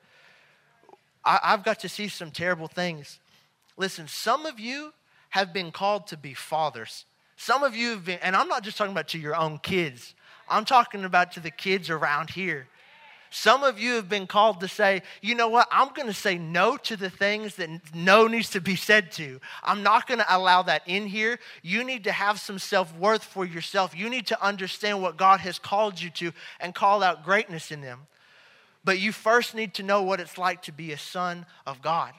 I, 1.25 1.39
I've 1.43 1.63
got 1.63 1.79
to 1.79 1.89
see 1.89 2.07
some 2.07 2.29
terrible 2.29 2.67
things. 2.67 3.19
Listen, 3.77 4.07
some 4.07 4.45
of 4.45 4.59
you 4.59 4.93
have 5.31 5.53
been 5.53 5.71
called 5.71 6.07
to 6.07 6.17
be 6.17 6.35
fathers. 6.35 7.05
Some 7.35 7.63
of 7.63 7.75
you 7.75 7.91
have 7.91 8.05
been, 8.05 8.19
and 8.21 8.35
I'm 8.35 8.47
not 8.47 8.63
just 8.63 8.77
talking 8.77 8.91
about 8.91 9.07
to 9.09 9.17
your 9.17 9.35
own 9.35 9.57
kids, 9.57 10.13
I'm 10.47 10.65
talking 10.65 11.03
about 11.03 11.31
to 11.33 11.39
the 11.39 11.49
kids 11.49 11.89
around 11.89 12.29
here. 12.29 12.67
Some 13.33 13.63
of 13.63 13.79
you 13.79 13.93
have 13.93 14.09
been 14.09 14.27
called 14.27 14.59
to 14.59 14.67
say, 14.67 15.03
you 15.21 15.35
know 15.35 15.47
what, 15.47 15.69
I'm 15.71 15.93
going 15.93 16.09
to 16.09 16.13
say 16.13 16.37
no 16.37 16.75
to 16.75 16.97
the 16.97 17.09
things 17.09 17.55
that 17.55 17.69
no 17.95 18.27
needs 18.27 18.49
to 18.49 18.59
be 18.59 18.75
said 18.75 19.09
to. 19.13 19.39
I'm 19.63 19.83
not 19.83 20.05
going 20.05 20.19
to 20.19 20.35
allow 20.35 20.63
that 20.63 20.81
in 20.85 21.07
here. 21.07 21.39
You 21.61 21.85
need 21.85 22.03
to 22.03 22.11
have 22.11 22.41
some 22.41 22.59
self 22.59 22.93
worth 22.97 23.23
for 23.23 23.45
yourself. 23.45 23.95
You 23.95 24.09
need 24.09 24.27
to 24.27 24.45
understand 24.45 25.01
what 25.01 25.15
God 25.15 25.39
has 25.39 25.59
called 25.59 26.01
you 26.01 26.09
to 26.09 26.33
and 26.59 26.75
call 26.75 27.01
out 27.01 27.23
greatness 27.23 27.71
in 27.71 27.79
them. 27.79 28.01
But 28.83 28.99
you 28.99 29.13
first 29.13 29.55
need 29.55 29.75
to 29.75 29.83
know 29.83 30.03
what 30.03 30.19
it's 30.19 30.37
like 30.37 30.63
to 30.63 30.73
be 30.73 30.91
a 30.91 30.97
son 30.97 31.45
of 31.65 31.81
God. 31.81 32.11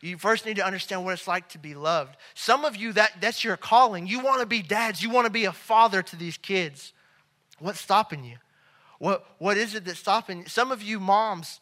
You 0.00 0.16
first 0.16 0.46
need 0.46 0.56
to 0.56 0.64
understand 0.64 1.04
what 1.04 1.14
it's 1.14 1.26
like 1.26 1.48
to 1.50 1.58
be 1.58 1.74
loved. 1.74 2.16
Some 2.34 2.64
of 2.64 2.76
you, 2.76 2.92
that, 2.92 3.20
that's 3.20 3.42
your 3.42 3.56
calling. 3.56 4.06
You 4.06 4.20
want 4.20 4.40
to 4.40 4.46
be 4.46 4.62
dads, 4.62 5.02
you 5.02 5.10
want 5.10 5.26
to 5.26 5.32
be 5.32 5.44
a 5.44 5.52
father 5.52 6.02
to 6.02 6.16
these 6.16 6.36
kids. 6.36 6.92
What's 7.58 7.80
stopping 7.80 8.22
you? 8.22 8.36
What, 9.02 9.26
what 9.38 9.56
is 9.56 9.74
it 9.74 9.84
that's 9.84 9.98
stopping 9.98 10.46
some 10.46 10.70
of 10.70 10.80
you 10.80 11.00
moms? 11.00 11.60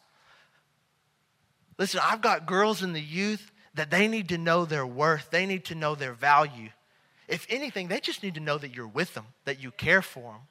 Listen, 1.79 1.99
I've 2.03 2.21
got 2.21 2.45
girls 2.45 2.83
in 2.83 2.93
the 2.93 3.01
youth 3.01 3.51
that 3.73 3.89
they 3.89 4.07
need 4.07 4.29
to 4.29 4.37
know 4.37 4.63
their 4.63 4.85
worth, 4.85 5.31
they 5.31 5.47
need 5.47 5.65
to 5.65 5.73
know 5.73 5.95
their 5.95 6.13
value. 6.13 6.69
If 7.27 7.47
anything, 7.49 7.87
they 7.87 7.99
just 7.99 8.21
need 8.21 8.35
to 8.35 8.39
know 8.39 8.59
that 8.59 8.75
you're 8.75 8.85
with 8.85 9.15
them, 9.15 9.25
that 9.45 9.59
you 9.59 9.71
care 9.71 10.03
for 10.03 10.33
them. 10.33 10.41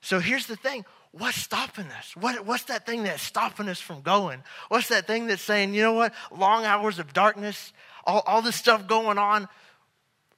So 0.00 0.18
here's 0.18 0.46
the 0.46 0.56
thing 0.56 0.84
what's 1.12 1.36
stopping 1.36 1.86
us? 1.92 2.16
What, 2.16 2.44
what's 2.44 2.64
that 2.64 2.84
thing 2.84 3.04
that's 3.04 3.22
stopping 3.22 3.68
us 3.68 3.80
from 3.80 4.00
going? 4.00 4.42
What's 4.70 4.88
that 4.88 5.06
thing 5.06 5.28
that's 5.28 5.40
saying, 5.40 5.72
you 5.72 5.82
know 5.82 5.92
what, 5.92 6.14
long 6.36 6.64
hours 6.64 6.98
of 6.98 7.12
darkness, 7.12 7.72
all, 8.04 8.24
all 8.26 8.42
this 8.42 8.56
stuff 8.56 8.88
going 8.88 9.18
on, 9.18 9.46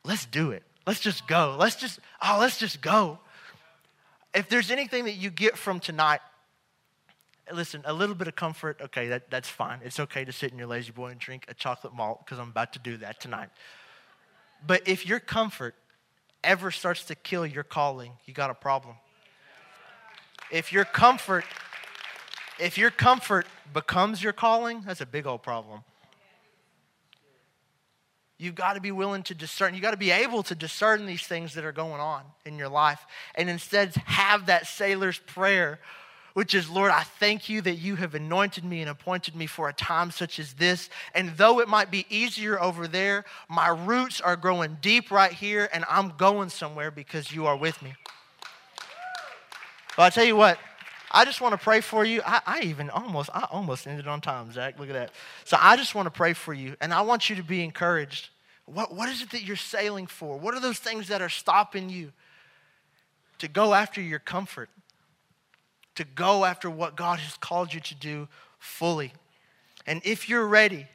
let's 0.04 0.26
do 0.26 0.50
it. 0.50 0.62
Let's 0.86 1.00
just 1.00 1.26
go. 1.26 1.56
Let's 1.58 1.76
just, 1.76 2.00
oh, 2.20 2.36
let's 2.38 2.58
just 2.58 2.82
go 2.82 3.18
if 4.38 4.48
there's 4.48 4.70
anything 4.70 5.06
that 5.06 5.14
you 5.14 5.30
get 5.30 5.58
from 5.58 5.80
tonight, 5.80 6.20
listen, 7.52 7.82
a 7.84 7.92
little 7.92 8.14
bit 8.14 8.28
of 8.28 8.36
comfort, 8.36 8.80
okay, 8.80 9.08
that, 9.08 9.28
that's 9.30 9.48
fine. 9.48 9.80
It's 9.82 9.98
okay 9.98 10.24
to 10.24 10.30
sit 10.30 10.52
in 10.52 10.58
your 10.58 10.68
lazy 10.68 10.92
boy 10.92 11.08
and 11.08 11.18
drink 11.18 11.44
a 11.48 11.54
chocolate 11.54 11.92
malt 11.92 12.24
because 12.24 12.38
I'm 12.38 12.50
about 12.50 12.72
to 12.74 12.78
do 12.78 12.98
that 12.98 13.18
tonight. 13.20 13.48
But 14.64 14.86
if 14.86 15.04
your 15.04 15.18
comfort 15.18 15.74
ever 16.44 16.70
starts 16.70 17.02
to 17.06 17.16
kill 17.16 17.44
your 17.44 17.64
calling, 17.64 18.12
you 18.26 18.32
got 18.32 18.48
a 18.48 18.54
problem. 18.54 18.94
If 20.52 20.72
your 20.72 20.84
comfort, 20.84 21.44
if 22.60 22.78
your 22.78 22.92
comfort 22.92 23.46
becomes 23.74 24.22
your 24.22 24.32
calling, 24.32 24.82
that's 24.86 25.00
a 25.00 25.06
big 25.06 25.26
old 25.26 25.42
problem. 25.42 25.80
You've 28.38 28.54
got 28.54 28.74
to 28.74 28.80
be 28.80 28.92
willing 28.92 29.24
to 29.24 29.34
discern. 29.34 29.74
You've 29.74 29.82
got 29.82 29.90
to 29.90 29.96
be 29.96 30.12
able 30.12 30.44
to 30.44 30.54
discern 30.54 31.06
these 31.06 31.22
things 31.22 31.54
that 31.54 31.64
are 31.64 31.72
going 31.72 32.00
on 32.00 32.22
in 32.44 32.56
your 32.56 32.68
life 32.68 33.04
and 33.34 33.50
instead 33.50 33.96
have 34.06 34.46
that 34.46 34.68
sailor's 34.68 35.18
prayer, 35.18 35.80
which 36.34 36.54
is, 36.54 36.70
Lord, 36.70 36.92
I 36.92 37.02
thank 37.02 37.48
you 37.48 37.60
that 37.62 37.74
you 37.74 37.96
have 37.96 38.14
anointed 38.14 38.64
me 38.64 38.80
and 38.80 38.88
appointed 38.88 39.34
me 39.34 39.46
for 39.46 39.68
a 39.68 39.72
time 39.72 40.12
such 40.12 40.38
as 40.38 40.52
this. 40.52 40.88
And 41.16 41.36
though 41.36 41.58
it 41.58 41.66
might 41.66 41.90
be 41.90 42.06
easier 42.10 42.60
over 42.60 42.86
there, 42.86 43.24
my 43.48 43.68
roots 43.68 44.20
are 44.20 44.36
growing 44.36 44.78
deep 44.80 45.10
right 45.10 45.32
here 45.32 45.68
and 45.72 45.84
I'm 45.90 46.10
going 46.16 46.50
somewhere 46.50 46.92
because 46.92 47.32
you 47.32 47.46
are 47.46 47.56
with 47.56 47.82
me. 47.82 47.94
Well, 49.96 50.06
I 50.06 50.10
tell 50.10 50.24
you 50.24 50.36
what, 50.36 50.60
I 51.10 51.24
just 51.24 51.40
want 51.40 51.52
to 51.52 51.58
pray 51.58 51.80
for 51.80 52.04
you. 52.04 52.20
I, 52.24 52.40
I, 52.46 52.60
even 52.62 52.90
almost, 52.90 53.30
I 53.32 53.46
almost 53.50 53.86
ended 53.86 54.06
on 54.06 54.20
time, 54.20 54.52
Zach. 54.52 54.78
Look 54.78 54.88
at 54.88 54.94
that. 54.94 55.10
So 55.44 55.56
I 55.60 55.76
just 55.76 55.94
want 55.94 56.06
to 56.06 56.10
pray 56.10 56.32
for 56.32 56.52
you, 56.52 56.76
and 56.80 56.92
I 56.92 57.00
want 57.00 57.30
you 57.30 57.36
to 57.36 57.42
be 57.42 57.62
encouraged. 57.62 58.28
What, 58.66 58.94
what 58.94 59.08
is 59.08 59.22
it 59.22 59.30
that 59.30 59.42
you're 59.42 59.56
sailing 59.56 60.06
for? 60.06 60.36
What 60.36 60.54
are 60.54 60.60
those 60.60 60.78
things 60.78 61.08
that 61.08 61.22
are 61.22 61.30
stopping 61.30 61.88
you 61.88 62.12
to 63.38 63.48
go 63.48 63.72
after 63.72 64.00
your 64.00 64.18
comfort, 64.18 64.68
to 65.94 66.04
go 66.04 66.44
after 66.44 66.68
what 66.68 66.96
God 66.96 67.18
has 67.20 67.36
called 67.36 67.72
you 67.72 67.80
to 67.80 67.94
do 67.94 68.28
fully? 68.58 69.12
And 69.86 70.02
if 70.04 70.28
you're 70.28 70.46
ready, 70.46 70.86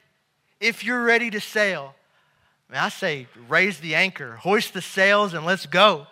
if 0.60 0.84
you're 0.84 1.04
ready 1.04 1.32
to 1.32 1.40
sail, 1.40 1.96
I 2.72 2.90
say 2.90 3.28
raise 3.48 3.80
the 3.80 3.96
anchor, 3.96 4.36
hoist 4.38 4.74
the 4.74 4.82
sails, 4.82 5.34
and 5.34 5.46
let's 5.46 5.66
go. 5.66 6.08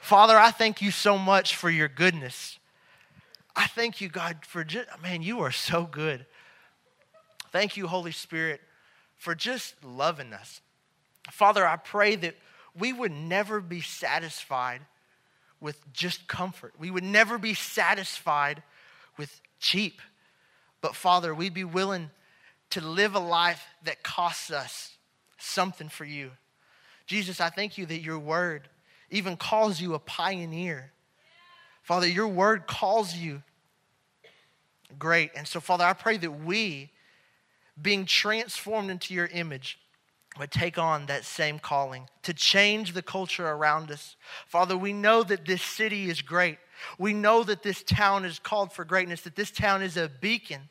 Father, 0.00 0.38
I 0.38 0.50
thank 0.50 0.80
you 0.80 0.90
so 0.90 1.18
much 1.18 1.56
for 1.56 1.70
your 1.70 1.88
goodness. 1.88 2.58
I 3.60 3.66
thank 3.66 4.00
you, 4.00 4.08
God, 4.08 4.38
for 4.46 4.64
just, 4.64 4.88
man, 5.02 5.20
you 5.20 5.40
are 5.40 5.50
so 5.50 5.84
good. 5.84 6.24
Thank 7.52 7.76
you, 7.76 7.88
Holy 7.88 8.10
Spirit, 8.10 8.62
for 9.18 9.34
just 9.34 9.74
loving 9.84 10.32
us. 10.32 10.62
Father, 11.30 11.66
I 11.66 11.76
pray 11.76 12.16
that 12.16 12.36
we 12.74 12.94
would 12.94 13.12
never 13.12 13.60
be 13.60 13.82
satisfied 13.82 14.80
with 15.60 15.76
just 15.92 16.26
comfort. 16.26 16.72
We 16.78 16.90
would 16.90 17.04
never 17.04 17.36
be 17.36 17.52
satisfied 17.52 18.62
with 19.18 19.42
cheap. 19.58 20.00
But 20.80 20.96
Father, 20.96 21.34
we'd 21.34 21.52
be 21.52 21.64
willing 21.64 22.08
to 22.70 22.80
live 22.80 23.14
a 23.14 23.20
life 23.20 23.62
that 23.84 24.02
costs 24.02 24.50
us 24.50 24.92
something 25.36 25.90
for 25.90 26.06
you. 26.06 26.30
Jesus, 27.06 27.42
I 27.42 27.50
thank 27.50 27.76
you 27.76 27.84
that 27.84 28.00
your 28.00 28.18
word 28.18 28.70
even 29.10 29.36
calls 29.36 29.82
you 29.82 29.92
a 29.92 29.98
pioneer. 29.98 30.92
Father, 31.82 32.08
your 32.08 32.28
word 32.28 32.66
calls 32.66 33.14
you 33.14 33.42
great. 34.98 35.30
And 35.34 35.46
so, 35.46 35.60
Father, 35.60 35.84
I 35.84 35.92
pray 35.92 36.16
that 36.18 36.44
we, 36.44 36.90
being 37.80 38.04
transformed 38.04 38.90
into 38.90 39.14
your 39.14 39.26
image, 39.26 39.78
would 40.38 40.50
take 40.50 40.78
on 40.78 41.06
that 41.06 41.24
same 41.24 41.58
calling 41.58 42.08
to 42.22 42.32
change 42.32 42.92
the 42.92 43.02
culture 43.02 43.48
around 43.48 43.90
us. 43.90 44.16
Father, 44.46 44.76
we 44.76 44.92
know 44.92 45.22
that 45.22 45.44
this 45.44 45.62
city 45.62 46.08
is 46.08 46.22
great. 46.22 46.58
We 46.98 47.12
know 47.12 47.42
that 47.44 47.62
this 47.62 47.82
town 47.82 48.24
is 48.24 48.38
called 48.38 48.72
for 48.72 48.84
greatness, 48.84 49.22
that 49.22 49.34
this 49.34 49.50
town 49.50 49.82
is 49.82 49.96
a 49.96 50.08
beacon. 50.20 50.68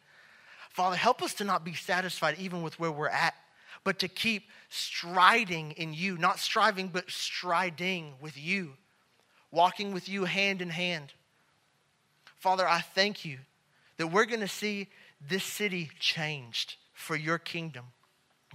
Father, 0.69 0.95
help 0.95 1.21
us 1.21 1.33
to 1.35 1.43
not 1.43 1.65
be 1.65 1.73
satisfied 1.73 2.37
even 2.39 2.63
with 2.63 2.79
where 2.79 2.91
we're 2.91 3.09
at, 3.09 3.35
but 3.83 3.99
to 3.99 4.07
keep 4.07 4.43
striding 4.69 5.71
in 5.71 5.93
you, 5.93 6.17
not 6.17 6.39
striving, 6.39 6.87
but 6.87 7.09
striding 7.11 8.13
with 8.21 8.37
you, 8.37 8.73
walking 9.51 9.93
with 9.93 10.07
you 10.07 10.23
hand 10.23 10.61
in 10.61 10.69
hand. 10.69 11.11
Father, 12.37 12.67
I 12.67 12.79
thank 12.79 13.25
you 13.25 13.39
that 13.99 14.07
we're 14.07 14.25
going 14.25 14.39
to 14.39 14.47
see 14.47 14.87
this 15.29 15.43
city 15.43 15.91
changed 15.99 16.77
for 16.93 17.17
your 17.17 17.37
kingdom. 17.37 17.83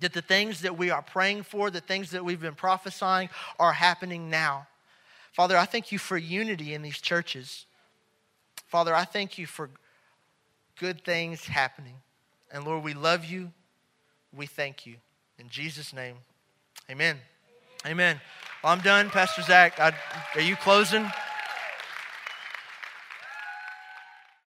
That 0.01 0.15
the 0.15 0.23
things 0.23 0.63
that 0.63 0.77
we 0.77 0.91
are 0.91 1.03
praying 1.03 1.43
for, 1.43 1.71
the 1.71 1.83
things 1.83 2.11
that 2.13 2.25
we've 2.25 2.41
been 2.41 2.55
prophesying, 2.55 3.29
are 3.61 3.75
happening 3.75 4.31
now. 4.31 4.67
Father, 5.33 5.57
I 5.57 5.67
thank 5.67 5.93
you 5.93 5.99
for 5.99 6.17
unity 6.17 6.73
in 6.73 6.81
these 6.81 6.99
churches. 6.99 7.67
Father, 8.69 8.95
I 8.95 9.05
thank 9.05 9.37
you 9.37 9.47
for 9.47 9.69
good 10.81 11.05
things 11.05 11.45
happening. 11.45 11.97
And 12.51 12.65
Lord, 12.65 12.83
we 12.83 12.95
love 12.95 13.27
you. 13.27 13.53
We 14.35 14.47
thank 14.47 14.87
you. 14.87 14.97
In 15.39 15.51
Jesus' 15.51 15.93
name, 15.93 16.17
amen. 16.91 17.19
Amen. 17.87 18.19
Well, 18.63 18.73
I'm 18.73 18.81
done. 18.81 19.11
Pastor 19.11 19.43
Zach, 19.43 19.79
I, 19.79 19.93
are 20.37 20.41
you 20.41 20.57
closing? 20.57 21.07